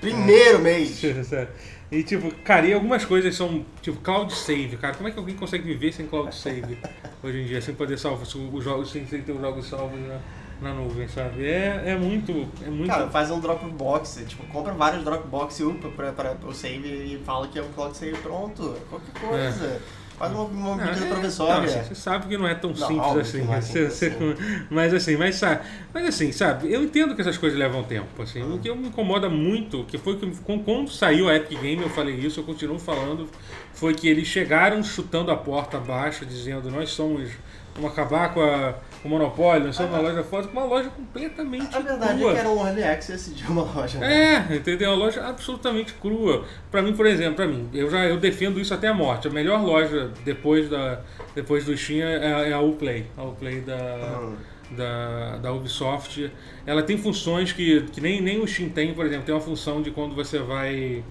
Primeiro 0.02 0.60
mês. 0.60 1.02
E 1.90 2.04
tipo, 2.04 2.30
cara, 2.44 2.66
e 2.66 2.74
algumas 2.74 3.06
coisas 3.06 3.34
são 3.34 3.66
tipo 3.82 4.00
cloud 4.02 4.34
save, 4.34 4.76
cara. 4.78 4.94
Como 4.96 5.08
é 5.08 5.12
que 5.12 5.18
alguém 5.18 5.36
consegue 5.36 5.64
viver 5.64 5.94
sem 5.94 6.06
cloud 6.06 6.36
save 6.36 6.78
hoje 7.24 7.42
em 7.42 7.46
dia, 7.46 7.62
sem 7.62 7.74
poder 7.74 7.98
salvar 7.98 8.24
os 8.24 8.64
jogos, 8.64 8.92
sem, 8.92 9.06
ter 9.06 9.32
os 9.32 9.40
jogos 9.40 9.68
salvos 9.68 10.00
na, 10.02 10.20
na 10.62 10.74
nuvem, 10.74 11.08
sabe? 11.08 11.46
É, 11.46 11.84
é 11.86 11.96
muito. 11.96 12.32
É 12.66 12.70
muito. 12.70 12.90
Cara, 12.90 13.08
faz 13.10 13.32
um 13.32 13.40
Dropbox, 13.40 14.26
tipo, 14.28 14.46
compra 14.48 14.74
vários 14.74 15.04
Dropbox 15.04 15.60
e 15.60 15.64
upa 15.64 15.88
pra, 15.90 16.12
pra, 16.12 16.36
o 16.44 16.54
save 16.54 16.90
e 16.90 17.22
fala 17.26 17.48
que 17.48 17.58
é 17.58 17.64
um 17.64 17.72
cloud 17.72 17.96
save 17.96 18.18
pronto. 18.18 18.76
Qualquer 18.90 19.22
coisa. 19.22 19.82
Faz 20.18 20.32
uma, 20.32 20.44
uma 20.46 20.76
Não, 20.76 20.86
medida 20.86 21.06
é- 21.06 21.10
provisória. 21.10 21.56
não, 21.58 21.64
assim, 21.66 21.88
você 21.90 21.96
sabe 21.96 22.28
que 22.28 22.38
não 22.38 22.48
é 22.48 22.56
tão 22.56 22.72
Não, 22.72 22.76
simples 22.76 23.00
óbvio 23.00 23.22
assim. 23.22 23.42
é 23.52 23.62
Você- 23.62 23.90
simples 23.92 24.40
você- 24.40 24.64
mas 24.70 24.94
assim, 24.94 25.16
mas 25.16 25.36
sabe, 25.36 25.62
mas 25.94 26.08
assim, 26.08 26.32
sabe, 26.32 26.74
eu 26.74 26.84
entendo 26.84 27.14
que 27.14 27.22
essas 27.22 27.38
coisas 27.38 27.58
levam 27.58 27.84
tempo. 27.84 28.22
Assim, 28.24 28.42
O 28.42 28.58
que 28.58 28.74
me 28.74 28.88
incomoda 28.88 29.30
muito, 29.30 29.84
que 29.84 29.98
foi 30.00 30.18
que 30.18 30.28
quando- 30.44 30.64
quando 30.64 30.90
saiu 30.90 31.30
a 31.30 31.36
Epic 31.36 31.60
Game, 31.62 31.84
eu 31.84 31.90
falei 31.90 32.16
isso, 32.16 32.40
eu 32.40 32.44
continuo 32.44 32.80
falando, 32.80 33.30
foi 33.74 33.94
que 33.94 34.08
eles 34.08 34.28
chegaram 34.28 34.82
chutando 34.84 35.30
a 35.30 35.36
porta 35.36 35.78
abaixo, 35.78 36.26
dizendo 36.26 36.72
nós 36.72 36.90
somos. 36.90 37.30
Vamos 37.76 37.92
acabar 37.92 38.34
com, 38.34 38.42
a, 38.42 38.74
com 39.08 39.16
monopólio, 39.18 39.66
nós 39.68 39.76
somos 39.76 39.92
uma 39.92 40.02
loja 40.02 40.24
forte, 40.24 40.50
uma 40.52 40.64
loja 40.66 40.90
completamente 40.90 41.76
A 41.76 41.80
verdade 41.80 42.20
crua. 42.20 42.32
é 42.32 42.34
que 42.34 42.40
era 42.40 42.50
um 42.50 42.66
early 42.68 42.84
access 42.84 43.34
de 43.34 43.44
uma 43.46 43.64
loja. 43.64 44.00
né? 44.00 44.46
É, 44.52 44.56
entendeu? 44.56 44.90
Uma 44.92 44.98
loja 44.98 45.26
absolutamente 45.26 45.94
crua. 45.94 46.46
Pra 46.70 46.82
mim, 46.82 46.94
por 46.94 47.06
exemplo, 47.06 47.36
pra 47.36 47.48
mim, 47.48 47.70
eu 47.74 47.90
já 47.90 48.06
eu 48.06 48.18
defendo 48.18 48.60
isso 48.60 48.74
até 48.74 48.88
a 48.90 48.94
morte. 48.94 49.28
A 49.28 49.32
melhor 49.32 49.64
loja 49.64 50.12
depois 50.26 50.70
da 50.70 51.00
depois 51.34 51.66
do 51.66 51.76
Steam 51.78 52.06
é, 52.08 52.50
é 52.50 52.54
a 52.54 52.60
Uplay, 52.60 53.06
a 53.18 53.24
Uplay 53.24 53.62
da, 53.62 54.20
Hum. 54.22 54.36
da, 54.72 55.38
da 55.38 55.54
Ubisoft. 55.54 56.32
Ela 56.66 56.84
tem 56.84 56.98
funções 56.98 57.52
que, 57.52 57.82
que 57.94 58.02
nem, 58.02 58.22
nem 58.22 58.40
o 58.42 58.48
Steam 58.48 58.70
tem, 58.70 58.94
por 58.94 59.06
exemplo, 59.06 59.26
tem 59.26 59.34
uma 59.36 59.42
função 59.42 59.82
de 59.82 59.92
quando 59.92 60.14
você 60.16 60.40
vai 60.40 61.04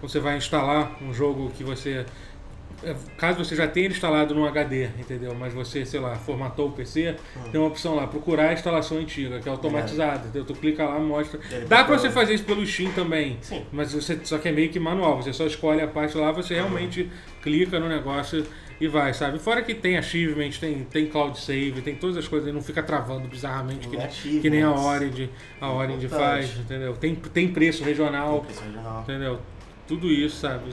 quando 0.00 0.10
você 0.10 0.18
vai 0.18 0.36
instalar 0.36 0.96
um 1.00 1.12
jogo 1.14 1.50
que 1.56 1.62
você 1.62 1.90
é, 1.90 2.06
caso 3.16 3.44
você 3.44 3.54
já 3.54 3.66
tenha 3.68 3.88
instalado 3.88 4.34
no 4.34 4.46
HD, 4.46 4.86
entendeu? 4.98 5.34
Mas 5.34 5.52
você, 5.54 5.84
sei 5.86 6.00
lá, 6.00 6.14
formatou 6.16 6.68
o 6.68 6.72
PC, 6.72 7.14
tem 7.50 7.60
uma 7.60 7.68
opção 7.68 7.94
lá, 7.94 8.06
procurar 8.06 8.50
a 8.50 8.52
instalação 8.52 8.98
antiga, 8.98 9.40
que 9.40 9.48
é 9.48 9.52
automatizada, 9.52 10.20
entendeu? 10.28 10.44
Tu 10.44 10.54
clica 10.54 10.84
lá, 10.84 10.98
mostra. 10.98 11.38
Ele 11.50 11.60
Dá 11.60 11.76
pra 11.76 11.84
procura. 11.84 11.98
você 11.98 12.10
fazer 12.10 12.34
isso 12.34 12.44
pelo 12.44 12.66
Steam 12.66 12.92
também. 12.92 13.38
Sim. 13.40 13.64
Mas 13.72 13.92
você 13.92 14.18
só 14.24 14.38
que 14.38 14.48
é 14.48 14.52
meio 14.52 14.68
que 14.70 14.80
manual, 14.80 15.22
você 15.22 15.32
só 15.32 15.46
escolhe 15.46 15.80
a 15.80 15.86
parte 15.88 16.16
lá, 16.16 16.32
você 16.32 16.54
realmente 16.54 17.10
clica 17.42 17.78
no 17.78 17.88
negócio 17.88 18.44
e 18.80 18.88
vai, 18.88 19.14
sabe? 19.14 19.38
Fora 19.38 19.62
que 19.62 19.74
tem 19.74 19.96
achievement, 19.96 20.50
tem, 20.58 20.82
tem 20.84 21.06
cloud 21.06 21.38
save, 21.38 21.80
tem 21.82 21.94
todas 21.94 22.16
as 22.16 22.26
coisas, 22.26 22.48
e 22.48 22.52
não 22.52 22.60
fica 22.60 22.82
travando 22.82 23.28
bizarramente 23.28 23.86
que, 23.86 23.96
Tem 23.96 24.40
que 24.40 24.50
nem 24.50 24.62
a. 24.64 24.72
Orange, 24.72 25.30
a 25.60 25.66
Importante. 25.68 26.08
faz, 26.08 26.58
entendeu? 26.58 26.94
Tem, 26.94 27.14
tem 27.14 27.46
preço 27.48 27.84
regional, 27.84 28.38
Tem 28.40 28.46
preço 28.46 28.62
original. 28.64 29.00
entendeu? 29.02 29.40
Tudo 29.92 30.10
isso, 30.10 30.36
sabe? 30.36 30.70
E, 30.70 30.72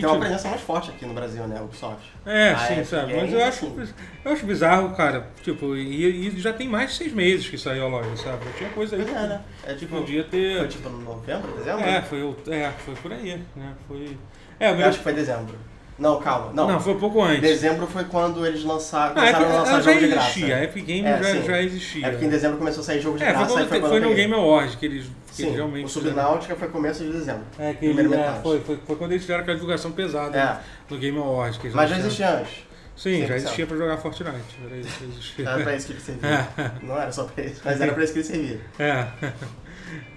Tem 0.00 0.04
uma 0.04 0.10
tipo, 0.12 0.18
presença 0.18 0.48
mais 0.48 0.60
forte 0.60 0.90
aqui 0.90 1.06
no 1.06 1.14
Brasil, 1.14 1.46
né? 1.46 1.58
Ubisoft. 1.58 2.12
é, 2.26 2.54
sim, 2.54 2.84
sabe? 2.84 3.14
Mas 3.14 3.22
Games, 3.22 3.32
eu 3.32 3.44
acho, 3.44 3.66
assim. 3.66 3.94
eu 4.26 4.32
acho 4.32 4.44
bizarro, 4.46 4.94
cara. 4.94 5.26
Tipo, 5.42 5.74
e, 5.74 6.28
e 6.28 6.38
já 6.38 6.52
tem 6.52 6.68
mais 6.68 6.90
de 6.90 6.96
seis 6.98 7.14
meses 7.14 7.48
que 7.48 7.56
saiu 7.56 7.86
a 7.86 7.88
loja, 7.88 8.14
sabe? 8.18 8.44
Já 8.44 8.52
tinha 8.52 8.70
coisa 8.70 8.96
aí 8.96 9.02
Pois 9.02 9.16
é, 9.16 9.26
né? 9.26 9.40
É 9.64 9.74
tipo. 9.74 9.96
podia 9.96 10.22
ter. 10.22 10.58
Foi 10.58 10.68
tipo 10.68 10.88
no 10.90 10.98
novembro, 10.98 11.50
dezembro? 11.56 11.82
É, 11.82 12.02
foi, 12.02 12.36
é, 12.48 12.70
foi 12.84 12.94
por 12.96 13.10
aí, 13.10 13.42
né? 13.56 13.74
Foi. 13.88 14.18
É, 14.60 14.70
Eu 14.70 14.86
acho 14.86 14.98
que 14.98 15.04
foi 15.04 15.14
dezembro. 15.14 15.56
Não, 15.98 16.20
calma. 16.20 16.52
Não. 16.54 16.68
Não, 16.68 16.80
foi 16.80 16.92
um 16.94 16.98
pouco 17.00 17.20
antes. 17.22 17.40
Dezembro 17.40 17.86
foi 17.88 18.04
quando 18.04 18.46
eles 18.46 18.62
lançaram, 18.62 19.14
Ah, 19.16 19.20
a 19.20 19.24
Epic, 19.30 19.36
começaram 19.38 19.56
a 19.56 19.58
lançar 19.64 19.82
já 19.82 19.92
jogo 19.92 19.98
de 20.00 20.08
graça. 20.12 20.28
existia, 20.30 20.56
a 20.56 20.64
Epic 20.64 20.86
Games 20.86 21.04
É, 21.04 21.18
já, 21.22 21.24
sim. 21.40 21.46
já 21.46 21.62
existia. 21.62 22.06
É 22.06 22.10
porque 22.10 22.24
em 22.24 22.28
dezembro 22.28 22.58
começou 22.58 22.80
a 22.82 22.84
sair 22.84 23.00
jogo 23.00 23.18
de 23.18 23.24
É, 23.24 23.26
foi 23.26 23.34
graça 23.36 23.52
quando 23.54 23.68
foi 23.68 23.80
quando 23.80 23.90
foi 23.90 24.04
eu 24.04 24.08
no. 24.10 24.14
Game 24.14 24.32
Awards 24.34 24.74
que 24.76 24.86
eles, 24.86 25.06
que 25.06 25.34
Sim, 25.34 25.42
eles 25.46 25.56
realmente. 25.56 25.86
o. 25.86 25.88
Subnáutica 25.88 26.54
foi 26.54 26.68
começo 26.68 27.02
de 27.04 27.10
dezembro. 27.12 27.42
É, 27.58 27.74
que 27.74 27.84
ele, 27.86 28.00
é, 28.00 28.04
metade. 28.04 28.42
foi, 28.42 28.60
foi, 28.60 28.78
foi 28.86 28.96
quando 28.96 29.10
eles 29.10 29.22
fizeram 29.22 29.40
aquela 29.40 29.56
divulgação 29.56 29.90
pesada 29.90 30.38
É. 30.38 30.58
no 30.88 30.98
Game 30.98 31.18
Awards. 31.18 31.58
Que 31.58 31.66
eles 31.66 31.74
Mas 31.74 31.90
já 31.90 31.98
existia 31.98 32.30
antes. 32.30 32.52
Sim, 32.96 33.20
já 33.26 33.34
100%. 33.34 33.36
existia 33.36 33.66
pra 33.66 33.76
jogar 33.76 33.96
Fortnite. 33.96 34.58
Era 34.64 34.76
isso 34.76 34.98
que 34.98 35.04
existia. 35.04 35.48
Era 35.48 35.62
pra 35.62 35.74
isso 35.76 35.86
que 35.86 35.92
ele 35.94 36.00
servia. 36.00 36.48
É. 36.58 36.70
Não 36.86 36.96
era 37.00 37.10
só 37.12 37.24
pra 37.24 37.44
isso, 37.44 37.60
mas 37.64 37.80
era 37.80 37.92
pra 37.92 38.04
isso 38.04 38.12
que 38.12 38.18
ele 38.20 38.26
servia. 38.26 38.60
É. 38.78 39.06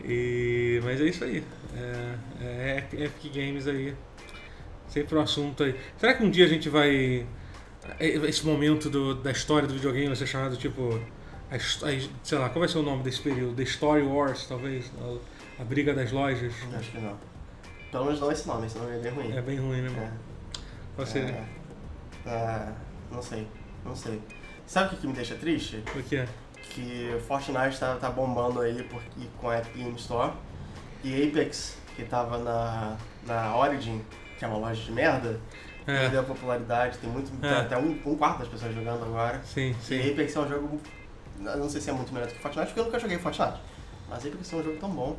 E, 0.03 0.81
mas 0.83 0.99
é 0.99 1.05
isso 1.05 1.23
aí. 1.23 1.43
É, 1.77 2.43
é 2.43 2.83
Epic 3.05 3.33
Games 3.33 3.67
aí. 3.67 3.93
Sempre 4.91 5.15
um 5.17 5.21
assunto 5.21 5.63
aí. 5.63 5.75
Será 5.97 6.13
que 6.13 6.23
um 6.23 6.29
dia 6.29 6.45
a 6.45 6.47
gente 6.47 6.69
vai. 6.69 7.25
é, 7.99 8.07
Esse 8.07 8.45
momento 8.45 8.89
do- 8.89 9.15
da 9.15 9.31
história 9.31 9.67
do 9.67 9.73
videogame 9.73 10.07
vai 10.07 10.15
ser 10.15 10.27
chamado 10.27 10.55
tipo. 10.57 10.99
a 11.49 11.55
a 11.55 11.59
sei 12.23 12.37
lá, 12.37 12.49
qual 12.49 12.59
vai 12.59 12.67
ser 12.67 12.77
o 12.77 12.83
nome 12.83 13.01
desse 13.01 13.21
período? 13.21 13.55
The 13.55 13.63
Story 13.63 14.03
Wars, 14.03 14.45
talvez? 14.47 14.91
A, 15.01 15.61
a 15.61 15.65
briga 15.65 15.93
das 15.93 16.11
lojas. 16.11 16.53
Acho 16.77 16.91
que 16.91 16.99
não. 16.99 17.17
Pelo 17.91 18.05
menos 18.05 18.19
não 18.21 18.31
esse 18.31 18.47
nome, 18.47 18.67
esse 18.67 18.77
nome 18.77 18.95
é 18.95 18.99
bem 18.99 19.11
ruim. 19.11 19.31
É 19.35 19.41
bem 19.41 19.57
ruim, 19.57 19.81
né, 19.81 19.87
É. 19.87 19.99
mano? 19.99 20.13
Qual 20.95 21.07
seria? 21.07 21.43
É, 22.25 22.29
é, 22.29 22.67
não 23.11 23.21
sei, 23.21 23.47
não 23.85 23.95
sei. 23.95 24.21
Sabe 24.67 24.95
o 24.95 24.97
que, 24.97 25.07
me 25.07 25.13
deixa 25.13 25.35
triste? 25.35 25.83
O 25.95 26.03
que 26.03 26.15
é? 26.17 26.27
Que 26.61 27.17
Fortnite 27.27 27.77
tá, 27.79 27.95
tá 27.95 28.09
bombando 28.09 28.61
aí 28.61 28.81
por, 28.83 29.01
com 29.39 29.49
a 29.49 29.57
Epic 29.57 29.75
Game 29.75 29.95
Store. 29.95 30.31
E 31.03 31.27
Apex, 31.27 31.77
que 31.95 32.03
tava 32.03 32.37
na, 32.37 32.95
na 33.25 33.57
Origin, 33.57 34.01
que 34.41 34.45
é 34.45 34.47
uma 34.47 34.57
loja 34.57 34.81
de 34.81 34.91
merda, 34.91 35.39
É, 35.85 35.99
perdeu 35.99 36.21
a 36.21 36.23
popularidade. 36.23 36.97
Tem 36.97 37.07
muito, 37.07 37.31
É. 37.45 37.47
tem 37.47 37.57
até 37.59 37.77
um, 37.77 37.91
um 38.07 38.15
quarto 38.15 38.39
das 38.39 38.47
pessoas 38.47 38.73
jogando 38.73 39.03
agora. 39.03 39.39
sim, 39.45 39.69
E 39.79 39.83
sim. 39.83 40.11
Apex 40.11 40.35
é 40.35 40.39
um 40.39 40.49
jogo. 40.49 40.81
Não 41.39 41.69
sei 41.69 41.79
se 41.79 41.91
é 41.91 41.93
muito 41.93 42.11
melhor 42.11 42.27
do 42.27 42.33
que 42.33 42.39
Fortnite, 42.39 42.67
porque 42.69 42.79
eu 42.79 42.85
nunca 42.85 42.97
joguei 42.99 43.19
Fortnite. 43.19 43.59
Mas 44.09 44.25
Apex 44.25 44.51
é 44.51 44.55
um 44.55 44.63
jogo 44.63 44.77
tão 44.79 44.89
bom. 44.89 45.15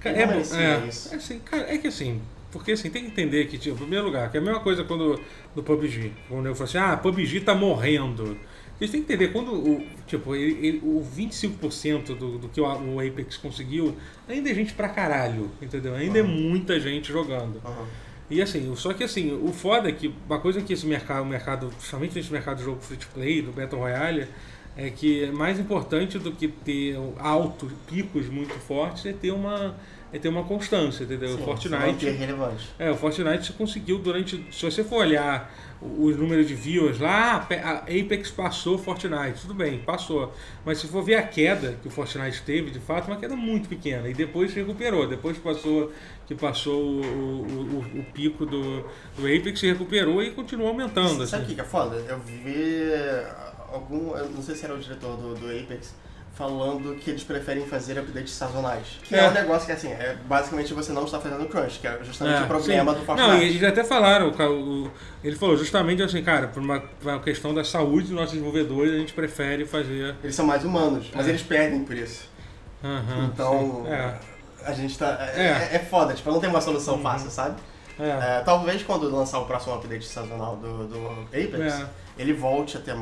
Cara, 0.00 0.16
É, 0.18 0.26
bom, 0.26 0.32
é, 0.34 0.86
isso. 0.86 1.12
é 1.14 1.16
assim, 1.16 1.38
cara, 1.38 1.72
é 1.72 1.78
que 1.78 1.88
assim, 1.88 2.20
porque 2.52 2.72
assim, 2.72 2.90
tem 2.90 3.04
que 3.04 3.08
entender 3.10 3.46
que, 3.46 3.56
tipo, 3.56 3.74
em 3.74 3.78
primeiro 3.78 4.04
lugar, 4.04 4.30
que 4.30 4.36
é 4.36 4.40
a 4.40 4.42
mesma 4.42 4.60
coisa 4.60 4.84
quando 4.84 5.18
do 5.54 5.62
PUBG. 5.62 6.12
Quando 6.28 6.44
eu 6.46 6.54
falo 6.54 6.68
assim, 6.68 6.78
ah, 6.78 6.94
PUBG 6.98 7.40
tá 7.40 7.54
morrendo. 7.54 8.36
Vocês 8.78 8.90
têm 8.90 9.02
que 9.02 9.10
entender, 9.14 9.32
quando 9.32 9.54
o, 9.54 9.86
tipo, 10.06 10.36
ele, 10.36 10.66
ele- 10.66 10.80
o 10.84 11.02
25% 11.02 12.14
do, 12.14 12.36
do 12.38 12.48
que 12.50 12.60
o, 12.60 12.64
o 12.66 13.00
Apex 13.00 13.38
conseguiu, 13.38 13.96
ainda 14.28 14.50
é 14.50 14.54
gente 14.54 14.74
pra 14.74 14.88
caralho, 14.90 15.50
entendeu? 15.62 15.94
Ainda 15.94 16.18
é 16.18 16.22
Uhum. 16.22 16.28
muita 16.50 16.78
gente 16.78 17.10
jogando. 17.10 17.60
Uhum. 17.64 17.86
E 18.28 18.42
assim, 18.42 18.74
só 18.74 18.92
que 18.92 19.04
assim, 19.04 19.32
o 19.32 19.52
foda 19.52 19.88
é 19.88 19.92
que 19.92 20.12
uma 20.26 20.40
coisa 20.40 20.60
que 20.60 20.72
esse 20.72 20.86
mercado, 20.86 21.22
o 21.22 21.26
mercado, 21.26 21.68
principalmente 21.68 22.16
nesse 22.16 22.32
mercado 22.32 22.58
de 22.58 22.64
jogo 22.64 22.80
free 22.80 22.96
to 22.96 23.06
play, 23.14 23.40
do 23.40 23.52
Battle 23.52 23.80
Royale, 23.80 24.26
é 24.76 24.90
que 24.90 25.24
é 25.24 25.30
mais 25.30 25.58
importante 25.58 26.18
do 26.18 26.32
que 26.32 26.48
ter 26.48 26.96
altos 27.18 27.72
picos 27.86 28.28
muito 28.28 28.52
fortes 28.54 29.06
é 29.06 29.12
ter 29.12 29.30
uma 29.30 29.74
é 30.12 30.18
ter 30.18 30.28
uma 30.28 30.44
constância, 30.44 31.04
entendeu? 31.04 31.30
Sim, 31.30 31.42
o 31.42 31.44
Fortnite 31.44 32.06
é, 32.78 32.90
o 32.90 32.96
Fortnite 32.96 33.52
conseguiu 33.52 33.98
durante. 33.98 34.46
Se 34.52 34.64
você 34.64 34.84
for 34.84 34.98
olhar 34.98 35.52
os 35.80 36.16
números 36.16 36.46
de 36.48 36.54
viewers 36.54 36.98
lá, 36.98 37.46
a 37.62 37.72
Apex 37.80 38.30
passou 38.30 38.76
o 38.76 38.78
Fortnite, 38.78 39.40
tudo 39.42 39.52
bem, 39.52 39.78
passou. 39.80 40.32
Mas 40.64 40.78
se 40.78 40.86
for 40.86 41.02
ver 41.02 41.16
a 41.16 41.22
queda 41.22 41.76
que 41.82 41.88
o 41.88 41.90
Fortnite 41.90 42.40
teve, 42.42 42.70
de 42.70 42.78
fato, 42.80 43.08
uma 43.08 43.16
queda 43.16 43.36
muito 43.36 43.68
pequena. 43.68 44.08
E 44.08 44.14
depois 44.14 44.52
se 44.52 44.60
recuperou. 44.60 45.06
Depois 45.06 45.36
passou 45.38 45.92
que 46.26 46.34
passou 46.34 46.80
o, 46.82 47.00
o, 47.02 48.00
o- 48.00 48.04
pico 48.12 48.46
do, 48.46 48.80
do 49.16 49.26
Apex, 49.26 49.60
se 49.60 49.66
recuperou 49.66 50.22
e 50.22 50.30
continuou 50.30 50.68
aumentando. 50.70 51.26
Sabe 51.26 51.42
o 51.42 51.44
assim. 51.44 51.44
que 51.50 51.54
que 51.56 51.60
é 51.60 51.64
foda? 51.64 51.96
Eu 51.96 52.18
vi 52.20 52.90
algum. 53.72 54.16
Eu 54.16 54.30
não 54.30 54.42
sei 54.42 54.54
se 54.54 54.64
era 54.64 54.74
o 54.74 54.78
diretor 54.78 55.16
do, 55.16 55.34
do 55.34 55.46
Apex 55.46 55.94
falando 56.36 56.94
que 56.96 57.08
eles 57.10 57.24
preferem 57.24 57.64
fazer 57.66 57.98
updates 57.98 58.34
sazonais. 58.34 58.98
Que 59.02 59.14
é, 59.14 59.20
É. 59.24 59.28
um 59.28 59.32
negócio 59.32 59.64
que 59.66 59.72
assim, 59.72 59.88
é 59.90 60.16
basicamente 60.26 60.74
você 60.74 60.92
não 60.92 61.04
está 61.06 61.18
fazendo 61.18 61.48
crunch, 61.48 61.78
que 61.80 61.86
é 61.86 61.98
justamente 62.04 62.40
É, 62.40 62.44
o 62.44 62.46
problema 62.46 62.92
sim. 62.92 62.98
do 63.00 63.06
Fortnite. 63.06 63.28
Não, 63.30 63.38
e 63.42 63.44
eles 63.48 63.62
até 63.64 63.82
falaram, 63.82 64.28
o 64.28 64.90
ele 65.24 65.34
falou 65.34 65.56
justamente 65.56 66.02
assim, 66.02 66.22
cara, 66.22 66.48
por 66.48 66.62
uma, 66.62 66.78
por 66.80 67.10
uma 67.10 67.20
questão 67.20 67.54
da 67.54 67.64
saúde 67.64 68.08
dos 68.08 68.16
nossos 68.16 68.32
desenvolvedores, 68.32 68.92
a 68.92 68.98
gente 68.98 69.12
prefere 69.14 69.64
fazer. 69.64 70.14
Eles 70.22 70.36
são 70.36 70.44
mais 70.46 70.62
humanos, 70.64 71.10
mas 71.14 71.26
É. 71.26 71.30
eles 71.30 71.42
perdem 71.42 71.82
por 71.84 71.96
isso. 71.96 72.28
Aham, 72.84 73.30
então, 73.32 73.84
é. 73.88 74.14
a 74.64 74.72
gente 74.72 74.96
tá. 74.98 75.16
É, 75.34 75.40
É. 75.40 75.46
é- 75.72 75.76
é 75.76 75.78
foda, 75.78 76.12
tipo, 76.12 76.30
não 76.30 76.38
tem 76.38 76.50
uma 76.50 76.60
solução 76.60 76.96
Uhum. 76.96 77.02
fácil, 77.02 77.30
sabe? 77.30 77.56
É. 77.98 78.38
É, 78.38 78.42
talvez 78.44 78.82
quando 78.82 79.10
lançar 79.10 79.38
o 79.40 79.46
próximo 79.46 79.74
update 79.74 80.06
sazonal 80.06 80.56
do, 80.56 80.86
do 80.86 81.08
Apex, 81.28 81.54
É. 81.80 81.86
ele 82.18 82.32
volte 82.34 82.76
a 82.76 82.80
ter 82.80 82.94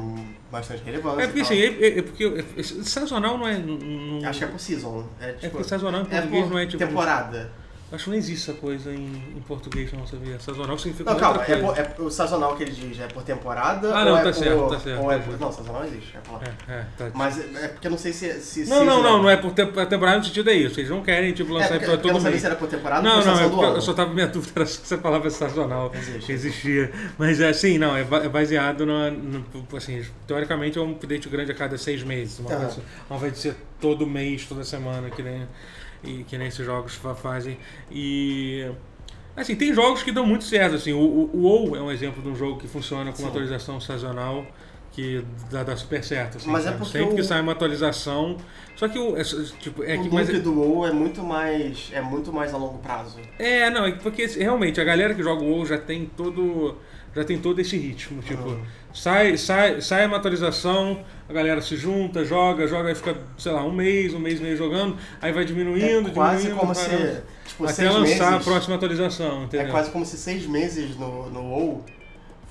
bastante 0.52 0.82
relevância. 0.84 1.22
É 1.22 1.26
porque 1.26 1.40
assim, 1.40 1.58
é, 1.58 1.66
é- 1.66 1.98
é 1.98 2.02
porque 2.02 2.44
é- 2.56 2.62
sazonal 2.62 3.36
não 3.38 3.46
é. 3.48 3.58
Não, 3.58 4.28
Acho 4.28 4.38
que 4.38 4.44
é 4.44 4.48
por 4.48 4.60
season. 4.60 5.04
É, 5.20 5.30
é 5.30 5.32
tipo, 5.32 5.50
porque 5.52 5.68
sazonal 5.68 6.02
em 6.02 6.04
é 6.04 6.08
português 6.08 6.44
por 6.44 6.50
não 6.52 6.58
é 6.58 6.66
tipo. 6.66 6.78
temporada. 6.86 7.50
Acho 7.94 8.04
que 8.04 8.10
não 8.10 8.16
existe 8.16 8.50
essa 8.50 8.58
coisa 8.60 8.92
em, 8.92 9.04
em 9.36 9.40
português, 9.46 9.92
não, 9.92 10.06
sabia? 10.06 10.38
Sazonal 10.40 10.76
significa 10.78 11.12
Não, 11.12 11.18
calma, 11.20 11.42
é, 11.44 11.56
por- 11.56 11.78
é 11.78 11.94
o 11.98 12.10
sazonal 12.10 12.56
que 12.56 12.62
ele 12.64 12.72
diz 12.72 12.98
é 13.00 13.06
por 13.06 13.22
temporada 13.22 13.94
Ah, 13.94 14.00
ou 14.00 14.04
não, 14.06 14.16
é 14.18 14.22
tá 14.22 14.32
por, 14.32 14.34
certo, 14.34 14.68
tá 14.68 14.80
certo, 14.80 15.02
ou 15.02 15.12
é 15.12 15.16
tá 15.16 15.22
por, 15.22 15.28
certo. 15.30 15.40
não, 15.40 15.52
sazonal 15.52 15.84
existe, 15.84 16.16
é 16.16 16.20
falar. 16.20 16.42
É, 16.68 16.72
é, 16.72 16.86
tá. 16.98 17.10
Mas 17.14 17.38
é 17.38 17.64
é 17.64 17.68
porque 17.68 17.86
eu 17.86 17.90
não 17.90 17.98
sei 17.98 18.12
se, 18.12 18.32
se 18.40 18.60
Não, 18.68 18.78
não, 18.84 18.84
seasonal- 18.94 19.02
não, 19.12 19.22
não 19.22 19.30
é 19.30 19.36
por 19.36 19.52
tempo- 19.52 19.78
a 19.78 19.86
temporada 19.86 20.18
no 20.18 20.24
sentido 20.24 20.50
é 20.50 20.54
isso. 20.54 20.80
Eles 20.80 20.90
não 20.90 21.02
querem 21.02 21.32
tipo, 21.32 21.50
É 21.50 21.54
lançar 21.54 21.68
porque, 21.70 21.84
pra 21.84 21.94
porque 21.94 21.98
eu 21.98 22.02
todo 22.02 22.12
não 22.12 22.20
sabia 22.20 22.30
mês. 22.32 22.40
se 22.40 22.46
era 22.46 22.56
por 22.56 22.68
temporada 22.68 23.02
Não, 23.02 23.16
ou 23.16 23.22
por 23.22 23.24
não, 23.26 23.32
é 23.32 23.34
estação 23.34 23.48
do 23.50 23.54
porque 23.56 23.66
ano. 23.68 23.76
eu 23.76 23.82
só 23.82 23.92
tava 23.94 24.12
minha 24.14 24.26
dúvida 24.28 24.52
era 24.56 24.66
se 24.66 24.80
essa 24.82 24.98
palavra 24.98 25.30
sazonal 25.30 25.92
Existe. 25.94 26.32
existia. 26.32 26.92
Mas 27.16 27.40
é 27.40 27.48
assim, 27.48 27.78
não, 27.78 27.96
é 27.96 28.04
ba- 28.04 28.24
é 28.24 28.28
baseado 28.28 28.84
no, 28.84 29.10
no- 29.10 29.44
assim, 29.76 30.04
teoricamente 30.26 30.78
é 30.78 30.80
um 30.82 30.92
update 30.92 31.28
grande 31.28 31.52
a 31.52 31.54
cada 31.54 31.78
seis 31.78 32.02
meses. 32.02 32.38
Uma 32.40 32.50
Aham. 32.50 32.60
coisa, 32.64 32.82
ao 33.08 33.16
invés 33.18 33.32
de 33.34 33.38
ser 33.38 33.56
todo 33.80 34.06
mês, 34.06 34.44
toda 34.46 34.64
semana, 34.64 35.10
que 35.10 35.22
nem, 35.22 35.46
e, 36.04 36.24
que 36.24 36.36
nem 36.38 36.48
esses 36.48 36.64
jogos 36.64 36.94
fa- 36.94 37.14
fazem. 37.14 37.56
E. 37.90 38.70
Assim, 39.36 39.56
tem 39.56 39.74
jogos 39.74 40.02
que 40.02 40.12
dão 40.12 40.24
muito 40.26 40.44
certo. 40.44 40.76
Assim, 40.76 40.92
o, 40.92 40.98
o, 41.00 41.30
o 41.34 41.40
WoW 41.42 41.76
é 41.76 41.82
um 41.82 41.90
exemplo 41.90 42.22
de 42.22 42.28
um 42.28 42.36
jogo 42.36 42.58
que 42.60 42.68
funciona 42.68 43.12
com 43.12 43.20
uma 43.22 43.28
atualização 43.30 43.80
sazonal 43.80 44.46
que 44.92 45.24
dá, 45.50 45.64
dá 45.64 45.76
super 45.76 46.04
certo. 46.04 46.36
Assim, 46.36 46.48
Mas 46.48 46.64
é 46.66 46.70
porque 46.70 46.98
Sempre 46.98 47.16
que 47.16 47.20
o- 47.20 47.24
sai 47.24 47.40
uma 47.40 47.50
atualização. 47.50 48.36
Só 48.76 48.86
que 48.86 48.96
o. 48.98 49.16
é, 49.16 49.24
tipo, 49.58 49.82
é 49.82 49.94
o 49.96 50.02
que, 50.02 50.08
loop 50.08 50.12
mas, 50.14 50.42
do 50.42 50.54
WoW 50.54 50.86
é 50.86 50.92
muito 50.92 51.20
mais 51.22 51.90
é 51.92 52.00
muito 52.00 52.32
mais 52.32 52.54
a 52.54 52.56
longo 52.56 52.78
prazo. 52.78 53.18
é, 53.38 53.68
não, 53.70 53.84
é 53.86 53.92
porque 53.92 54.24
realmente 54.26 54.80
a 54.80 54.84
galera 54.84 55.12
que 55.14 55.22
joga 55.22 55.42
o 55.42 55.48
WoW 55.50 55.66
já 55.66 55.78
tem 55.78 56.06
todo. 56.16 56.76
Já 57.16 57.24
tem 57.24 57.38
todo 57.38 57.60
esse 57.60 57.76
ritmo. 57.76 58.20
Tipo. 58.22 58.56
Sai, 58.94 59.36
sai, 59.36 59.80
sai 59.82 60.06
uma 60.06 60.16
atualização, 60.16 61.04
a 61.28 61.32
galera 61.32 61.60
se 61.60 61.76
junta, 61.76 62.24
joga, 62.24 62.66
joga, 62.66 62.88
aí 62.88 62.94
fica, 62.94 63.16
sei 63.36 63.52
lá, 63.52 63.62
um 63.64 63.72
mês, 63.72 64.14
um 64.14 64.18
mês, 64.18 64.40
meio 64.40 64.56
jogando, 64.56 64.96
aí 65.20 65.32
vai 65.32 65.44
diminuindo, 65.44 66.08
é 66.08 66.12
quase 66.12 66.44
diminuindo. 66.48 66.60
como 66.60 66.74
se 66.74 67.22
tipo, 67.46 67.64
até 67.66 67.90
lançar 67.90 68.00
meses, 68.00 68.20
a 68.20 68.38
próxima 68.40 68.76
atualização, 68.76 69.44
entendeu? 69.44 69.66
É 69.66 69.70
quase 69.70 69.90
como 69.90 70.06
se 70.06 70.16
seis 70.16 70.46
meses 70.46 70.96
no, 70.96 71.28
no 71.30 71.40
WoW 71.42 71.84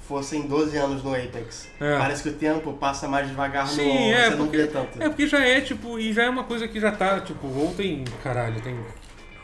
fossem 0.07 0.41
12 0.47 0.75
anos 0.77 1.01
no 1.01 1.15
Apex. 1.15 1.69
É. 1.79 1.97
Parece 1.97 2.23
que 2.23 2.29
o 2.29 2.33
tempo 2.33 2.73
passa 2.73 3.07
mais 3.07 3.27
devagar 3.27 3.65
no 3.65 3.71
Sim, 3.71 3.87
WoW, 3.87 4.11
é, 4.13 4.23
você 4.25 4.29
não 4.31 4.37
porque- 4.45 4.57
vê 4.57 4.67
tanto. 4.67 5.01
É 5.01 5.07
porque 5.09 5.27
já 5.27 5.39
é, 5.45 5.61
tipo, 5.61 5.97
e 5.97 6.11
já 6.11 6.23
é 6.23 6.29
uma 6.29 6.43
coisa 6.43 6.67
que 6.67 6.79
já 6.79 6.91
tá, 6.91 7.21
tipo, 7.21 7.47
o 7.47 7.57
WoW 7.57 7.73
tem, 7.75 8.03
caralho, 8.21 8.59
tem 8.61 8.75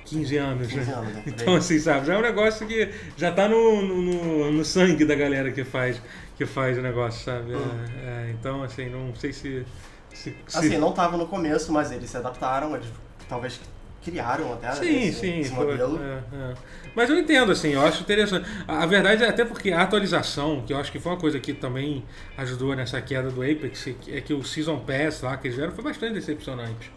15 0.09 0.37
anos, 0.37 0.67
15 0.67 0.89
né? 0.89 0.93
anos, 0.95 1.13
né? 1.13 1.23
Então, 1.27 1.55
assim, 1.55 1.79
sabe, 1.79 2.07
já 2.07 2.13
é 2.15 2.17
um 2.17 2.21
negócio 2.21 2.65
que 2.67 2.89
já 3.17 3.31
tá 3.31 3.47
no, 3.47 3.81
no, 3.81 4.51
no- 4.51 4.65
sangue 4.65 5.05
da 5.05 5.15
galera 5.15 5.51
que 5.51 5.63
faz, 5.63 6.01
que 6.37 6.45
faz 6.45 6.77
o 6.77 6.81
negócio, 6.81 7.23
sabe? 7.23 7.53
É, 7.53 7.57
Hum. 7.57 7.85
é, 8.03 8.31
então, 8.37 8.63
assim, 8.63 8.89
não 8.89 9.13
sei 9.15 9.31
se. 9.33 9.65
se, 10.13 10.35
se- 10.47 10.57
Assim, 10.57 10.77
não 10.77 10.91
tava 10.91 11.17
no 11.17 11.27
começo, 11.27 11.71
mas 11.71 11.91
eles 11.91 12.09
se 12.09 12.17
adaptaram, 12.17 12.75
eles 12.75 12.87
talvez 13.27 13.59
criaram 14.03 14.53
até 14.53 14.71
Sim, 14.71 15.07
esse, 15.09 15.19
sim. 15.19 15.39
esse 15.41 15.53
foi- 15.53 15.65
modelo. 15.65 15.99
é, 16.01 16.35
é. 16.51 16.53
Mas 16.95 17.09
eu 17.09 17.17
entendo, 17.19 17.51
assim, 17.51 17.69
eu 17.73 17.81
acho 17.81 18.01
interessante. 18.01 18.49
A, 18.67 18.83
a 18.83 18.85
verdade 18.85 19.23
é 19.23 19.27
até 19.29 19.43
porque 19.45 19.71
a 19.71 19.81
atualização, 19.81 20.63
que 20.65 20.73
eu 20.73 20.77
acho 20.77 20.91
que 20.91 20.99
foi 20.99 21.11
uma 21.11 21.17
coisa 21.19 21.39
que 21.39 21.53
também 21.53 22.03
ajudou 22.37 22.73
nessa 22.75 22.99
queda 23.01 23.29
do 23.29 23.41
Apex, 23.43 23.87
é 24.07 24.21
que 24.21 24.33
o 24.33 24.43
Season 24.43 24.79
Pass 24.79 25.21
lá 25.21 25.35
que 25.37 25.47
eles 25.47 25.55
fizeram 25.55 25.73
foi 25.75 25.83
bastante 25.83 26.13
decepcionante. 26.13 26.91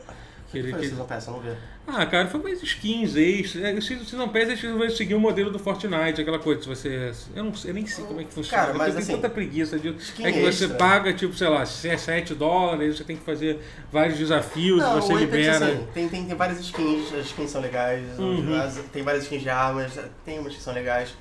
Que 0.53 0.59
ele- 0.59 0.73
que- 0.75 0.89
não 0.89 1.07
não. 1.07 1.57
Ah, 1.87 2.07
cara, 2.07 2.29
foi 2.29 2.41
mais 2.41 2.63
skins, 2.63 3.17
extras. 3.17 3.65
É, 3.65 3.73
O 3.73 3.83
Season 3.83 4.05
Season 4.05 4.29
Pass 4.29 4.43
eles 4.43 4.61
vão 4.61 4.89
seguir 4.91 5.15
o 5.15 5.21
modelo 5.21 5.51
do 5.51 5.59
Fortnite, 5.59 6.21
aquela 6.21 6.39
coisa. 6.39 6.63
Se 6.63 6.69
você. 6.69 7.13
Eu 7.35 7.43
não 7.45 7.53
eu 7.65 7.75
nem 7.75 7.87
sei 7.87 8.05
como 8.05 8.21
é 8.21 8.25
que 8.25 8.33
funciona. 8.33 8.63
Cara, 8.67 8.75
mas 8.79 8.89
eu 8.89 8.93
tenho 9.01 9.03
assim, 9.03 9.13
tanta 9.17 9.31
preguiça 9.31 9.79
de. 9.79 9.89
É 9.89 10.31
que 10.31 10.41
você 10.43 10.65
extra. 10.65 10.69
paga, 10.79 11.13
tipo, 11.13 11.35
sei 11.35 11.49
lá, 11.49 11.65
7 11.67 12.35
dólares, 12.35 12.99
você 12.99 13.05
tem 13.05 13.17
que 13.17 13.25
fazer 13.25 13.61
vários 13.91 14.19
desafios, 14.19 14.79
Não, 14.81 15.01
você 15.01 15.15
libera. 15.15 15.57
assim, 15.67 15.87
tem, 15.95 16.09
tem, 16.09 16.27
tem 16.27 16.37
várias 16.37 16.61
skins, 16.61 17.13
as 17.15 17.27
skins 17.27 17.51
são 17.51 17.61
legais, 17.61 18.05
Uhum. 18.19 18.55
as- 18.61 18.77
tem 18.93 19.03
várias 19.03 19.25
skins 19.25 19.43
de 19.43 19.49
armas, 19.49 19.99
tem 20.25 20.39
umas 20.39 20.55
que 20.55 20.63
são 20.63 20.73
legais, 20.75 21.15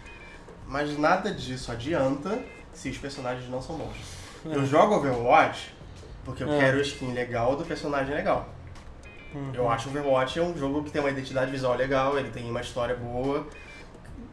mas 0.67 0.95
nada 0.99 1.31
disso 1.31 1.71
adianta 1.71 2.37
se 2.73 2.89
os 2.89 2.97
personagens 2.97 3.49
não 3.49 3.61
são 3.61 3.77
bons. 3.77 3.95
É. 4.45 4.55
Eu 4.55 4.65
jogo 4.65 4.95
Overwatch 4.95 5.73
porque 6.23 6.43
eu 6.43 6.51
É. 6.53 6.59
quero 6.59 6.81
skin 6.81 7.13
legal 7.13 7.55
do 7.55 7.65
personagem 7.65 8.13
legal. 8.13 8.47
Uhum. 9.33 9.51
Eu 9.53 9.69
acho 9.69 9.89
Overwatch 9.89 10.39
é 10.39 10.41
um 10.41 10.57
jogo 10.57 10.83
que 10.83 10.91
tem 10.91 11.01
uma 11.01 11.09
identidade 11.09 11.51
visual 11.51 11.75
legal, 11.75 12.17
ele 12.17 12.29
tem 12.29 12.49
uma 12.49 12.61
história 12.61 12.95
boa. 12.95 13.45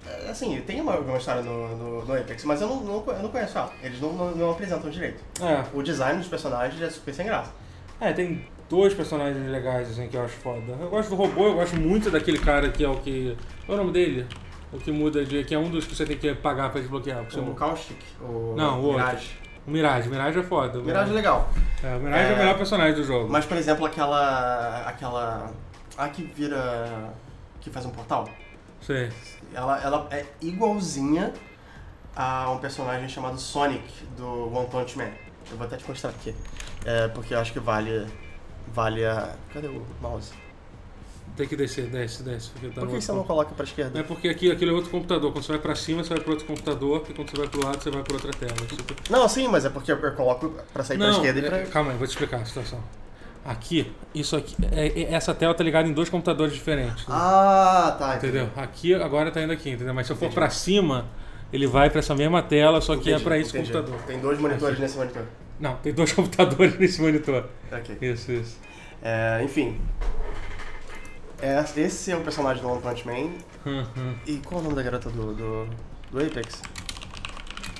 É, 0.06 0.30
Assim, 0.30 0.60
tem 0.66 0.80
uma, 0.80 0.96
uma 0.96 1.18
história 1.18 1.42
no, 1.42 1.76
no, 1.76 2.04
no 2.04 2.14
Apex, 2.14 2.44
mas 2.44 2.60
eu 2.60 2.68
não, 2.68 2.80
não, 2.80 3.04
eu 3.06 3.22
não 3.22 3.28
conheço 3.28 3.58
ela. 3.58 3.72
Eles 3.82 4.00
não, 4.00 4.12
não, 4.12 4.30
não 4.32 4.50
apresentam 4.50 4.90
direito. 4.90 5.22
É. 5.40 5.64
O 5.72 5.82
design 5.82 6.18
dos 6.18 6.28
personagens 6.28 6.80
é 6.80 6.90
super 6.90 7.14
sem 7.14 7.26
graça. 7.26 7.52
É, 8.00 8.12
tem 8.12 8.44
dois 8.68 8.94
personagens 8.94 9.48
legais, 9.48 9.90
assim, 9.90 10.08
que 10.08 10.16
eu 10.16 10.24
acho 10.24 10.34
foda. 10.36 10.76
Eu 10.80 10.88
gosto 10.88 11.10
do 11.10 11.16
robô, 11.16 11.46
eu 11.48 11.54
gosto 11.54 11.76
muito 11.76 12.10
daquele 12.10 12.38
cara 12.38 12.70
que 12.70 12.84
é 12.84 12.88
o 12.88 12.96
que. 12.96 13.36
Qual 13.66 13.76
é 13.76 13.80
o 13.80 13.84
nome 13.84 13.92
dele? 13.92 14.26
O 14.72 14.78
que 14.78 14.92
muda 14.92 15.24
de. 15.24 15.42
que 15.44 15.54
é 15.54 15.58
um 15.58 15.70
dos 15.70 15.86
que 15.86 15.94
você 15.94 16.04
tem 16.04 16.16
que 16.16 16.34
pagar 16.34 16.70
pra 16.70 16.80
desbloquear. 16.80 17.22
O 17.22 17.54
Caustic, 17.54 17.96
o 18.20 18.54
Não, 18.56 18.80
o 18.80 18.84
outro. 18.84 19.00
Mirage. 19.00 19.47
O 19.68 19.70
Mirage, 19.70 20.08
o 20.08 20.10
Mirage 20.10 20.38
é 20.38 20.42
foda. 20.42 20.78
O 20.78 20.82
Mirage 20.82 21.10
é 21.10 21.14
legal. 21.14 21.46
É, 21.84 21.94
o 21.94 22.00
Mirage 22.00 22.24
é, 22.24 22.30
É. 22.30 22.34
o 22.34 22.38
melhor 22.38 22.56
personagem 22.56 22.94
do 22.94 23.04
jogo. 23.04 23.28
Mas, 23.30 23.44
por 23.44 23.54
exemplo, 23.58 23.84
aquela. 23.84 24.82
aquela. 24.86 25.52
A 25.98 26.08
que 26.08 26.22
vira. 26.24 27.10
que 27.60 27.68
faz 27.68 27.84
um 27.84 27.90
portal. 27.90 28.26
Sei. 28.80 29.10
Ela, 29.52 29.78
ela 29.82 30.08
é 30.10 30.24
igualzinha 30.40 31.34
a 32.16 32.50
um 32.50 32.56
personagem 32.58 33.10
chamado 33.10 33.38
Sonic 33.38 33.84
do 34.16 34.50
One 34.56 34.68
Punch 34.68 34.96
Man. 34.96 35.10
Eu 35.50 35.58
vou 35.58 35.66
até 35.66 35.76
te 35.76 35.86
mostrar 35.86 36.10
aqui. 36.10 36.34
É, 36.86 37.08
porque 37.08 37.34
eu 37.34 37.38
acho 37.38 37.52
que 37.52 37.60
vale. 37.60 38.06
Vale 38.68 39.04
a. 39.04 39.34
Cadê 39.52 39.66
o 39.66 39.84
mouse? 40.00 40.32
Tem 41.38 41.46
que 41.46 41.54
descer, 41.54 41.86
desce, 41.86 42.24
desce. 42.24 42.50
Porque 42.50 42.66
tá 42.68 42.80
Por 42.80 42.90
que 42.90 43.00
você 43.00 43.12
não 43.12 43.22
coloca 43.22 43.54
pra 43.54 43.64
esquerda? 43.64 44.00
É 44.00 44.02
porque 44.02 44.28
aqui, 44.28 44.50
aquilo 44.50 44.72
é 44.72 44.74
outro 44.74 44.90
computador. 44.90 45.30
Quando 45.32 45.44
você 45.44 45.52
vai 45.52 45.60
pra 45.60 45.76
cima, 45.76 46.02
você 46.02 46.10
vai 46.12 46.18
pro 46.20 46.32
outro 46.32 46.44
computador. 46.46 47.04
E 47.08 47.12
quando 47.14 47.30
você 47.30 47.36
vai 47.36 47.46
pro 47.48 47.64
lado, 47.64 47.80
você 47.80 47.90
vai 47.92 48.02
pra 48.02 48.14
outra 48.14 48.32
tela. 48.32 48.54
Não, 49.08 49.28
sim, 49.28 49.46
mas 49.46 49.64
é 49.64 49.70
porque 49.70 49.92
eu 49.92 49.98
coloco 50.14 50.52
pra 50.72 50.82
sair 50.82 50.98
pra 50.98 51.10
esquerda 51.10 51.38
e 51.40 51.44
é- 51.44 51.48
pra. 51.48 51.58
calma 51.66 51.92
aí, 51.92 51.96
vou 51.96 52.08
te 52.08 52.10
explicar 52.10 52.38
a 52.38 52.44
situação. 52.44 52.82
Aqui, 53.44 53.90
isso 54.12 54.34
aqui, 54.36 54.56
é- 54.72 54.88
é- 55.02 55.14
essa 55.14 55.32
tela 55.32 55.54
tá 55.54 55.62
ligada 55.62 55.86
em 55.88 55.92
dois 55.92 56.08
computadores 56.08 56.52
diferentes. 56.52 57.04
Ah, 57.08 57.94
tá. 57.96 58.16
Entendeu? 58.16 58.50
Aqui 58.56 58.92
agora 58.94 59.30
tá 59.30 59.40
indo 59.40 59.52
aqui, 59.52 59.70
entendeu? 59.70 59.94
Mas 59.94 60.06
se 60.08 60.12
eu 60.12 60.16
for 60.16 60.24
Entendi. 60.24 60.34
pra 60.40 60.50
cima, 60.50 61.06
ele 61.52 61.68
vai 61.68 61.88
pra 61.88 62.00
essa 62.00 62.16
mesma 62.16 62.42
tela, 62.42 62.80
só 62.80 62.96
que 62.96 63.08
é 63.10 63.12
Entendi, 63.12 63.24
pra 63.24 63.38
esse 63.38 63.50
entendi. 63.56 63.72
computador. 63.72 64.02
Tem 64.08 64.18
dois 64.18 64.40
monitores 64.40 64.78
nesse 64.80 64.98
monitor. 64.98 65.22
Não, 65.60 65.76
tem 65.76 65.92
dois 65.94 66.12
computadores 66.14 66.76
nesse 66.80 67.00
monitor. 67.00 67.44
Ok. 67.70 67.96
Isso, 68.02 68.32
isso. 68.32 68.58
É, 69.00 69.40
enfim. 69.44 69.80
É, 71.40 71.64
esse 71.80 72.10
é 72.10 72.16
o 72.16 72.20
personagem 72.20 72.62
do 72.62 72.68
One 72.68 72.82
Punch 72.82 73.06
Man. 73.06 73.30
Uhum. 73.64 74.14
E 74.26 74.38
qual 74.38 74.60
é 74.60 74.60
o 74.60 74.64
nome 74.64 74.76
da 74.76 74.82
garota 74.82 75.08
do, 75.10 75.34
do, 75.34 75.68
do 76.10 76.18
Apex? 76.18 76.62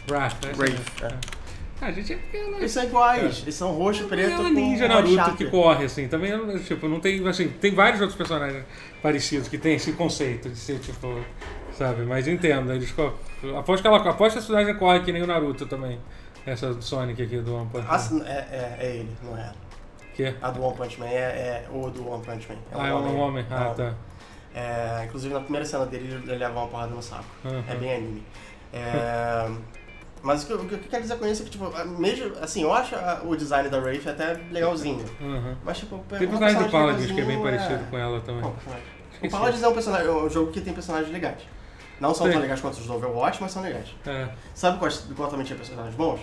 Wrath, 0.09 0.45
essa 0.45 0.57
Wraith, 0.57 1.03
é. 1.03 1.39
Ah, 1.81 1.87
a 1.87 1.93
gente 1.93 2.13
é 2.13 2.17
porque 2.17 2.37
ela 2.37 2.57
Eles 2.57 2.73
são 2.73 2.85
iguais, 2.85 3.43
eles 3.43 3.55
são 3.55 3.73
roxo 3.73 4.03
e 4.03 4.07
preto 4.07 4.31
é 4.31 4.35
uma 4.35 4.45
com 4.45 4.51
ninja 4.51 4.89
Naruto 4.89 5.15
chapa. 5.15 5.37
que 5.37 5.47
corre, 5.47 5.85
assim. 5.85 6.09
Também, 6.09 6.33
tipo, 6.65 6.89
não 6.89 6.99
tem, 6.99 7.27
assim, 7.29 7.49
tem 7.49 7.73
vários 7.73 8.01
outros 8.01 8.17
personagens 8.17 8.65
parecidos 9.01 9.49
que 9.49 9.59
tem 9.59 9.75
esse 9.75 9.93
conceito 9.93 10.49
de 10.49 10.57
ser, 10.57 10.81
tipo, 10.81 11.21
sabe? 11.73 12.03
Mas 12.03 12.27
entendo, 12.27 12.73
eles 12.73 12.93
Aposto 13.57 13.83
que 13.83 13.87
ela 13.87 13.99
aposto 13.99 14.33
que 14.33 14.39
a 14.39 14.43
personagem 14.43 14.75
corre 14.77 15.01
que 15.01 15.13
nem 15.13 15.23
o 15.23 15.27
Naruto 15.27 15.67
também. 15.67 16.01
Essa 16.45 16.75
do 16.75 16.83
Sonic 16.83 17.23
aqui 17.23 17.39
do 17.39 17.55
One 17.55 17.69
Punch 17.71 17.87
Man. 17.87 18.25
Ah, 18.25 18.29
é, 18.29 18.33
é, 18.33 18.77
é 18.81 18.97
ele, 18.97 19.17
não 19.23 19.37
é 19.37 19.43
ela. 19.43 19.68
Que? 20.19 20.35
A 20.43 20.51
do 20.51 20.61
One 20.65 20.77
Punch 20.77 20.99
Man 20.99 21.07
é, 21.07 21.65
é 21.65 21.69
o 21.73 21.89
do 21.91 22.11
One 22.11 22.25
Punch 22.25 22.49
Man. 22.49 22.57
ah, 22.75 22.89
é 22.89 22.93
um 22.93 23.21
homem. 23.21 23.47
Ah, 23.49 23.73
tá. 23.77 23.95
É, 24.53 25.05
inclusive 25.05 25.33
na 25.33 25.39
primeira 25.39 25.65
cena 25.65 25.87
dele 25.87 26.13
ele 26.27 26.35
leva 26.37 26.59
uma 26.59 26.67
porrada 26.67 26.93
no 26.93 27.01
saco. 27.01 27.25
Uhum. 27.45 27.63
É 27.69 27.75
bem 27.77 27.95
anime. 27.95 28.27
É, 28.73 29.49
mas 30.21 30.43
o 30.43 30.47
que, 30.49 30.53
eu- 30.55 30.59
o 30.61 30.67
que 30.67 30.75
eu 30.75 30.79
quero 30.91 31.03
dizer 31.03 31.17
com 31.19 31.27
isso 31.29 31.43
é 31.43 31.45
que, 31.45 31.53
tipo, 31.53 31.71
mesmo, 32.01 32.35
assim, 32.43 32.63
eu 32.65 32.73
acho 32.73 32.97
o 33.25 33.37
design 33.37 33.69
da 33.69 33.79
Wraith 33.79 34.09
até 34.09 34.33
legalzinho. 34.51 35.05
Uhum. 35.21 35.55
Mas, 35.65 35.79
tipo, 35.79 35.99
Tem 36.09 36.27
o 36.27 36.31
personagem 36.31 36.63
do 36.65 36.69
Paladins 36.69 37.13
que 37.13 37.21
é 37.21 37.25
bem 37.25 37.41
parecido 37.41 37.85
com 37.89 37.97
ela 37.97 38.21
também. 38.21 38.41
Qual 38.43 38.53
personagem? 38.55 38.85
O. 39.23 39.31
Paladins 39.31 39.63
é 39.63 39.69
um, 39.69 39.73
personagem, 39.73 40.07
é 40.07 40.11
um 40.11 40.31
jogo 40.31 40.51
que 40.53 40.61
tem 40.61 40.73
personagens 40.73 41.13
legais. 41.13 41.43
Não 42.01 42.13
são 42.15 42.27
Sim. 42.27 42.33
tão 42.33 42.41
legais 42.41 42.61
quanto 42.61 42.75
os 42.75 42.87
do 42.87 42.95
Overwatch, 42.95 43.39
mas 43.41 43.51
são 43.53 43.63
legais. 43.63 43.95
É, 44.07 44.29
Sabe 44.55 44.79
qual, 44.79 44.91
qual 45.17 45.29
também 45.29 45.45
tinha 45.47 45.57
personagens 45.57 45.95
bons? 45.95 46.21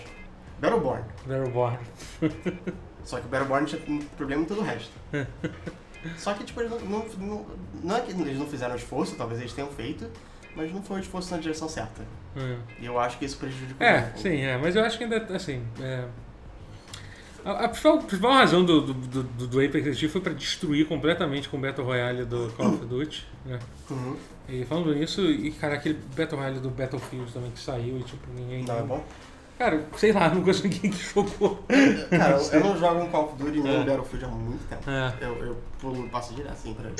Battleborn. 0.59 1.03
Battleborn. 1.25 1.77
Só 3.05 3.19
que 3.19 3.25
o 3.25 3.29
Battleborn 3.29 3.67
tinha 3.67 3.81
um 3.87 3.99
problema 3.99 4.41
em 4.41 4.45
todo 4.45 4.61
o 4.61 4.63
resto. 4.63 4.91
Só 6.17 6.33
que, 6.33 6.43
tipo, 6.43 6.59
eles 6.61 6.71
não, 6.71 6.79
não, 6.79 7.05
não, 7.17 7.45
não 7.83 7.95
é 7.95 8.01
que 8.01 8.11
eles 8.11 8.37
não 8.37 8.47
fizeram 8.47 8.75
esforço, 8.75 9.15
talvez 9.15 9.39
eles 9.39 9.53
tenham 9.53 9.69
feito, 9.69 10.09
mas 10.55 10.71
não 10.71 10.81
foi 10.81 10.97
um 10.97 10.99
esforço 10.99 11.31
na 11.31 11.37
direção 11.39 11.67
certa. 11.67 12.03
É. 12.35 12.57
E 12.79 12.85
eu 12.85 12.99
acho 12.99 13.17
que 13.17 13.25
isso 13.25 13.37
prejudicou. 13.37 13.85
É, 13.85 14.01
muito. 14.01 14.19
sim, 14.19 14.41
é. 14.41 14.57
Mas 14.57 14.75
eu 14.75 14.83
acho 14.83 14.97
que 14.97 15.03
ainda, 15.03 15.17
assim. 15.35 15.63
É... 15.79 16.05
A, 17.43 17.65
a 17.65 17.69
principal, 17.69 17.99
principal 17.99 18.33
razão 18.33 18.65
do, 18.65 18.81
do, 18.81 18.93
do, 19.23 19.47
do 19.47 19.59
Apex 19.59 19.85
Legends 19.85 20.11
foi 20.11 20.21
pra 20.21 20.33
destruir 20.33 20.87
completamente 20.87 21.47
com 21.47 21.57
o 21.57 21.59
Battle 21.61 21.85
Royale 21.85 22.25
do 22.25 22.51
Call 22.57 22.73
of 22.73 22.85
Duty, 22.85 23.27
né? 23.45 23.59
Uhum. 23.89 24.17
E 24.49 24.65
falando 24.65 24.93
nisso, 24.95 25.21
e 25.21 25.51
cara, 25.51 25.75
aquele 25.75 25.99
Battle 26.15 26.39
Royale 26.39 26.59
do 26.59 26.69
Battlefield 26.69 27.31
também 27.31 27.51
que 27.51 27.59
saiu 27.59 27.99
e 27.99 28.03
tipo, 28.03 28.27
ninguém. 28.35 28.63
Não 28.63 28.77
é 28.79 28.81
bom? 28.81 29.05
Cara, 29.57 29.85
sei 29.97 30.11
lá, 30.11 30.29
não 30.33 30.41
conheço 30.41 30.63
ninguém 30.63 30.91
que 30.91 30.97
jogou. 31.13 31.63
Cara, 32.09 32.37
eu, 32.37 32.51
eu 32.53 32.59
não 32.59 32.77
jogo 32.77 33.01
um 33.03 33.09
Call 33.09 33.25
of 33.25 33.35
Duty 33.43 33.59
nem 33.61 33.75
É. 33.75 33.79
um 33.79 33.85
Battlefield 33.85 34.25
há 34.25 34.27
muito 34.29 34.67
tempo. 34.67 34.89
É. 34.89 35.13
Eu, 35.21 35.45
eu 35.45 35.57
pulo, 35.79 36.09
passo 36.09 36.33
direto 36.33 36.53
assim 36.53 36.73
pra 36.73 36.85
ele. 36.89 36.95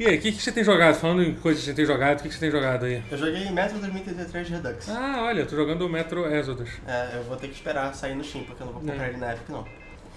E 0.00 0.06
aí, 0.06 0.16
o 0.16 0.20
que, 0.20 0.32
que 0.32 0.42
você 0.42 0.50
tem 0.50 0.64
jogado? 0.64 0.94
Falando 0.94 1.22
em 1.22 1.34
coisas 1.34 1.62
que 1.62 1.68
você 1.70 1.74
tem 1.74 1.84
jogado, 1.84 2.18
o 2.18 2.22
que, 2.22 2.28
que 2.28 2.34
você 2.34 2.40
tem 2.40 2.50
jogado 2.50 2.86
aí? 2.86 3.02
Eu 3.10 3.18
joguei 3.18 3.50
Metro 3.50 3.78
2033 3.78 4.48
Redux. 4.48 4.88
Ah, 4.88 5.24
olha, 5.26 5.40
eu 5.40 5.46
tô 5.46 5.54
jogando 5.54 5.82
o 5.82 5.88
Metro 5.88 6.26
Exodus. 6.32 6.70
É, 6.86 7.16
eu 7.16 7.24
vou 7.24 7.36
ter 7.36 7.48
que 7.48 7.54
esperar 7.54 7.94
sair 7.94 8.14
no 8.14 8.24
Steam, 8.24 8.44
porque 8.44 8.62
eu 8.62 8.66
não 8.66 8.72
vou 8.72 8.80
comprar 8.82 9.04
É. 9.04 9.08
ele 9.10 9.18
na 9.18 9.32
Epic, 9.34 9.48
não. 9.50 9.66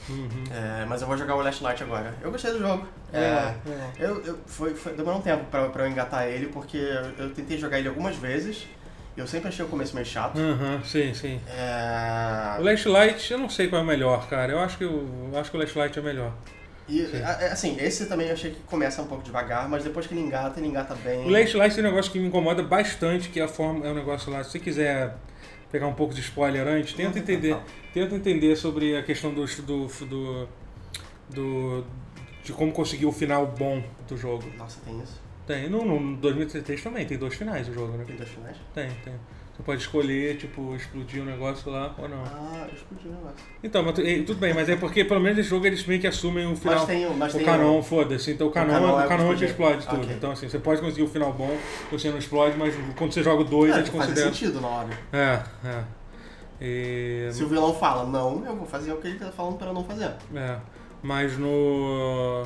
Uhum. 0.07 0.43
É, 0.51 0.85
mas 0.85 1.01
eu 1.01 1.07
vou 1.07 1.17
jogar 1.17 1.35
o 1.35 1.41
Last 1.41 1.63
Light 1.63 1.81
agora. 1.83 2.13
Eu 2.21 2.31
gostei 2.31 2.51
do 2.53 2.59
jogo. 2.59 2.87
É, 3.11 3.19
Legal, 3.19 3.53
legal. 3.65 3.91
eu, 3.97 4.23
eu, 4.25 4.39
foi, 4.45 4.73
foi, 4.75 4.93
demorou 4.93 5.19
um 5.19 5.23
tempo 5.23 5.43
pra, 5.45 5.67
pra 5.69 5.83
eu 5.85 5.89
engatar 5.91 6.27
ele, 6.27 6.47
porque 6.47 6.77
eu, 6.77 7.25
eu 7.25 7.29
tentei 7.33 7.57
jogar 7.57 7.79
ele 7.79 7.87
algumas 7.87 8.15
vezes. 8.15 8.67
Eu 9.17 9.25
sempre 9.25 9.47
achei 9.47 9.63
o 9.63 9.67
começo 9.69 9.93
meio 9.95 10.05
chato. 10.05 10.37
Uhum, 10.37 10.83
sim, 10.83 11.13
sim. 11.13 11.39
É, 11.47 12.57
O 12.59 12.63
Last 12.63 12.87
Light, 12.89 13.31
eu 13.31 13.37
não 13.39 13.49
sei 13.49 13.67
qual 13.69 13.81
é 13.81 13.83
o 13.83 13.87
melhor, 13.87 14.27
cara. 14.27 14.51
Eu 14.51 14.59
acho 14.59 14.77
que 14.77 14.83
o, 14.85 15.29
eu 15.31 15.39
acho 15.39 15.49
que 15.51 15.55
o 15.57 15.59
Last 15.59 15.77
Light 15.77 15.97
é 15.97 16.01
melhor. 16.01 16.33
e, 16.89 17.01
a- 17.23 17.53
assim, 17.53 17.77
esse 17.79 18.07
também 18.07 18.27
eu 18.27 18.33
achei 18.33 18.51
que 18.51 18.59
começa 18.61 19.01
um 19.01 19.07
pouco 19.07 19.23
devagar, 19.23 19.69
mas 19.69 19.83
depois 19.83 20.05
que 20.05 20.13
ele 20.13 20.21
engata, 20.21 20.59
ele 20.59 20.67
engata 20.67 20.93
bem. 20.95 21.25
O 21.25 21.29
Last 21.29 21.55
Light 21.55 21.73
tem 21.75 21.83
um 21.83 21.87
negócio 21.87 22.11
que 22.11 22.19
me 22.19 22.27
incomoda 22.27 22.61
bastante, 22.61 23.29
que 23.29 23.39
é 23.39 23.43
a 23.43 23.47
forma, 23.47 23.85
é 23.87 23.91
um 23.91 23.95
negócio 23.95 24.29
lá, 24.31 24.43
se 24.43 24.51
você 24.51 24.59
quiser 24.59 25.15
pegar 25.71 25.87
um 25.87 25.93
pouco 25.93 26.13
de 26.13 26.19
spoiler 26.21 26.67
antes, 26.67 26.93
tenta 26.93 27.17
entender, 27.17 27.57
tenta 27.93 28.15
entender 28.15 28.55
sobre 28.57 28.97
a 28.97 29.03
questão 29.03 29.33
do, 29.33 29.45
do, 29.45 29.87
do, 30.05 30.47
do- 31.29 31.85
de 32.43 32.53
como 32.53 32.71
conseguir 32.71 33.05
o 33.07 33.11
final 33.11 33.47
bom 33.47 33.81
do 34.07 34.15
jogo. 34.17 34.43
Nossa, 34.57 34.79
tem 34.85 35.01
isso? 35.01 35.19
Tem, 35.47 35.69
no, 35.69 35.85
no 35.85 36.17
2033 36.17 36.81
também, 36.83 37.05
tem 37.05 37.17
dois 37.17 37.35
finais 37.35 37.67
o 37.69 37.73
jogo, 37.73 37.97
né? 37.97 38.03
Tem 38.05 38.15
dois 38.15 38.29
finais? 38.29 38.57
Tem, 38.73 38.89
tem. 39.03 39.13
Você 39.55 39.63
pode 39.63 39.79
escolher, 39.81 40.35
tipo, 40.37 40.75
explodir 40.75 41.21
um 41.21 41.25
negócio 41.25 41.71
lá 41.71 41.95
ou 41.97 42.09
não. 42.09 42.23
Ah, 42.25 42.65
eu 42.67 42.73
explodi 42.73 43.07
o 43.07 43.11
negócio. 43.11 43.37
Então, 43.63 43.83
mas 43.83 43.93
tu- 43.95 44.01
tudo 44.25 44.37
bem, 44.37 44.53
mas 44.53 44.67
é 44.67 44.75
porque 44.75 45.05
pelo 45.05 45.21
menos 45.21 45.39
esse 45.39 45.47
jogo 45.49 45.65
eles 45.65 45.85
meio 45.85 46.01
que 46.01 46.07
assumem 46.07 46.45
o 46.51 46.55
final. 46.57 46.75
Mas 46.79 46.85
tem, 46.87 47.05
o- 47.05 47.13
mas 47.13 47.33
O 47.33 47.37
tem 47.37 47.45
canon, 47.45 47.81
foda-se. 47.81 48.31
Então 48.31 48.47
o 48.47 48.51
canon, 48.51 48.73
canon 48.73 48.95
o 48.95 48.99
é 48.99 49.05
o 49.05 49.07
canon, 49.07 49.29
que 49.29 49.37
te 49.37 49.45
explode 49.45 49.87
tudo. 49.87 50.01
Ok. 50.03 50.13
Então 50.15 50.31
assim, 50.31 50.49
você 50.49 50.59
pode 50.59 50.81
conseguir 50.81 51.03
o 51.03 51.07
final 51.07 51.31
bom, 51.31 51.55
você 51.89 52.09
não 52.09 52.17
explode, 52.17 52.57
mas 52.57 52.75
quando 52.97 53.13
você 53.13 53.23
joga 53.23 53.43
o 53.43 53.45
2, 53.45 53.73
É, 53.73 53.77
eles 53.77 53.89
faz 53.89 54.03
consideram. 54.07 54.33
sentido 54.33 54.59
na 54.59 54.67
hora. 54.67 54.89
É, 55.13 55.41
é. 55.69 55.83
E- 56.59 57.29
Se 57.31 57.43
o 57.43 57.47
vilão 57.47 57.73
fala 57.73 58.05
não, 58.05 58.45
eu 58.45 58.55
vou 58.57 58.65
fazer 58.67 58.91
o 58.91 58.97
que 58.97 59.07
ele 59.07 59.19
tá 59.19 59.31
falando 59.31 59.57
pra 59.57 59.71
não 59.71 59.83
fazer. 59.85 60.11
é. 60.35 60.57
Mas 61.01 61.37
no. 61.37 62.43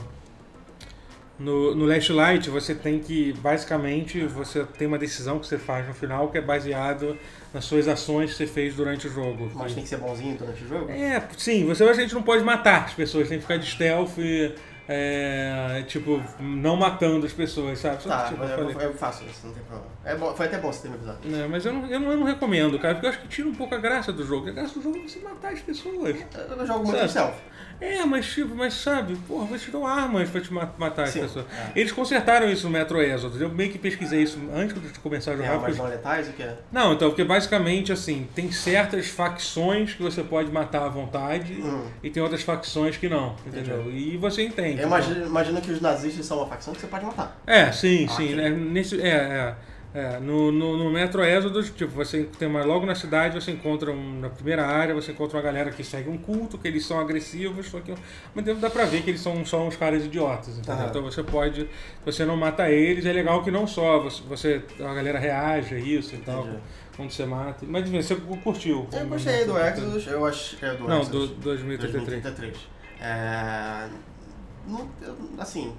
No, 1.40 1.74
no 1.74 1.86
Last 1.86 2.12
Light 2.12 2.50
você 2.50 2.76
tem 2.76 3.00
que, 3.00 3.32
basicamente, 3.34 4.26
você 4.26 4.66
tem 4.78 4.88
uma 4.88 4.98
decisão 4.98 5.40
que 5.40 5.48
você 5.48 5.58
faz 5.58 5.88
no 5.88 5.94
final 5.94 6.30
que 6.30 6.38
é 6.38 6.42
baseado 6.42 7.18
nas 7.54 7.64
suas 7.64 7.88
ações 7.88 8.32
que 8.32 8.38
você 8.38 8.46
fez 8.48 8.76
durante 8.76 9.08
o 9.08 9.10
jogo. 9.10 9.50
Mas 9.56 9.74
tem 9.74 9.84
que 9.84 9.90
ser 9.90 9.98
bonzinho 9.98 10.38
durante 10.38 10.64
o 10.64 10.68
jogo? 10.68 10.92
É, 10.92 11.24
sim, 11.38 11.66
você 11.66 11.84
a 11.84 11.94
gente 11.94 12.14
não 12.14 12.22
pode 12.24 12.44
matar 12.44 12.86
as 12.86 12.94
pessoas, 12.94 13.30
tem 13.30 13.38
que 13.38 13.44
ficar 13.44 13.58
de 13.58 13.66
stealth 13.66 14.18
e 14.18 14.54
é, 14.92 15.84
tipo, 15.88 16.20
não 16.40 16.76
matando 16.76 17.24
as 17.24 17.32
pessoas, 17.32 17.78
sabe? 17.78 18.02
Só, 18.02 18.10
Tá, 18.10 18.24
tipo, 18.24 18.40
mas 18.40 18.50
eu 18.50 18.82
eu, 18.82 18.94
faço 18.96 19.24
isso, 19.24 19.46
não 19.46 19.54
tem 19.54 19.62
problema. 19.62 19.92
É 20.04 20.16
bom, 20.16 20.34
foi 20.34 20.48
até 20.48 20.58
bom 20.58 20.74
você 20.74 20.82
ter 20.82 20.88
me 20.90 20.96
avisado. 20.96 21.20
É, 21.32 21.48
mas 21.48 21.64
eu 21.64 21.74
não, 21.74 21.86
eu, 21.86 22.00
não, 22.00 22.12
eu 22.12 22.18
não 22.18 22.26
recomendo, 22.26 22.80
cara, 22.80 22.96
porque 22.96 23.06
eu 23.06 23.12
acho 23.12 23.22
que 23.22 23.28
tira 23.28 23.48
um 23.48 23.54
pouco 23.54 23.76
a 23.76 23.78
graça 23.78 24.12
do 24.12 24.26
jogo. 24.26 24.50
A 24.50 24.52
graça 24.52 24.74
do 24.74 24.82
jogo 24.82 24.98
é 24.98 25.08
você 25.08 25.20
matar 25.20 25.54
as 25.54 25.60
pessoas. 25.60 26.16
Eu 26.34 26.58
eu 26.58 26.66
jogo 26.66 26.84
muito 26.86 26.98
Sabe? 26.98 27.10
stealth. 27.10 27.36
É, 27.82 28.04
mas 28.06 28.26
tipo, 28.28 28.54
mas 28.56 28.74
sabe, 28.74 29.16
porra, 29.28 29.46
você 29.46 29.66
te 29.66 29.72
dão 29.72 29.88
armas 29.88 30.30
pra 30.30 30.42
te 30.42 30.54
ma- 30.54 30.70
matar 30.78 31.04
as 31.04 31.12
Sim, 31.12 31.22
pessoas. 31.22 31.46
é. 31.76 31.80
Eles 31.80 31.92
consertaram 31.92 32.50
isso 32.50 32.66
no 32.68 32.72
Metro 32.74 33.02
Exodus. 33.02 33.40
Eu 33.40 33.50
meio 33.50 33.72
que 33.72 33.78
pesquisei 33.78 34.22
isso 34.24 34.38
antes 34.54 34.76
de 34.82 35.00
começar 35.00 35.32
a 35.32 35.34
É, 35.36 35.38
jogar. 35.38 35.52
mas 35.60 35.62
porque- 35.68 35.82
não 35.82 35.86
letais, 35.90 36.28
o 36.28 36.34
que 36.34 36.44
é? 36.44 36.58
Não, 36.72 36.94
então, 36.94 37.10
porque 37.10 37.24
basicamente 37.24 37.92
assim, 37.94 38.28
tem 38.36 38.52
certas 38.52 39.08
facções 39.08 39.94
que 39.94 40.02
você 40.04 40.22
pode 40.24 40.52
matar 40.52 40.84
à 40.86 40.90
vontade 40.90 41.54
Hum. 41.54 41.86
e 42.04 42.10
tem 42.10 42.22
outras 42.22 42.42
facções 42.42 42.98
que 42.98 43.08
não, 43.08 43.36
entendeu? 43.46 43.90
E 43.92 44.18
você 44.18 44.44
entende. 44.44 44.82
Eu 44.82 44.88
imagino, 44.88 45.26
imagino 45.26 45.62
que 45.62 45.72
os 45.72 45.80
nazistas 45.80 46.26
são 46.26 46.38
uma 46.38 46.48
facção 46.48 46.74
que 46.74 46.82
você 46.82 46.88
pode 46.88 47.06
matar. 47.06 47.40
É, 47.48 47.72
sim, 47.72 48.08
Ah, 48.10 48.14
sim. 48.14 48.36
né, 48.36 48.50
nesse, 48.50 49.00
é, 49.02 49.08
é, 49.08 49.56
é, 49.94 50.20
no, 50.20 50.52
no, 50.52 50.78
no 50.78 50.92
Metro 50.92 51.24
Exodus, 51.24 51.72
tipo, 51.72 51.92
você 51.92 52.24
tem 52.38 52.48
uma, 52.48 52.64
logo 52.64 52.86
na 52.86 52.94
cidade, 52.94 53.34
você 53.42 53.52
encontra 53.52 53.92
um, 53.92 54.20
na 54.20 54.30
primeira 54.30 54.66
área, 54.66 54.94
você 54.94 55.12
encontra 55.12 55.38
uma 55.38 55.44
galera 55.44 55.72
que 55.72 55.84
segue 55.84 56.10
um 56.10 56.18
culto, 56.18 56.58
que 56.60 56.68
eles 56.68 56.86
são 56.86 57.00
agressivos, 57.00 57.66
só 57.68 57.80
que 57.80 57.94
mas 58.36 58.46
dá- 58.60 58.70
pra 58.70 58.86
ver 58.86 59.02
que 59.02 59.10
eles 59.10 59.22
são 59.22 59.44
só 59.46 59.66
uns 59.66 59.76
caras 59.76 60.06
idiotas, 60.06 60.58
entendeu? 60.60 60.74
Aham. 60.76 60.88
Então 60.90 61.02
você 61.02 61.24
pode, 61.24 61.68
você 62.06 62.24
não 62.24 62.38
mata 62.38 62.70
eles, 62.70 63.06
é 63.06 63.12
legal 63.12 63.44
que 63.44 63.50
não 63.50 63.66
só 63.66 64.00
você, 64.00 64.22
você 64.24 64.62
a 64.80 64.94
galera 64.94 65.18
reage 65.18 65.74
a 65.74 65.80
isso 65.80 66.14
e 66.14 66.20
tal, 66.20 66.42
Entendi. 66.44 66.58
quando 66.96 67.12
você 67.12 67.26
mata. 67.26 67.66
Mas 67.68 67.88
enfim, 67.88 68.02
você 68.02 68.16
curtiu. 68.44 68.88
Eu 68.94 69.08
gostei 69.08 69.46
do 69.46 69.58
Exodus, 69.58 70.06
eu 70.08 70.26
acho. 70.26 70.64
É 70.64 70.76
do 70.76 70.88
Não, 70.88 71.02
Exodus. 71.02 71.30
do 71.32 71.36
2033. 71.38 72.22
2033. 72.22 72.58
É, 73.02 73.90
não- 74.68 74.88
eu- 75.02 75.18
assim, 75.40 75.74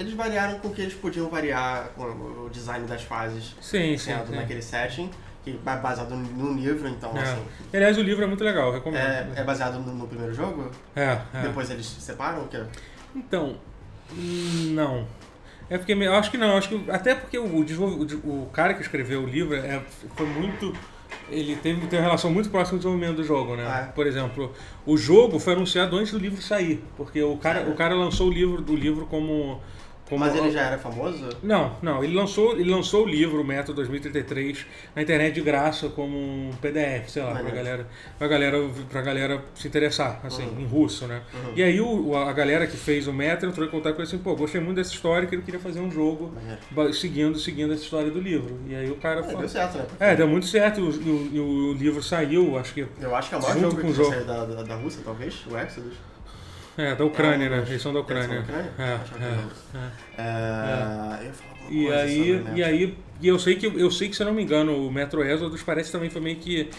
eles 0.00 0.14
variaram 0.14 0.58
com 0.58 0.68
o 0.68 0.70
que 0.72 0.80
eles 0.82 0.94
podiam 0.94 1.28
variar 1.28 1.90
com 1.94 2.02
o 2.04 2.50
design 2.50 2.86
das 2.86 3.02
fases 3.02 3.54
Sim, 3.60 3.96
sim. 3.96 3.98
sendo 3.98 4.28
sim. 4.28 4.36
naquele 4.36 4.62
setting, 4.62 5.10
que 5.44 5.50
é 5.64 5.76
baseado 5.76 6.14
num 6.14 6.56
livro, 6.56 6.88
então 6.88 7.16
É. 7.16 7.22
assim. 7.22 7.42
Aliás, 7.72 7.98
o 7.98 8.02
livro 8.02 8.24
é 8.24 8.26
muito 8.26 8.42
legal, 8.42 8.72
recomendo. 8.72 9.00
É, 9.00 9.28
é 9.36 9.44
baseado 9.44 9.78
no, 9.78 9.92
no 9.94 10.08
primeiro 10.08 10.34
jogo? 10.34 10.70
É, 10.96 11.18
é. 11.34 11.42
Depois 11.42 11.70
eles 11.70 11.86
se 11.86 12.00
separam? 12.00 12.42
O 12.42 12.48
quê? 12.48 12.62
Então, 13.14 13.56
não. 14.72 15.06
É 15.68 15.78
porque 15.78 15.92
eu 15.92 16.14
acho 16.14 16.30
que 16.30 16.38
não, 16.38 16.56
acho 16.56 16.68
que 16.68 16.90
até 16.90 17.14
porque 17.14 17.38
o, 17.38 17.44
o 17.44 18.42
o 18.42 18.50
cara 18.52 18.74
que 18.74 18.82
escreveu 18.82 19.22
o 19.22 19.26
livro 19.26 19.54
é, 19.54 19.80
foi 20.16 20.26
muito 20.26 20.74
ele 21.30 21.56
teve, 21.56 21.86
tem 21.86 21.98
uma 21.98 22.04
relação 22.04 22.30
muito 22.30 22.50
próxima 22.50 22.78
do 22.78 22.82
desenvolvimento 22.82 23.16
do 23.16 23.24
jogo, 23.24 23.54
né? 23.56 23.64
Ah, 23.66 23.80
é? 23.88 23.92
Por 23.92 24.06
exemplo, 24.06 24.52
o 24.84 24.96
jogo 24.96 25.38
foi 25.38 25.52
anunciado 25.54 25.96
antes 25.96 26.12
do 26.12 26.18
livro 26.18 26.42
sair, 26.42 26.82
porque 26.96 27.22
o 27.22 27.36
cara, 27.36 27.60
Sério? 27.60 27.72
o 27.72 27.76
cara 27.76 27.94
lançou 27.94 28.28
o 28.28 28.32
livro 28.32 28.60
do 28.60 28.74
livro 28.74 29.06
como 29.06 29.60
como 30.10 30.20
Mas 30.24 30.34
ele 30.34 30.50
já 30.50 30.60
era 30.62 30.76
famoso? 30.78 31.26
não, 31.42 31.76
não, 31.80 32.04
ele 32.04 32.14
lançou, 32.14 32.52
ele 32.58 32.70
lançou 32.70 33.04
o 33.04 33.08
livro, 33.08 33.40
o 33.40 33.44
Método 33.44 33.76
2033, 33.76 34.66
na 34.94 35.00
internet 35.00 35.32
de 35.34 35.40
graça 35.40 35.88
como 35.88 36.14
um 36.18 36.50
PDF, 36.60 37.08
sei 37.08 37.22
lá, 37.22 37.30
pra 37.32 37.50
galera, 37.50 37.86
pra 38.18 38.28
galera, 38.28 38.58
pra 38.90 39.00
galera 39.00 39.42
se 39.54 39.68
interessar, 39.68 40.20
assim, 40.24 40.42
Uhum. 40.44 40.60
em 40.60 40.66
russo, 40.66 41.06
né? 41.06 41.22
Uhum. 41.32 41.52
E 41.56 41.62
aí 41.62 41.80
o, 41.80 42.14
a 42.16 42.32
galera 42.32 42.66
que 42.66 42.76
fez 42.76 43.06
o 43.06 43.12
Metro 43.12 43.48
entrou 43.48 43.66
em 43.66 43.70
contato 43.70 43.94
com 43.94 44.02
ele 44.02 44.08
assim, 44.08 44.18
pô, 44.18 44.36
gostei 44.36 44.60
muito 44.60 44.76
dessa 44.76 44.92
história, 44.92 45.26
que 45.28 45.34
ele 45.34 45.42
queria 45.42 45.60
fazer 45.60 45.80
um 45.80 45.90
jogo 45.90 46.34
seguindo, 46.92 47.38
seguindo 47.38 47.72
essa 47.72 47.82
história 47.84 48.10
do 48.10 48.20
livro. 48.20 48.58
E 48.66 48.74
aí 48.74 48.90
o 48.90 48.96
cara 48.96 49.20
É, 49.20 49.22
falou... 49.22 49.38
deu 49.40 49.48
certo, 49.48 49.78
né? 49.78 49.86
É, 50.00 50.16
deu 50.16 50.26
muito 50.26 50.46
certo, 50.46 50.80
e 50.80 50.82
o, 51.38 51.42
o- 51.42 51.70
o 51.70 51.72
livro 51.74 52.02
saiu, 52.02 52.58
acho 52.58 52.74
que 52.74 52.86
Eu 53.00 53.14
acho 53.14 53.28
que 53.28 53.34
é 53.34 53.38
o 53.38 53.42
maior 53.42 53.58
jogo 53.60 53.76
que 53.80 53.92
jogo. 53.92 54.10
saiu 54.10 54.24
da, 54.26 54.44
da, 54.44 54.62
da 54.62 54.74
Rússia, 54.74 55.02
talvez, 55.04 55.44
o 55.46 55.56
Exodus. 55.56 55.94
É, 56.80 56.94
da 56.94 57.04
Ucrânia, 57.04 57.46
É 57.46 57.48
um 57.48 57.50
né? 57.52 57.64
Eles 57.68 57.82
são 57.82 57.92
da 57.92 58.00
eles 58.00 58.08
são 58.08 58.34
da 58.34 58.40
Ucrânia. 58.40 58.40
Ucrânia? 58.40 58.72
É, 58.78 58.82
é, 58.82 59.30
da 59.36 59.42
Rússia. 59.42 59.64
é. 60.18 60.22
É, 60.22 61.20
eu 61.20 61.26
ia 61.26 61.32
falar 61.32 61.50
alguma 61.60 61.70
E 61.72 61.92
aí, 61.92 62.38
sobre 62.38 62.58
e 62.60 62.64
aí, 62.64 62.98
e 63.20 63.28
eu 63.28 63.38
sei 63.38 63.56
que 63.56 63.66
eu 63.66 63.90
sei 63.90 64.08
que 64.08 64.16
se 64.16 64.22
eu 64.22 64.26
não 64.26 64.34
me 64.34 64.42
engano, 64.42 64.86
o 64.86 64.90
Metro 64.92 65.22
Exodus 65.22 65.62
parece 65.62 65.92
também 65.92 66.10
foi 66.10 66.20
meio 66.20 66.36
que 66.36 66.70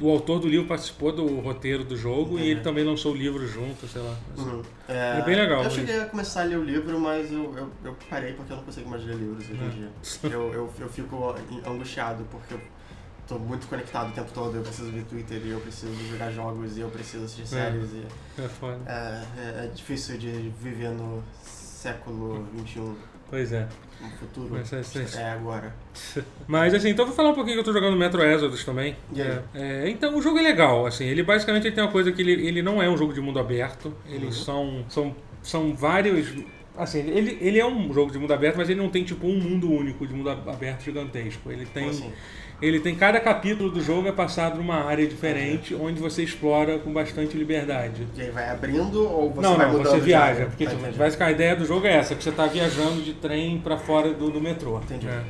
o, 0.00 0.04
o 0.06 0.10
autor 0.10 0.40
do 0.40 0.48
livro 0.48 0.66
participou 0.66 1.12
do 1.12 1.26
roteiro 1.40 1.84
do 1.84 1.94
jogo 1.96 2.32
e 2.32 2.34
Entendi. 2.36 2.50
ele 2.50 2.60
também 2.60 2.84
lançou 2.84 3.12
o 3.12 3.16
livro 3.16 3.46
junto, 3.46 3.86
sei 3.86 4.00
lá. 4.02 4.16
assim. 4.36 4.48
Uhum. 4.48 4.62
É 4.88 5.22
bem 5.22 5.36
legal, 5.36 5.58
Eu 5.58 5.64
mas- 5.64 5.72
cheguei 5.74 6.00
a 6.00 6.06
começar 6.06 6.40
a 6.40 6.44
ler 6.44 6.56
o 6.58 6.64
livro, 6.64 6.98
mas 6.98 7.30
eu, 7.30 7.54
eu, 7.56 7.68
eu 7.84 7.96
parei 8.08 8.32
porque 8.32 8.52
eu 8.52 8.56
não 8.56 8.64
consigo 8.64 8.88
mais 8.88 9.04
ler 9.04 9.14
livros 9.16 9.44
hoje 9.48 9.52
em 9.62 9.66
É. 9.66 9.68
dia. 9.70 9.88
Eu, 10.24 10.52
eu, 10.54 10.72
eu 10.80 10.88
fico 10.88 11.34
angustiado 11.66 12.24
porque 12.30 12.54
eu 12.54 12.60
tô 13.32 13.38
muito 13.38 13.66
conectado 13.66 14.10
o 14.10 14.12
tempo 14.12 14.30
todo. 14.32 14.56
Eu 14.56 14.62
preciso 14.62 14.90
ver 14.90 15.04
Twitter 15.04 15.40
e 15.44 15.50
eu 15.50 15.60
preciso 15.60 15.92
jogar 16.10 16.30
jogos 16.30 16.76
e 16.76 16.80
eu 16.80 16.88
preciso 16.88 17.24
assistir 17.24 17.46
séries. 17.46 17.90
E 17.92 18.42
É 18.42 18.48
foda. 18.48 18.78
é, 18.86 19.22
é, 19.38 19.64
é 19.64 19.70
difícil 19.74 20.18
de 20.18 20.52
viver 20.60 20.90
no 20.90 21.22
século 21.42 22.46
XXI, 22.58 22.92
Pois 23.30 23.52
é. 23.52 23.66
no 24.00 24.10
futuro. 24.10 24.48
Mas 24.50 24.72
é- 24.72 24.80
é- 24.80 25.22
É 25.22 25.30
agora. 25.30 25.74
Mas 26.46 26.74
assim, 26.74 26.90
então 26.90 27.06
vou 27.06 27.14
falar 27.14 27.30
um 27.30 27.34
pouquinho 27.34 27.56
que 27.56 27.60
eu 27.60 27.64
tô 27.64 27.72
jogando 27.72 27.96
Metro 27.96 28.22
Exodus 28.22 28.64
também. 28.64 28.96
É, 29.16 29.42
é, 29.54 29.88
então 29.88 30.16
o 30.16 30.22
jogo 30.22 30.38
é 30.38 30.42
legal, 30.42 30.86
assim, 30.86 31.06
ele 31.06 31.22
basicamente 31.22 31.66
ele 31.66 31.74
tem 31.74 31.82
uma 31.82 31.90
coisa 31.90 32.12
que 32.12 32.20
ele, 32.20 32.46
ele 32.46 32.62
não 32.62 32.82
é 32.82 32.88
um 32.88 32.96
jogo 32.96 33.12
de 33.12 33.20
mundo 33.20 33.38
aberto, 33.38 33.94
eles 34.06 34.36
Uhum. 34.38 34.44
são, 34.44 34.84
são, 34.88 35.16
são 35.42 35.74
vários. 35.74 36.28
Assim, 36.76 37.00
ele, 37.00 37.36
ele 37.40 37.58
é 37.58 37.66
um 37.66 37.92
jogo 37.92 38.10
de 38.10 38.18
mundo 38.18 38.32
aberto, 38.32 38.56
mas 38.56 38.68
ele 38.70 38.80
não 38.80 38.88
tem 38.88 39.04
tipo 39.04 39.26
um 39.26 39.38
mundo 39.38 39.70
único 39.70 40.06
de 40.06 40.14
mundo 40.14 40.30
ab- 40.30 40.48
aberto 40.48 40.82
gigantesco. 40.82 41.50
Ele 41.50 41.66
tem. 41.66 41.88
Assim? 41.90 42.10
Ele 42.62 42.78
tem 42.80 42.94
cada 42.94 43.18
capítulo 43.20 43.70
do 43.70 43.82
jogo 43.82 44.06
é 44.08 44.12
passado 44.12 44.56
numa 44.56 44.84
área 44.84 45.04
diferente, 45.06 45.74
onde 45.74 46.00
você 46.00 46.22
explora 46.22 46.78
com 46.78 46.92
bastante 46.92 47.36
liberdade. 47.36 48.06
E 48.16 48.22
aí 48.22 48.30
vai 48.30 48.48
abrindo 48.48 49.02
ou 49.02 49.30
você 49.32 49.42
não, 49.48 49.56
vai 49.56 49.66
não, 49.66 49.72
mudando 49.72 49.90
você 49.92 49.98
de 49.98 50.06
viaja. 50.06 50.46
Porque 50.46 50.64
Tá, 50.64 50.70
tipo, 50.70 50.82
basicamente, 50.96 51.22
a 51.22 51.30
ideia 51.32 51.56
do 51.56 51.64
jogo 51.66 51.86
é 51.86 51.94
essa, 51.96 52.14
que 52.14 52.22
você 52.22 52.30
tá 52.30 52.46
viajando 52.46 53.02
de 53.02 53.14
trem 53.14 53.58
pra 53.58 53.76
fora 53.76 54.14
do, 54.14 54.30
do 54.30 54.40
metrô. 54.40 54.78
Entendi. 54.78 55.06
né? 55.06 55.24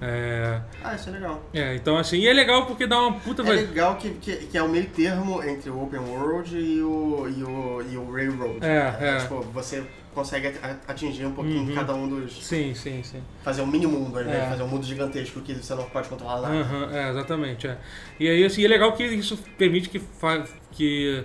É, 0.00 0.60
Ah, 0.82 0.94
isso 0.94 1.08
é 1.08 1.12
legal. 1.12 1.42
é, 1.54 1.74
então 1.76 1.96
assim, 1.96 2.18
e 2.18 2.28
é 2.28 2.32
legal 2.32 2.66
porque 2.66 2.86
dá 2.86 3.00
uma 3.00 3.12
puta... 3.18 3.42
É 3.42 3.52
legal 3.52 3.96
que, 3.96 4.10
que, 4.10 4.36
que 4.36 4.58
é 4.58 4.62
o 4.62 4.68
meio 4.68 4.86
termo 4.86 5.42
entre 5.42 5.70
o 5.70 5.82
Open 5.82 6.00
World 6.00 6.54
e 6.58 6.82
o, 6.82 7.26
e 7.34 7.42
o, 7.42 7.82
e 7.92 7.96
o 7.96 8.12
Railroad. 8.12 8.58
É, 8.60 8.94
é. 9.00 9.18
Tipo, 9.20 9.40
você 9.40 9.82
consegue 10.14 10.52
atingir 10.86 11.26
um 11.26 11.32
pouquinho 11.32 11.68
Uhum. 11.68 11.74
cada 11.74 11.94
um 11.94 12.08
dos. 12.08 12.44
Sim, 12.44 12.72
sim, 12.74 13.02
sim. 13.02 13.22
Fazer 13.42 13.62
um 13.62 13.66
mini 13.66 13.86
mundo, 13.86 14.16
ao 14.16 14.22
invés 14.22 14.38
É. 14.38 14.44
de 14.44 14.48
fazer 14.50 14.62
um 14.62 14.68
mundo 14.68 14.86
gigantesco 14.86 15.40
que 15.40 15.52
você 15.54 15.74
não 15.74 15.84
pode 15.84 16.08
controlar 16.08 16.40
nada. 16.40 16.54
Aham, 16.54 16.88
é, 16.96 17.10
exatamente. 17.10 17.66
É. 17.66 17.76
E 18.18 18.28
aí, 18.28 18.44
assim, 18.44 18.64
é 18.64 18.68
legal 18.68 18.92
que 18.92 19.04
isso 19.04 19.36
permite 19.58 19.88
que, 19.88 19.98
fa 19.98 20.44
que, 20.72 21.24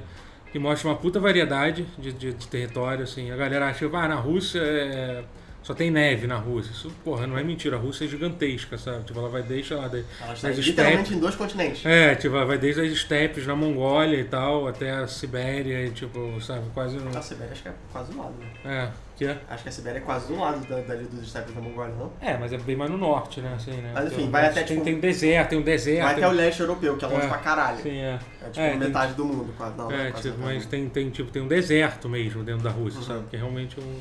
que 0.52 0.60
mostre 0.60 0.88
uma 0.88 0.96
puta 0.96 1.20
variedade 1.20 1.86
de, 1.98 2.12
de, 2.12 2.34
de 2.34 2.48
território, 2.48 3.04
assim. 3.04 3.32
A 3.32 3.36
galera 3.36 3.68
acha 3.68 3.88
que, 3.88 3.96
ah, 3.96 4.08
na 4.08 4.16
Rússia 4.16 4.60
é- 4.60 5.24
só 5.62 5.74
tem 5.74 5.92
neve 5.92 6.26
na 6.26 6.38
Rússia. 6.38 6.72
Isso, 6.72 6.92
porra, 7.04 7.28
não 7.28 7.38
é 7.38 7.44
mentira. 7.44 7.76
A 7.76 7.80
Rússia 7.80 8.06
é 8.06 8.08
gigantesca, 8.08 8.78
sabe? 8.78 9.04
Tipo, 9.04 9.20
ela 9.20 9.30
vai 9.30 9.44
desde, 9.44 9.74
lá, 9.74 9.88
de, 9.88 10.04
Ela 10.22 10.34
está 10.34 10.50
literalmente 10.50 11.02
estepes. 11.02 11.12
em 11.12 11.20
dois 11.20 11.36
continentes. 11.36 11.86
É, 11.86 12.16
tipo, 12.16 12.36
ela 12.36 12.46
vai 12.46 12.58
desde 12.58 12.82
as 12.82 12.92
estepes 12.92 13.46
na 13.46 13.56
Mongólia 13.56 14.18
e 14.18 14.24
tal, 14.24 14.68
até 14.68 14.92
a 14.92 15.08
Sibéria, 15.08 15.86
e, 15.86 15.92
tipo, 15.92 16.42
sabe, 16.42 16.64
quase 16.74 16.98
no... 16.98 17.16
A 17.16 17.22
Sibéria 17.22 17.52
acho 17.54 17.62
que 17.62 17.70
é 17.70 17.74
quase 17.92 18.12
do 18.12 18.18
lado, 18.18 18.34
né? 18.40 18.48
É, 18.66 18.90
que 19.20 19.26
é? 19.26 19.38
Acho 19.50 19.64
que 19.64 19.68
a 19.70 19.72
Sibéria 19.74 19.98
é 19.98 20.02
quase 20.02 20.28
do 20.28 20.40
lado 20.40 20.66
da, 20.66 20.80
dali 20.80 21.04
dos 21.04 21.22
estepes 21.22 21.54
da 21.54 21.60
Mongólia, 21.60 21.94
não? 21.94 22.10
É, 22.22 22.38
mas 22.38 22.54
é 22.54 22.58
bem 22.58 22.78
mais 22.78 22.90
no 22.90 22.98
norte, 22.98 23.42
né? 23.42 23.52
Assim, 23.54 23.72
né? 23.72 23.92
Mas, 23.94 24.06
enfim, 24.06 24.16
Tem- 24.16 24.32
vai 24.32 24.46
até, 24.46 24.64
tem, 24.64 24.78
tipo, 24.78 24.84
tem 24.86 24.98
deserto, 25.02 25.50
tem 25.50 25.60
um 25.60 25.62
deserto. 25.62 26.04
Vai 26.06 26.16
tem- 26.16 26.24
até 26.24 26.34
o 26.34 26.38
leste 26.38 26.62
europeu, 26.62 26.96
que 26.96 27.04
é 27.04 27.08
longe 27.10 27.26
É, 27.26 27.28
pra 27.28 27.38
caralho. 27.40 27.78
Sim, 27.84 27.98
é. 27.98 28.20
É 28.42 28.46
tipo 28.50 28.60
É, 28.62 28.70
tem- 28.70 28.80
metade 28.80 29.14
do 29.16 29.26
mundo, 29.26 29.54
quase. 29.58 29.78
Não, 29.78 29.92
É, 29.92 30.08
é 30.08 30.12
quase 30.12 30.32
tipo, 30.32 30.42
mas 30.42 30.66
tem, 30.68 30.88
tem, 30.88 31.10
tipo, 31.10 31.30
tem 31.32 31.42
um 31.42 31.50
deserto 31.50 32.08
mesmo 32.08 32.46
dentro 32.46 32.64
da 32.64 32.70
Rússia, 32.70 33.02
Uhum. 33.02 33.06
sabe? 33.08 33.24
Que 33.30 33.36
é 33.36 33.40
realmente 33.40 33.78
um, 33.78 34.00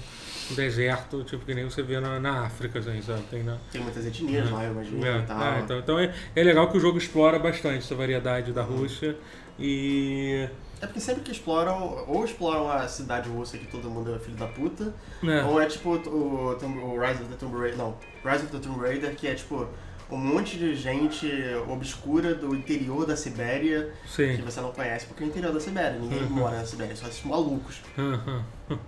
um 0.52 0.54
deserto, 0.54 1.24
tipo, 1.24 1.44
que 1.44 1.52
nem 1.52 1.64
você 1.64 1.82
vê 1.82 1.98
na, 1.98 2.20
na 2.20 2.46
África, 2.46 2.78
assim, 2.78 3.02
sabe? 3.02 3.22
Tem 3.28 3.42
na... 3.42 3.56
Tem 3.72 3.80
muitas 3.82 4.06
etnias 4.06 4.48
lá, 4.52 4.62
eu 4.62 4.70
imagino, 4.70 5.04
É, 5.04 5.10
é, 5.18 5.60
então 5.64 5.78
então 5.80 5.98
é, 5.98 6.14
é 6.36 6.42
legal 6.44 6.70
que 6.70 6.76
o 6.76 6.80
jogo 6.80 6.96
explora 6.96 7.40
bastante 7.40 7.78
essa 7.78 7.94
variedade 7.96 8.52
da 8.52 8.62
Rússia 8.62 9.16
e... 9.58 10.48
É 10.80 10.86
porque 10.86 11.00
sempre 11.00 11.22
que 11.22 11.32
exploram, 11.32 12.04
ou 12.06 12.24
exploram 12.24 12.70
a 12.70 12.86
cidade 12.86 13.28
russa 13.28 13.58
que 13.58 13.66
todo 13.66 13.90
mundo 13.90 14.14
é 14.14 14.18
filho 14.18 14.36
da 14.36 14.46
puta, 14.46 14.94
né, 15.22 15.42
ou 15.44 15.60
é 15.60 15.66
tipo 15.66 15.90
o, 15.90 16.52
o 16.52 17.00
Rise 17.00 17.22
of 17.22 17.30
the 17.30 17.36
Tomb 17.36 17.58
Raider, 17.58 17.76
não, 17.76 17.96
Rise 18.24 18.44
of 18.44 18.56
the 18.56 18.58
Tomb 18.58 18.80
Raider, 18.80 19.14
que 19.16 19.26
é 19.26 19.34
tipo 19.34 19.66
um 20.10 20.16
monte 20.16 20.56
de 20.56 20.74
gente 20.74 21.28
obscura 21.68 22.34
do 22.34 22.54
interior 22.54 23.04
da 23.04 23.14
Sibéria 23.16 23.92
que 24.04 24.10
sim. 24.10 24.36
você 24.42 24.60
não 24.60 24.72
conhece 24.72 25.04
porque 25.06 25.22
é 25.22 25.26
o 25.26 25.28
interior 25.28 25.52
da 25.52 25.60
Sibéria, 25.60 25.98
ninguém 25.98 26.22
Uhum. 26.22 26.30
mora 26.30 26.56
na 26.58 26.64
Sibéria, 26.64 26.96
só 26.96 27.06
esses 27.08 27.24
malucos. 27.24 27.80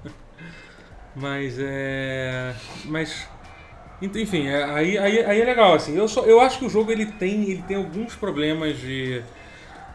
mas 1.14 1.56
é... 1.58 2.54
Mas... 2.86 3.28
Enfim, 4.02 4.46
é- 4.46 4.64
aí, 4.64 4.96
aí, 4.96 5.22
aí 5.24 5.40
é 5.42 5.44
legal, 5.44 5.74
assim. 5.74 5.94
Eu, 5.94 6.08
só, 6.08 6.22
eu 6.22 6.40
acho 6.40 6.58
que 6.58 6.64
o 6.64 6.70
jogo 6.70 6.90
ele 6.90 7.04
tem, 7.04 7.50
ele 7.50 7.62
tem 7.68 7.76
alguns 7.76 8.14
problemas 8.14 8.78
de, 8.78 9.22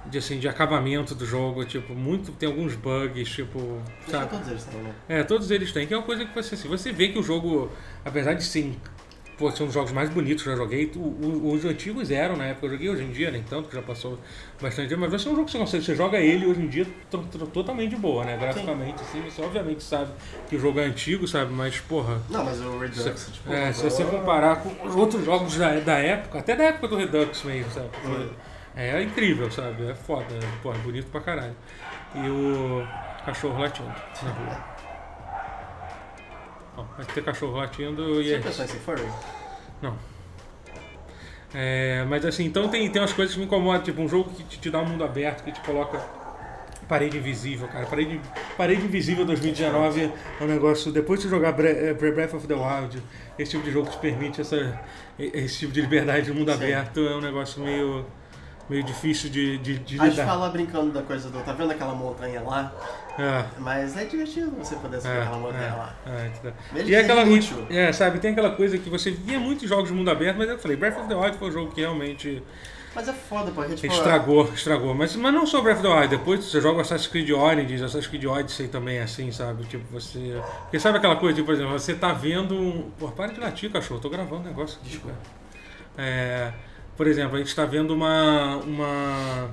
de, 0.10 0.18
assim, 0.18 0.40
de 0.40 0.48
acabamento 0.48 1.14
do 1.16 1.26
jogo, 1.26 1.66
tipo, 1.66 1.94
muito, 1.94 2.32
tem 2.32 2.48
alguns 2.48 2.76
bugs, 2.76 3.30
tipo, 3.30 3.82
sabe? 4.10 4.30
todos 4.30 4.48
eles 4.50 4.64
têm, 4.64 4.82
né? 4.82 4.92
É, 5.10 5.24
todos 5.24 5.52
eles 5.52 5.72
têm, 5.72 5.88
que 5.88 5.94
é 5.94 5.98
uma 5.98 6.04
coisa 6.04 6.26
que 6.26 6.34
você, 6.34 6.56
assim, 6.56 6.68
você 6.68 6.92
vê 6.92 7.10
que 7.10 7.20
o 7.20 7.24
jogo, 7.24 7.72
apesar 8.04 8.34
de 8.34 8.44
ser 8.44 8.74
pô, 9.38 9.52
são 9.52 9.68
os 9.68 9.74
jogos 9.74 9.92
mais 9.92 10.10
bonitos 10.10 10.44
que 10.44 10.48
eu 10.50 10.54
já 10.54 10.58
joguei. 10.64 10.90
O- 10.96 11.00
o- 11.00 11.54
os 11.54 11.66
antigos 11.66 12.10
eram 12.10 12.38
na 12.38 12.46
época 12.46 12.62
que 12.62 12.66
eu 12.68 12.72
joguei, 12.72 12.90
hoje 12.90 13.04
em 13.04 13.12
dia 13.12 13.30
nem 13.30 13.44
tanto, 13.44 13.68
que 13.68 13.76
já 13.76 13.82
passou 13.82 14.18
bastante 14.62 14.88
tempo. 14.88 15.02
Mas 15.02 15.10
vai 15.10 15.20
ser 15.20 15.28
um 15.28 15.32
jogo 15.36 15.44
que 15.46 15.52
você 15.52 15.58
consegue, 15.58 15.84
você 15.84 15.94
joga 15.94 16.18
ele 16.20 16.46
hoje 16.46 16.62
em 16.62 16.68
dia 16.70 16.88
to- 17.12 17.18
to- 17.30 17.46
totalmente 17.48 17.90
de 17.90 17.96
boa, 17.98 18.24
né? 18.24 18.38
Graficamente, 18.38 19.02
assim, 19.02 19.20
você 19.30 19.42
obviamente 19.42 19.84
sabe 19.84 20.10
que 20.50 20.56
o 20.56 20.60
jogo 20.60 20.80
é 20.80 20.86
antigo, 20.86 21.28
sabe? 21.28 21.52
Mas, 21.52 21.78
porra. 21.82 22.22
Não, 22.30 22.46
mas 22.46 22.62
o 22.62 22.80
Redux, 22.80 23.20
Se, 23.20 23.32
tipo... 23.32 23.52
é, 23.52 23.74
se 23.74 23.84
você 23.84 24.06
comparar 24.06 24.64
com 24.64 24.88
os 24.88 24.96
outros 24.96 25.26
jogos 25.26 25.58
da, 25.58 25.82
da 25.82 25.98
época, 25.98 26.40
até 26.40 26.56
da 26.56 26.64
época 26.64 26.88
do 26.88 26.96
Redux 26.96 27.44
mesmo, 27.44 27.70
sabe? 27.74 27.90
É, 28.76 29.02
incrível, 29.02 29.50
sabe? 29.50 29.90
É 29.90 29.96
foda, 29.96 30.26
pô, 30.62 30.74
é 30.74 30.78
bonito 30.78 31.08
pra 31.08 31.22
caralho. 31.22 31.56
E 32.14 32.30
o 32.30 32.86
cachorro 33.26 33.60
latindo 33.60 33.90
na 34.24 34.32
rua. 34.32 34.76
Bom, 36.76 36.86
vai 36.98 37.06
ter 37.06 37.24
cachorro 37.24 37.58
latindo 37.58 38.22
e 38.22 38.26
Você 38.26 38.36
é 38.36 38.40
pensou 38.40 38.66
em 38.66 38.68
ser 38.68 38.80
furry? 38.80 39.08
é, 41.54 42.04
mas 42.10 42.26
assim, 42.26 42.46
então 42.46 42.68
tem, 42.68 42.90
tem 42.92 43.02
umas 43.02 43.14
coisas 43.14 43.34
que 43.34 43.40
me 43.40 43.46
incomodam, 43.46 43.82
tipo 43.82 44.02
um 44.02 44.10
jogo 44.10 44.30
que 44.32 44.44
te, 44.44 44.60
te 44.60 44.70
dá 44.70 44.80
um 44.82 44.86
mundo 44.86 45.04
aberto, 45.06 45.44
que 45.44 45.54
te 45.54 45.62
coloca 45.62 45.98
parede 46.88 47.18
invisível, 47.18 47.68
cara. 47.68 47.86
Parede, 47.86 48.20
parede 48.58 48.84
invisível 48.84 49.26
2019 49.26 50.12
é 50.40 50.44
um 50.44 50.48
negócio. 50.48 50.92
Depois 50.92 51.22
de 51.22 51.30
jogar 51.30 51.58
eh, 51.60 51.94
Breath 51.94 52.34
of 52.34 52.48
the 52.48 52.54
Wild, 52.54 53.02
esse 53.40 53.52
tipo 53.52 53.64
de 53.64 53.72
jogo 53.72 53.88
que 53.90 53.96
te 53.96 54.00
permite 54.00 54.42
essa, 54.42 54.80
esse 55.18 55.60
tipo 55.60 55.72
de 55.72 55.82
liberdade 55.82 56.26
de 56.26 56.34
mundo 56.34 56.52
Sim. 56.52 56.58
aberto 56.58 57.00
é 57.00 57.16
um 57.16 57.22
negócio 57.22 57.62
meio, 57.62 58.06
meio 58.70 58.84
difícil 58.84 59.30
de, 59.30 59.58
de, 59.60 59.80
de 59.80 60.00
A 60.00 60.06
gente 60.06 60.12
lidar. 60.14 60.26
fala 60.26 60.50
brincando 60.50 60.92
da 60.92 61.02
coisa 61.02 61.30
do... 61.30 61.40
Tá 61.44 61.54
vendo 61.54 61.72
aquela 61.72 61.94
montanha 61.94 62.42
lá? 62.42 62.74
É, 63.18 63.46
Mas 63.60 63.96
é 63.96 64.04
divertido 64.06 64.52
você 64.52 64.76
poder 64.76 65.00
subir 65.00 65.14
é, 65.14 65.22
aquela 65.22 65.38
montanha 65.38 65.64
é, 65.68 65.72
lá. 65.74 65.96
é? 66.06 66.32
Mesmo 66.74 66.90
E 66.90 66.96
é 66.96 66.98
que 67.04 67.12
aquela. 67.12 67.22
inútil. 67.24 67.66
É, 67.70 67.94
sabe, 67.94 68.20
tem 68.20 68.32
aquela 68.32 68.52
coisa 68.52 68.78
que 68.78 68.90
você 68.90 69.12
via 69.12 69.40
muitos 69.40 69.70
jogos 69.70 69.88
de 69.90 69.94
mundo 69.94 70.10
aberto, 70.12 70.38
mas 70.38 70.50
eu 70.50 70.60
falei, 70.60 70.76
Breath 70.76 70.98
of 70.98 71.08
the 71.08 71.16
Wild 71.16 71.38
foi 71.38 71.48
um 71.48 71.52
jogo 71.52 71.72
que 71.72 71.80
realmente 71.80 72.44
Mas 72.94 73.08
é 73.08 73.14
foda, 73.14 73.52
porque 73.52 73.76
tipo... 73.76 73.94
estragou, 73.94 74.52
estragou. 74.54 74.94
Mas, 74.94 75.16
mas 75.16 75.34
não 75.34 75.46
só 75.46 75.62
Breath 75.62 75.78
of 75.78 75.88
the 75.88 75.94
Wild, 75.94 76.08
depois 76.10 76.44
você 76.44 76.60
joga 76.60 76.82
Assassin's 76.82 77.08
Creed 77.08 77.30
Origins, 77.30 77.82
Assassin's 77.82 78.08
Creed 78.08 78.26
Odyssey 78.26 78.68
também 78.68 78.98
é 78.98 79.04
assim, 79.04 79.32
sabe? 79.32 79.64
Tipo, 79.66 79.86
você. 79.92 80.42
Porque 80.64 80.78
sabe 80.80 80.98
aquela 80.98 81.16
coisa, 81.16 81.36
tipo, 81.36 81.46
por 81.46 81.56
exemplo, 81.56 81.72
você 81.72 81.94
tá 81.94 82.12
vendo. 82.12 82.92
Pô, 83.00 83.08
para 83.10 83.32
de 83.32 83.40
latir, 83.40 83.72
cachorro, 83.72 84.02
tô 84.02 84.10
gravando 84.10 84.42
um 84.42 84.48
negócio 84.48 84.78
aqui. 84.82 84.90
Desculpa. 84.90 85.16
É, 85.98 86.52
por 86.96 87.08
exemplo, 87.08 87.36
a 87.36 87.40
gente 87.40 87.56
tá 87.56 87.66
vendo 87.66 87.94
uma. 87.94 88.58
uma 88.58 89.50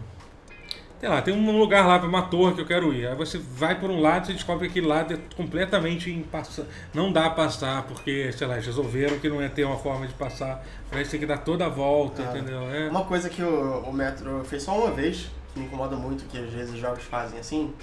sei 1.00 1.08
lá, 1.08 1.20
tem 1.20 1.34
um 1.34 1.58
lugar 1.58 1.84
lá, 1.84 1.96
uma 1.98 2.22
torre 2.22 2.54
que 2.54 2.60
eu 2.60 2.66
quero 2.66 2.92
ir. 2.94 3.08
Aí 3.08 3.16
você 3.16 3.36
vai 3.36 3.78
por 3.78 3.90
um 3.90 4.00
lado 4.00 4.30
e 4.30 4.34
descobre 4.34 4.68
que 4.68 4.70
aquele 4.70 4.86
lado 4.86 5.12
é 5.14 5.18
completamente 5.36 6.08
impassa... 6.12 6.64
não 6.94 7.10
dá 7.12 7.26
a 7.26 7.30
passar, 7.30 7.82
porque, 7.88 8.30
sei 8.30 8.46
lá, 8.46 8.54
eles 8.54 8.66
resolveram 8.66 9.18
que 9.18 9.28
não 9.28 9.42
ia 9.42 9.50
ter 9.50 9.64
uma 9.64 9.76
forma 9.76 10.06
de 10.06 10.14
passar. 10.14 10.64
Aí 10.92 11.04
você 11.04 11.10
tem 11.10 11.20
que 11.20 11.26
dar 11.26 11.38
toda 11.38 11.66
a 11.66 11.68
volta, 11.68 12.22
Ah. 12.22 12.30
entendeu? 12.30 12.62
É. 12.70 12.88
Uma 12.88 13.04
coisa 13.04 13.28
que 13.28 13.42
o, 13.42 13.80
o 13.80 13.92
Metro 13.92 14.44
fez 14.44 14.62
só 14.62 14.78
uma 14.78 14.92
vez, 14.92 15.28
que 15.52 15.58
me 15.58 15.66
incomoda 15.66 15.96
muito, 15.96 16.24
que 16.26 16.38
às 16.38 16.50
vezes 16.52 16.72
os 16.72 16.78
jogos 16.78 17.02
fazem 17.02 17.40
assim, 17.40 17.74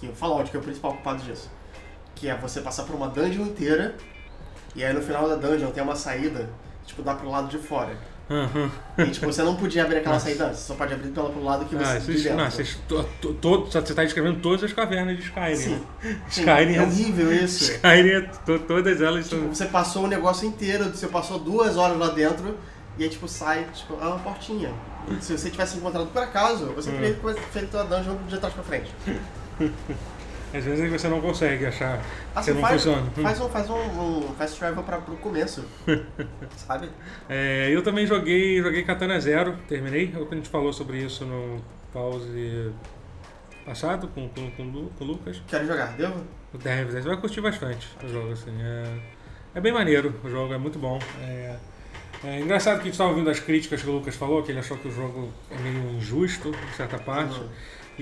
que 0.00 0.06
o 0.08 0.14
Fallout 0.14 0.50
que 0.50 0.56
é 0.56 0.60
o 0.60 0.62
principal 0.62 0.94
culpado 0.94 1.22
disso, 1.22 1.50
que 2.14 2.26
é 2.26 2.34
você 2.34 2.62
passar 2.62 2.84
por 2.84 2.96
uma 2.96 3.08
dungeon 3.08 3.42
inteira, 3.42 3.94
e 4.74 4.82
aí 4.82 4.94
no 4.94 5.02
final 5.02 5.28
da 5.28 5.36
dungeon 5.36 5.70
tem 5.72 5.82
uma 5.82 5.94
saída, 5.94 6.48
tipo, 6.86 7.02
dá 7.02 7.14
pro 7.14 7.28
lado 7.28 7.48
de 7.48 7.58
fora. 7.58 7.94
Aham. 8.32 8.70
E 8.98 9.06
tipo, 9.10 9.26
você 9.26 9.42
não 9.42 9.56
podia 9.56 9.82
abrir 9.84 9.98
aquela 9.98 10.18
saída 10.18 10.46
antes, 10.46 10.60
você 10.60 10.66
só 10.68 10.74
pode 10.74 10.94
abrir 10.94 11.08
pela 11.10 11.28
pro 11.28 11.42
lado 11.44 11.64
que 11.66 11.74
você 11.74 12.28
Ah, 12.30 12.36
não, 12.36 12.48
to, 13.20 13.34
to, 13.34 13.64
você 13.66 13.78
está 13.78 14.04
descrevendo 14.04 14.40
todas 14.40 14.64
as 14.64 14.72
cavernas 14.72 15.16
de 15.16 15.22
Skyrim. 15.24 15.56
Sim. 15.56 15.70
né? 15.70 15.80
Sim, 16.28 16.40
Skyrim, 16.40 16.74
é 16.76 16.82
horrível 16.82 17.32
isso. 17.34 17.72
Skyrim 17.72 18.08
é 18.10 18.20
to- 18.22 18.58
todas 18.60 19.00
elas 19.02 19.28
Tipo, 19.28 19.42
são. 19.42 19.54
você 19.54 19.66
passou 19.66 20.04
o 20.04 20.06
negócio 20.06 20.46
inteiro, 20.48 20.84
você 20.84 21.06
passou 21.08 21.38
duas 21.38 21.76
horas 21.76 21.98
lá 21.98 22.08
dentro, 22.08 22.56
e 22.98 23.04
aí 23.04 23.10
tipo, 23.10 23.28
sai, 23.28 23.66
tipo, 23.74 23.94
é 24.00 24.06
uma 24.06 24.18
portinha. 24.18 24.70
Se 25.20 25.36
você 25.36 25.50
tivesse 25.50 25.76
encontrado 25.78 26.06
por 26.06 26.22
acaso, 26.22 26.66
você 26.76 26.88
Hum. 26.90 26.94
teria 27.00 27.18
feito 27.52 27.76
a 27.76 27.82
dungeon 27.82 28.16
de 28.28 28.38
trás 28.38 28.54
pra 28.54 28.62
frente. 28.62 28.90
Às 30.54 30.64
vezes 30.64 30.90
você 30.90 31.08
não 31.08 31.20
consegue 31.20 31.66
achar. 31.66 31.98
Assim, 32.34 32.52
Você 32.52 32.52
não 32.54 32.60
faz, 32.60 32.82
funciona. 32.82 33.10
Faz 33.22 33.40
um, 33.40 33.48
faz 33.48 33.70
um, 33.70 33.74
um 33.74 34.34
fast 34.36 34.58
travel 34.58 34.82
pra, 34.82 34.98
pro 34.98 35.16
começo. 35.16 35.64
sabe? 36.56 36.90
É, 37.28 37.70
eu 37.70 37.82
também 37.82 38.06
joguei, 38.06 38.60
joguei 38.60 38.82
Katana 38.82 39.18
Zero, 39.18 39.56
terminei. 39.66 40.12
O 40.14 40.28
a 40.30 40.34
gente 40.34 40.48
falou 40.48 40.72
sobre 40.72 40.98
isso 40.98 41.24
no 41.24 41.62
pause 41.92 42.72
passado 43.64 44.08
com, 44.08 44.28
com, 44.28 44.50
com, 44.50 44.62
o 44.62 44.90
com 44.98 45.04
o 45.04 45.06
Lucas. 45.06 45.42
Quero 45.46 45.66
jogar, 45.66 45.96
devo? 45.96 46.24
O 46.52 46.58
Deve, 46.58 46.92
você 46.92 47.08
vai 47.08 47.16
curtir 47.16 47.40
bastante 47.40 47.88
o 48.04 48.08
jogo, 48.08 48.32
assim. 48.32 48.50
É, 48.60 48.98
é 49.54 49.60
bem 49.60 49.72
maneiro, 49.72 50.14
o 50.22 50.28
jogo 50.28 50.52
é 50.52 50.58
muito 50.58 50.78
bom. 50.78 50.98
É, 51.22 51.56
é 52.24 52.40
engraçado 52.40 52.76
que 52.76 52.82
a 52.82 52.84
gente 52.84 52.94
estava 52.94 53.10
ouvindo 53.10 53.30
as 53.30 53.40
críticas 53.40 53.82
que 53.82 53.88
o 53.88 53.92
Lucas 53.92 54.14
falou, 54.14 54.42
que 54.42 54.52
ele 54.52 54.58
achou 54.58 54.76
que 54.76 54.88
o 54.88 54.92
jogo 54.92 55.32
é 55.50 55.58
meio 55.58 55.96
injusto, 55.96 56.48
em 56.50 56.76
certa 56.76 56.98
parte. 56.98 57.38
Uhum. 57.40 57.48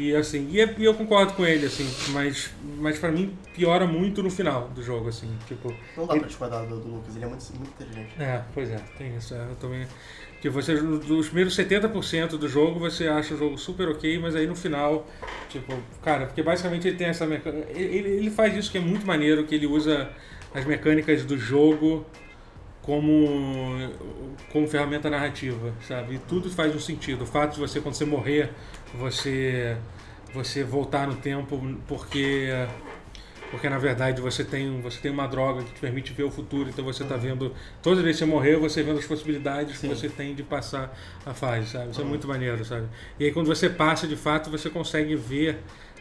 E 0.01 0.17
assim, 0.17 0.49
e, 0.51 0.59
é- 0.61 0.75
e 0.79 0.85
eu 0.85 0.95
concordo 0.95 1.35
com 1.35 1.45
ele, 1.45 1.67
assim, 1.67 1.87
mas, 2.13 2.51
mas 2.79 2.99
pra 2.99 3.13
mim 3.13 3.37
piora 3.55 3.87
muito 3.87 4.23
no 4.23 4.31
final 4.31 4.69
do 4.69 4.83
jogo, 4.83 5.11
assim, 5.11 5.29
tipo. 5.47 5.75
Não 5.95 6.07
dá 6.07 6.15
Ele- 6.15 6.21
pra 6.21 6.29
discordar 6.29 6.65
do, 6.67 6.81
do 6.81 6.89
Lucas, 6.95 7.15
ele 7.17 7.25
é 7.27 7.29
muito, 7.29 7.45
muito 7.55 7.71
inteligente. 7.83 8.13
É, 8.19 8.43
pois 8.55 8.71
é, 8.71 8.79
tem 8.97 9.15
isso. 9.15 9.35
É, 9.35 9.39
eu 9.51 9.57
também. 9.57 9.87
Que 10.41 10.49
você, 10.49 10.75
dos 10.75 11.27
primeiros 11.27 11.55
70% 11.55 12.39
do 12.39 12.49
jogo, 12.49 12.81
você 12.81 13.09
acha 13.09 13.35
o 13.35 13.37
jogo 13.37 13.59
super 13.59 13.89
ok, 13.89 14.19
mas 14.19 14.35
aí 14.35 14.47
no 14.47 14.57
final, 14.57 15.07
tipo, 15.51 15.77
cara, 16.03 16.25
porque 16.25 16.43
basicamente 16.43 16.89
ele 16.89 16.97
tem 16.97 17.09
essa 17.09 17.27
mecânica. 17.27 17.69
Ele, 17.79 18.09
ele 18.09 18.31
faz 18.31 18.57
isso 18.57 18.71
que 18.71 18.79
é 18.79 18.81
muito 18.81 19.07
maneiro, 19.07 19.45
que 19.45 19.55
ele 19.55 19.67
usa 19.67 20.09
as 20.55 20.65
mecânicas 20.65 21.25
do 21.27 21.37
jogo 21.37 22.07
como, 22.83 23.77
como 24.53 24.67
ferramenta 24.67 25.11
narrativa, 25.11 25.73
sabe? 25.87 26.15
E 26.15 26.19
tudo 26.19 26.51
faz 26.51 26.75
um 26.75 26.81
sentido. 26.81 27.23
O 27.23 27.27
fato 27.27 27.55
de 27.55 27.61
você, 27.61 27.81
quando 27.81 27.95
você 27.95 28.05
morrer, 28.05 28.51
você, 28.95 29.77
você 30.35 30.65
voltar 30.65 31.07
no 31.07 31.17
tempo, 31.17 31.61
porque 31.87 32.49
porque 33.51 33.69
na 33.69 33.79
verdade 33.79 34.21
você 34.21 34.45
tem, 34.45 34.81
você 34.81 35.01
tem 35.01 35.11
uma 35.11 35.27
droga 35.27 35.65
que 35.65 35.73
te 35.73 35.81
permite 35.81 36.13
ver 36.13 36.23
o 36.23 36.31
futuro, 36.31 36.69
então 36.69 36.85
você 36.85 37.03
está 37.03 37.17
vendo. 37.17 37.53
Todas 37.83 37.99
as 37.99 38.05
vezes 38.05 38.21
que 38.21 38.25
você 38.25 38.31
morreu, 38.31 38.61
você 38.61 38.81
vendo 38.81 39.01
as 39.01 39.07
possibilidades 39.07 39.77
Sim. 39.77 39.89
que 39.89 39.95
você 39.95 40.09
tem 40.09 40.37
de 40.37 40.45
passar 40.45 40.97
a 41.27 41.35
fase, 41.35 41.67
sabe? 41.67 41.91
Isso 41.91 42.01
é 42.01 42.05
Uhum. 42.05 42.11
muito 42.11 42.29
maneiro, 42.29 42.65
sabe? 42.65 42.87
E 43.19 43.25
aí 43.25 43.33
quando 43.33 43.49
você 43.49 43.69
passa 43.69 44.07
de 44.07 44.15
fato, 44.15 44.51
você 44.51 44.71
consegue 44.71 45.17
ver 45.17 45.59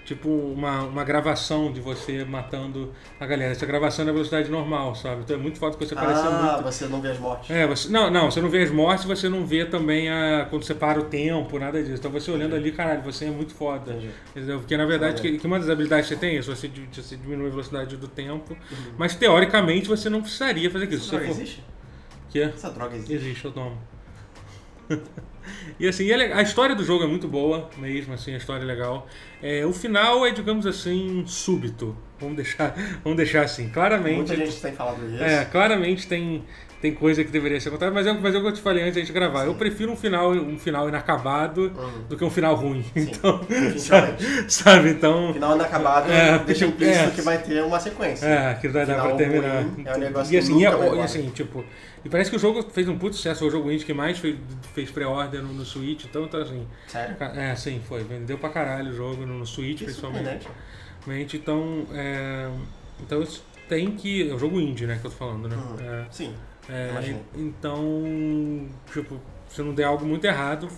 tipo 0.10 0.28
uma, 0.28 0.82
uma 0.86 1.03
gravação 1.03 1.72
de 1.72 1.80
você 1.80 2.26
matando 2.26 2.91
a 3.20 3.28
galera. 3.28 3.51
Essa 3.51 3.66
gravação 3.68 4.01
é 4.01 4.05
na 4.07 4.12
velocidade 4.12 4.49
normal, 4.49 4.95
sabe? 4.95 5.22
Então 5.22 5.36
é 5.36 5.39
muito 5.39 5.60
foda 5.60 5.78
que 5.78 5.86
você 5.86 5.93
parece 5.93 6.26
ah, 6.26 6.32
muito. 6.53 6.64
você 6.64 6.88
não 6.88 6.99
vê 6.99 7.12
as 7.12 7.20
mortes. 7.20 7.51
É, 7.51 7.68
você, 7.68 7.89
não, 7.89 8.10
não, 8.10 8.32
você 8.32 8.41
não 8.41 8.49
vê 8.49 8.64
as 8.64 8.72
mortes, 8.72 9.05
você 9.05 9.30
não 9.30 9.45
vê 9.45 9.66
também 9.66 10.10
a, 10.10 10.47
quando 10.49 10.64
você 10.64 10.74
para 10.74 10.99
o 10.99 11.03
tempo, 11.03 11.60
nada 11.60 11.80
disso. 11.84 11.97
Então 11.99 12.10
você 12.10 12.32
olhando 12.32 12.55
ali, 12.55 12.72
caralho, 12.72 13.03
você 13.03 13.26
é 13.26 13.30
muito 13.30 13.53
foda. 13.53 13.91
Entendi. 13.91 14.10
Entendeu? 14.36 14.57
Porque 14.57 14.76
na 14.76 14.86
verdade, 14.86 15.22
que, 15.22 15.38
que 15.38 15.45
uma 15.45 15.60
das 15.60 15.70
habilidades 15.70 16.10
que 16.10 16.16
você 16.16 16.20
tem 16.20 16.38
é 16.38 16.41
você, 16.41 16.68
você 16.91 17.16
diminui 17.16 17.45
a 17.45 17.51
velocidade 17.51 17.95
do 17.95 18.07
tempo, 18.07 18.53
Uhum. 18.53 18.93
mas 18.97 19.14
teoricamente 19.14 19.88
você 19.88 20.10
não 20.10 20.22
precisaria 20.24 20.72
fazer 20.72 20.86
aquilo. 20.86 21.01
Essa 21.01 21.12
droga 21.12 21.26
for- 21.28 21.32
existe? 21.41 21.64
Que? 22.30 22.41
Essa 22.41 22.70
droga 22.72 22.95
existe. 22.95 23.14
Existe, 23.14 23.45
eu 23.45 23.51
tomo. 23.51 23.78
e 25.80 25.88
assim, 25.88 26.10
é 26.10 26.34
a 26.34 26.41
história 26.41 26.76
do 26.76 26.84
jogo 26.84 27.04
é 27.04 27.08
muito 27.08 27.28
boa, 27.28 27.70
mesmo 27.78 28.14
assim, 28.14 28.34
a 28.34 28.38
história 28.38 28.64
é 28.64 28.66
legal. 28.66 29.08
É, 29.41 29.66
o 29.66 29.74
final 29.74 30.26
é, 30.26 30.32
digamos 30.32 30.66
assim, 30.66 31.24
súbito. 31.26 31.95
Vamos 32.20 32.36
deixar, 32.36 32.76
vamos 33.04 33.18
deixar 33.18 33.43
assim. 33.43 33.70
Claramente. 33.70 34.18
Muita 34.18 34.36
gente 34.36 34.62
tem 34.62 34.74
falado 34.74 35.06
isso. 35.08 35.24
É, 35.24 35.45
claramente 35.45 36.08
tem, 36.08 36.43
tem 36.82 36.94
coisa 36.94 37.24
que 37.24 37.30
deveria 37.32 37.60
ser 37.60 37.70
contada, 37.72 37.92
mas 37.92 38.08
é, 38.08 38.14
mas 38.14 38.34
é 38.34 38.38
o 38.38 38.42
que 38.42 38.48
eu 38.48 38.54
te 38.54 38.62
falei 38.62 38.84
antes 38.84 38.96
da 38.96 39.02
gente 39.02 39.12
gravar. 39.12 39.44
Eu 39.46 39.52
Sim. 39.52 39.58
prefiro 39.58 39.92
um 39.92 39.96
final, 39.98 40.32
um 40.32 40.58
final 40.58 40.88
inacabado 40.88 41.64
Uhum. 41.76 42.04
do 42.08 42.16
que 42.16 42.24
um 42.24 42.30
final 42.30 42.56
ruim. 42.56 42.84
Sim, 42.94 43.10
Então, 43.12 43.42
sabe, 43.78 44.52
sabe? 44.52 44.90
Então. 44.92 45.34
Final 45.34 45.56
inacabado 45.56 46.12
É, 46.12 46.40
deixa 46.40 46.66
implícito 46.66 47.10
é. 47.10 47.12
que 47.12 47.22
vai 47.22 47.38
ter 47.38 47.62
uma 47.64 47.80
sequência. 47.80 48.26
É, 48.26 48.52
aquilo 48.52 48.74
vai 48.74 48.86
dar 48.86 49.02
pra 49.02 49.16
terminar. 49.16 49.66
é 49.86 49.96
um 49.96 50.00
negócio 50.00 50.28
e 50.28 50.32
que 50.32 50.38
assim, 50.38 50.54
nunca 50.54 50.86
e, 50.86 50.90
vai 50.90 51.00
e 51.00 51.02
assim, 51.02 51.30
tipo. 51.30 51.66
E 52.06 52.08
parece 52.08 52.30
que 52.30 52.38
o 52.38 52.40
jogo 52.40 52.64
fez 52.72 52.88
um 52.88 52.98
puto 52.98 53.18
sucesso, 53.18 53.46
o 53.46 53.52
jogo 53.52 53.70
indie 53.70 53.84
que 53.84 53.94
mais 53.94 54.18
fez, 54.18 54.38
fez 54.74 54.90
pré-order 54.90 55.42
no, 55.44 55.52
no 55.54 55.66
Switch, 55.66 56.06
então 56.06 56.26
tá 56.30 56.38
assim. 56.38 56.66
Sério? 56.88 57.16
É, 57.36 57.54
sim, 57.58 57.82
foi. 57.86 58.04
Vendeu 58.06 58.38
pra 58.38 58.48
caralho 58.50 58.92
o 58.92 58.96
jogo 58.96 59.26
no, 59.26 59.40
no 59.40 59.46
Switch, 59.46 59.80
Que 59.80 59.84
principalmente. 59.84 60.48
Realmente, 61.06 61.36
Então, 61.38 61.86
é, 61.94 62.48
então 63.02 63.22
isso 63.22 63.44
tem 63.68 63.92
que. 63.92 64.30
É 64.30 64.34
o 64.34 64.40
jogo 64.40 64.62
indie, 64.62 64.86
né, 64.88 64.98
que 65.02 65.06
eu 65.08 65.12
tô 65.12 65.18
falando, 65.18 65.50
né? 65.50 65.58
Uhum. 65.58 65.76
É, 65.86 66.06
Sim. 66.10 66.34
É, 66.72 67.16
então, 67.36 68.68
tipo, 68.94 69.20
se 69.50 69.62
não 69.64 69.74
der 69.74 69.86
algo 69.86 70.06
muito 70.06 70.26
errado, 70.26 70.70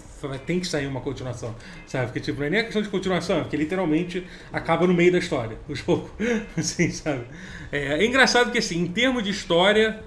tem 0.45 0.59
que 0.59 0.67
sair 0.67 0.87
uma 0.87 1.01
continuação, 1.01 1.53
sabe? 1.85 2.05
Porque, 2.05 2.21
tipo, 2.21 2.39
não 2.39 2.47
é 2.47 2.49
nem 2.49 2.59
a 2.61 2.63
questão 2.63 2.81
de 2.81 2.87
continuação, 2.87 3.39
é 3.39 3.41
porque 3.41 3.57
literalmente 3.57 4.25
acaba 4.53 4.87
no 4.87 4.93
meio 4.93 5.11
da 5.11 5.17
história, 5.17 5.57
o 5.67 5.75
jogo, 5.75 6.09
assim, 6.57 6.89
sabe? 6.91 7.25
É, 7.71 8.03
é 8.03 8.05
engraçado 8.05 8.51
que, 8.51 8.57
assim, 8.57 8.79
em 8.79 8.87
termos 8.87 9.23
de 9.23 9.31
história, 9.31 9.99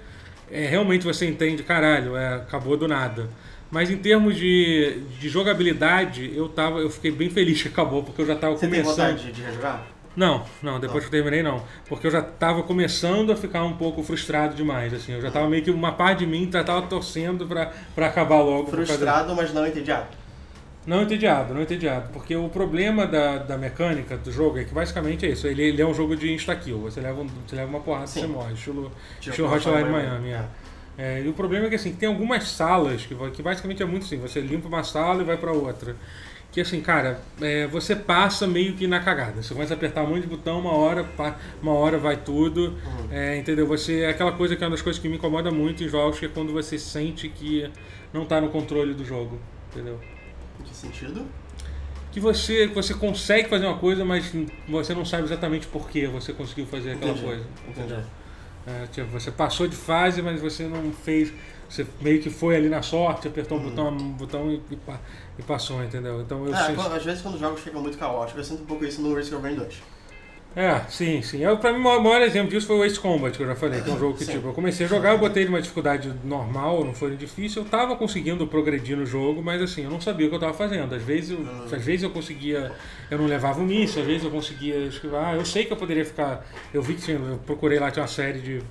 é, 0.51 0.67
realmente 0.67 1.05
você 1.05 1.27
entende, 1.27 1.61
caralho, 1.61 2.15
é, 2.15 2.35
acabou 2.35 2.75
do 2.75 2.87
nada. 2.87 3.29
Mas 3.69 3.91
em 3.91 3.97
termos 3.97 4.35
de, 4.35 5.01
de 5.19 5.29
jogabilidade, 5.29 6.31
eu, 6.35 6.47
tava, 6.47 6.79
eu 6.79 6.89
fiquei 6.89 7.11
bem 7.11 7.29
feliz 7.29 7.61
que 7.61 7.67
acabou, 7.67 8.03
porque 8.03 8.21
eu 8.21 8.25
já 8.25 8.35
tava 8.35 8.55
Você 8.55 8.67
tem 8.67 8.81
começando... 8.81 9.11
vontade 9.11 9.25
de, 9.25 9.31
de 9.33 9.41
rejogar? 9.41 9.94
Não, 10.15 10.45
não, 10.63 10.79
depois 10.79 11.03
Não. 11.03 11.09
que 11.09 11.15
eu 11.15 11.21
terminei 11.23 11.43
não. 11.43 11.61
Porque 11.89 12.07
eu 12.07 12.11
já 12.11 12.21
tava 12.21 12.63
começando 12.63 13.31
a 13.31 13.35
ficar 13.35 13.63
um 13.63 13.73
pouco 13.73 14.01
frustrado 14.01 14.55
demais, 14.55 14.93
assim. 14.93 15.11
Eu 15.13 15.21
já 15.21 15.29
tava 15.29 15.49
meio 15.49 15.63
que 15.63 15.69
uma 15.71 15.91
parte 15.91 16.19
de 16.19 16.25
mim 16.27 16.49
já 16.51 16.63
tava 16.63 16.83
torcendo 16.87 17.45
pra, 17.45 17.71
pra 17.93 18.07
acabar 18.07 18.41
logo. 18.41 18.69
Frustrado, 18.71 19.35
mas 19.35 19.53
não 19.53 19.67
entediado. 19.67 20.07
Não 20.87 21.01
entediado, 21.01 21.53
não 21.53 21.61
entediado. 21.63 22.09
Porque 22.13 22.35
o 22.35 22.47
problema 22.47 23.05
da, 23.07 23.39
da 23.39 23.57
mecânica 23.57 24.15
do 24.15 24.31
jogo 24.31 24.59
é 24.59 24.63
que 24.63 24.73
basicamente 24.73 25.25
é 25.25 25.29
isso. 25.31 25.47
Ele, 25.47 25.63
ele 25.63 25.81
é 25.81 25.85
um 25.85 25.93
jogo 25.93 26.15
de 26.15 26.31
insta-kill. 26.31 26.77
Você 26.79 27.01
leva, 27.01 27.21
um- 27.21 27.27
você 27.45 27.55
leva 27.55 27.67
uma 27.67 27.79
porrada 27.79 28.05
e 28.05 28.07
você 28.07 28.27
morre. 28.27 28.53
Estilo, 28.53 28.91
estilo 29.19 29.51
Hotline 29.51 29.89
Miami, 29.89 30.29
é. 30.29 30.45
É, 30.97 31.21
e 31.21 31.27
o 31.27 31.33
problema 31.33 31.65
é 31.65 31.69
que 31.69 31.75
assim, 31.75 31.91
tem 31.93 32.07
algumas 32.07 32.47
salas 32.47 33.05
que, 33.05 33.13
que 33.31 33.43
basicamente 33.43 33.83
é 33.83 33.85
muito 33.85 34.05
assim, 34.05 34.17
você 34.17 34.39
limpa 34.39 34.69
uma 34.69 34.81
sala 34.81 35.21
e 35.23 35.25
vai 35.25 35.35
pra 35.35 35.51
outra. 35.51 35.93
Que 36.55 36.61
assim, 36.61 36.79
cara, 36.79 37.19
é, 37.41 37.67
você 37.67 37.93
passa 37.93 38.47
meio 38.47 38.75
que 38.75 38.87
na 38.87 39.01
cagada. 39.01 39.43
Você 39.43 39.53
começa 39.53 39.73
a 39.73 39.75
apertar 39.75 40.03
um 40.03 40.07
monte 40.07 40.21
de 40.21 40.27
botão, 40.27 40.61
uma 40.61 40.71
hora, 40.71 41.05
uma 41.61 41.73
hora 41.73 41.97
vai 41.97 42.15
tudo. 42.15 42.67
Uhum. 42.67 43.07
É, 43.11 43.35
entendeu? 43.35 43.67
Você. 43.67 44.03
É 44.03 44.09
aquela 44.11 44.31
coisa 44.31 44.55
que 44.55 44.63
é 44.63 44.65
uma 44.65 44.71
das 44.71 44.81
coisas 44.81 45.01
que 45.01 45.09
me 45.09 45.17
incomoda 45.17 45.51
muito 45.51 45.83
em 45.83 45.89
jogos, 45.89 46.17
que 46.17 46.27
é 46.27 46.29
quando 46.29 46.53
você 46.53 46.79
sente 46.79 47.27
que 47.27 47.69
não 48.13 48.25
tá 48.25 48.39
no 48.39 48.47
controle 48.47 48.93
do 48.93 49.03
jogo. 49.03 49.37
Entendeu? 49.69 49.99
Em 50.57 50.63
que 50.63 50.73
sentido? 50.73 51.25
Que 52.09 52.21
você, 52.21 52.67
você 52.67 52.93
consegue 52.93 53.49
fazer 53.49 53.65
uma 53.65 53.77
coisa, 53.77 54.05
mas 54.05 54.31
você 54.65 54.93
não 54.93 55.03
sabe 55.03 55.23
exatamente 55.23 55.67
por 55.67 55.89
que 55.89 56.07
você 56.07 56.31
conseguiu 56.31 56.67
fazer 56.67 56.93
aquela 56.93 57.11
Entendi, 57.11 57.25
coisa. 57.25 57.43
Entendi. 57.67 58.01
É, 58.65 58.87
tipo, 58.93 59.07
você 59.07 59.29
passou 59.29 59.67
de 59.67 59.75
fase, 59.75 60.21
mas 60.21 60.39
você 60.39 60.63
não 60.63 60.93
fez. 60.93 61.33
Você 61.69 61.85
meio 62.01 62.21
que 62.21 62.29
foi 62.29 62.55
ali 62.55 62.69
na 62.69 62.81
sorte, 62.81 63.27
apertou 63.27 63.57
um 63.57 63.61
Uhum. 63.61 63.69
botão, 63.69 63.87
um 63.89 64.11
botão 64.13 64.51
e, 64.51 64.61
e 64.71 64.77
e 65.39 65.43
passou, 65.43 65.83
entendeu? 65.83 66.21
Então 66.21 66.45
eu 66.45 66.55
É, 66.55 66.73
quando- 66.73 66.93
às 66.93 67.03
vezes 67.03 67.21
quando 67.21 67.33
os 67.35 67.39
jogos 67.41 67.59
ficam 67.61 67.81
muito 67.81 67.97
caóticos, 67.97 68.37
eu 68.37 68.43
sinto 68.55 68.63
um 68.63 68.65
pouco 68.67 68.85
isso 68.85 69.01
no 69.01 69.13
Risk 69.15 69.33
of 69.33 69.41
Rain 69.43 69.55
2. 69.55 69.81
É, 70.55 70.79
sim, 70.87 71.21
sim. 71.21 71.39
Eu, 71.43 71.57
pra 71.57 71.73
mim, 71.73 71.79
o 71.79 71.83
maior, 71.83 72.01
maior 72.01 72.21
exemplo 72.21 72.49
disso 72.49 72.65
foi 72.65 72.77
o 72.77 72.85
Ace 72.85 72.97
Combat, 72.97 73.35
que 73.35 73.43
eu 73.43 73.47
já 73.47 73.55
falei, 73.57 73.81
que 73.81 73.89
é 73.89 73.93
um 73.93 73.99
jogo 73.99 74.17
que, 74.17 74.23
Sim. 74.23 74.31
tipo, 74.33 74.47
eu 74.47 74.53
comecei 74.53 74.85
a 74.85 74.89
jogar, 74.89 75.09
eu 75.11 75.17
botei 75.17 75.43
numa 75.43 75.61
dificuldade 75.61 76.13
normal, 76.23 76.85
não 76.85 76.93
foi 76.93 77.13
difícil, 77.17 77.63
eu 77.63 77.67
tava 77.67 77.97
conseguindo 77.97 78.47
progredir 78.47 78.95
no 78.95 79.05
jogo, 79.05 79.43
mas 79.43 79.61
assim, 79.61 79.83
eu 79.83 79.89
não 79.89 79.99
sabia 79.99 80.27
o 80.27 80.29
que 80.29 80.35
eu 80.35 80.39
tava 80.39 80.53
fazendo. 80.53 80.95
Às 80.95 81.01
vezes 81.03 81.31
eu, 81.31 81.39
Hum. 81.39 81.65
às 81.65 81.83
vezes 81.83 82.03
eu 82.03 82.09
conseguia, 82.09 82.71
eu 83.11 83.17
não 83.17 83.25
levava 83.25 83.59
o 83.59 83.63
míssil, 83.65 83.99
às 84.01 84.07
vezes 84.07 84.23
eu 84.23 84.31
conseguia 84.31 84.77
esquivar. 84.85 85.35
Eu 85.35 85.43
sei 85.43 85.65
que 85.65 85.73
eu 85.73 85.77
poderia 85.77 86.05
ficar. 86.05 86.45
Eu 86.73 86.81
vi 86.81 86.93
que 86.93 87.01
tinha, 87.01 87.17
eu 87.17 87.37
procurei 87.45 87.77
lá, 87.77 87.91
tinha 87.91 88.03
uma 88.03 88.07
série 88.07 88.39
de. 88.39 88.61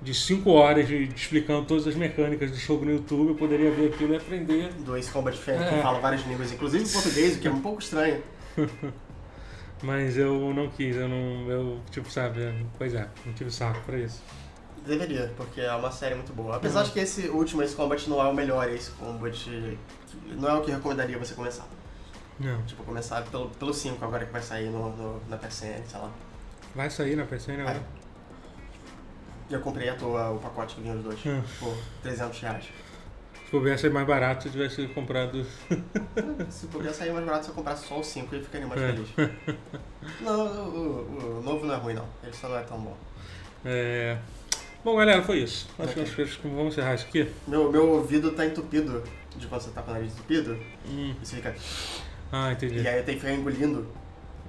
De 0.00 0.14
5 0.14 0.48
horas 0.50 0.86
de, 0.86 1.08
de 1.08 1.14
explicando 1.14 1.66
todas 1.66 1.86
as 1.86 1.94
mecânicas 1.96 2.50
do 2.52 2.56
jogo 2.56 2.84
no 2.84 2.92
YouTube, 2.92 3.30
eu 3.30 3.34
poderia 3.34 3.70
ver 3.72 3.92
aquilo 3.92 4.14
e 4.14 4.16
aprender. 4.16 4.72
Do 4.74 4.96
Ace 4.96 5.10
Combat 5.10 5.36
Fan, 5.36 5.52
É. 5.54 5.74
que 5.76 5.82
fala 5.82 5.98
várias 5.98 6.24
línguas, 6.26 6.52
inclusive 6.52 6.84
em 6.84 6.88
português, 6.88 7.36
o 7.36 7.40
que 7.40 7.48
é 7.48 7.50
um 7.50 7.60
pouco 7.60 7.80
estranho. 7.82 8.22
Mas 9.82 10.16
eu 10.16 10.52
não 10.54 10.68
quis, 10.68 10.96
eu 10.96 11.08
não. 11.08 11.50
Eu, 11.50 11.80
tipo, 11.90 12.10
sabe, 12.10 12.40
pois 12.76 12.94
é, 12.94 13.08
não 13.24 13.32
tive 13.32 13.50
saco 13.50 13.80
pra 13.86 13.96
isso. 13.98 14.22
Deveria, 14.86 15.32
porque 15.36 15.60
é 15.60 15.72
uma 15.72 15.90
série 15.90 16.14
muito 16.14 16.32
boa. 16.32 16.56
Apesar 16.56 16.80
Uhum. 16.80 16.86
de 16.86 16.92
que 16.92 17.00
esse 17.00 17.28
último 17.28 17.62
Ace 17.62 17.74
Combat 17.76 18.08
não 18.08 18.20
é 18.20 18.28
o 18.28 18.34
melhor 18.34 18.68
Ace 18.70 18.90
Combat, 18.92 19.50
não 20.36 20.48
é 20.48 20.54
o 20.54 20.62
que 20.62 20.70
eu 20.70 20.76
recomendaria 20.76 21.18
você 21.18 21.34
começar. 21.34 21.66
Não. 22.40 22.62
Tipo, 22.62 22.82
começar 22.84 23.22
pelo, 23.24 23.50
pelo 23.50 23.74
5 23.74 24.04
agora 24.04 24.24
que 24.24 24.32
vai 24.32 24.42
sair 24.42 24.68
no, 24.70 24.96
no- 24.96 25.20
na 25.28 25.36
PSN, 25.36 25.82
sei 25.86 25.98
lá. 26.00 26.10
Vai 26.74 26.88
sair 26.88 27.16
na 27.16 27.24
PC, 27.24 27.52
né? 27.56 27.64
E 29.50 29.54
eu 29.54 29.60
comprei 29.60 29.88
à 29.88 29.94
toa 29.94 30.30
o 30.30 30.38
pacote 30.38 30.74
que 30.76 30.82
vinha 30.82 30.94
os 30.94 31.02
dois, 31.02 31.18
Hum. 31.24 31.42
por 31.58 31.74
300 32.02 32.40
reais. 32.40 32.64
Se 33.44 33.50
pudesse 33.50 33.80
ser 33.82 33.90
mais 33.90 34.06
barato 34.06 34.42
se 34.42 34.48
eu 34.48 34.52
tivesse 34.52 34.86
comprado. 34.88 35.44
Se 36.50 36.66
puder 36.66 36.92
sair 36.92 37.12
mais 37.12 37.24
barato 37.24 37.44
se 37.46 37.50
eu 37.50 37.54
comprasse 37.54 37.86
só 37.86 37.98
o 37.98 38.04
5 38.04 38.34
eu 38.34 38.42
ficaria 38.44 38.66
mais 38.66 38.80
É. 38.82 38.92
feliz. 38.92 39.08
Não, 40.20 40.46
o, 40.46 40.68
o- 40.68 41.38
o 41.38 41.42
novo 41.42 41.64
não 41.64 41.74
é 41.74 41.78
ruim 41.78 41.94
não, 41.94 42.04
ele 42.22 42.32
só 42.34 42.46
não 42.48 42.58
é 42.58 42.62
tão 42.62 42.78
bom. 42.78 42.94
É... 43.64 44.18
Bom, 44.84 44.96
galera, 44.96 45.22
foi 45.22 45.38
isso. 45.38 45.66
Acho, 45.78 45.94
que- 45.94 46.00
Ok. 46.00 46.02
acho, 46.02 46.16
que- 46.16 46.42
que 46.42 46.48
vamos 46.48 46.74
encerrar 46.74 46.94
isso 46.94 47.06
aqui. 47.06 47.30
Meu, 47.46 47.72
meu 47.72 47.88
ouvido 47.90 48.32
tá 48.32 48.44
entupido 48.44 49.02
de 49.34 49.46
quando 49.46 49.62
você 49.62 49.70
tá 49.70 49.80
com 49.82 49.90
o 49.90 49.94
nariz 49.94 50.12
entupido, 50.12 50.58
Hum. 50.86 51.14
isso 51.22 51.34
fica. 51.34 51.54
Ah, 52.30 52.52
entendi. 52.52 52.80
E 52.80 52.86
aí 52.88 52.98
eu 52.98 53.04
tenho 53.04 53.18
que 53.18 53.24
ficar 53.26 53.34
engolindo 53.34 53.86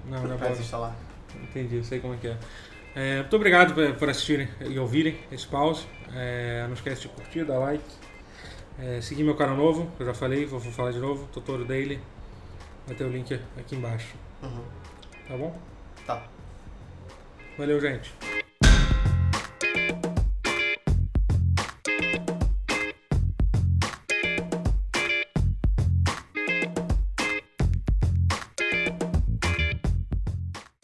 Não, 0.06 0.24
não 0.24 0.34
é 0.36 0.38
pra 0.38 0.48
bom. 0.48 0.54
desinstalar. 0.54 0.94
Entendi, 1.42 1.82
sei 1.86 2.00
como 2.02 2.16
é 2.16 2.18
que 2.18 2.28
é. 2.28 2.38
É, 3.00 3.20
muito 3.20 3.34
obrigado 3.38 3.74
por, 3.74 3.96
por 3.96 4.10
assistirem 4.10 4.50
e 4.60 4.78
ouvirem 4.78 5.18
esse 5.32 5.48
pause. 5.48 5.88
É, 6.14 6.66
não 6.68 6.74
esquece 6.74 7.04
de 7.04 7.08
curtir, 7.08 7.46
dar 7.46 7.58
like. 7.58 7.82
É, 8.78 9.00
seguir 9.00 9.24
meu 9.24 9.36
canal 9.36 9.56
novo, 9.56 9.90
que 9.96 10.04
eu 10.04 10.08
já 10.08 10.14
falei, 10.14 10.46
vou, 10.46 10.60
vou 10.60 10.74
falar 10.74 10.92
de 10.92 11.00
novo, 11.00 11.26
Totoro 11.32 11.64
Daily. 11.64 11.98
Vai 12.86 12.98
ter 12.98 13.06
o 13.06 13.10
link 13.10 13.40
aqui 13.58 13.78
embaixo. 13.78 14.16
Uhum. 14.44 14.66
Tá 15.30 15.38
bom? 15.38 15.58
Tá. 16.06 16.28
Valeu, 17.58 17.80
gente. 17.80 18.14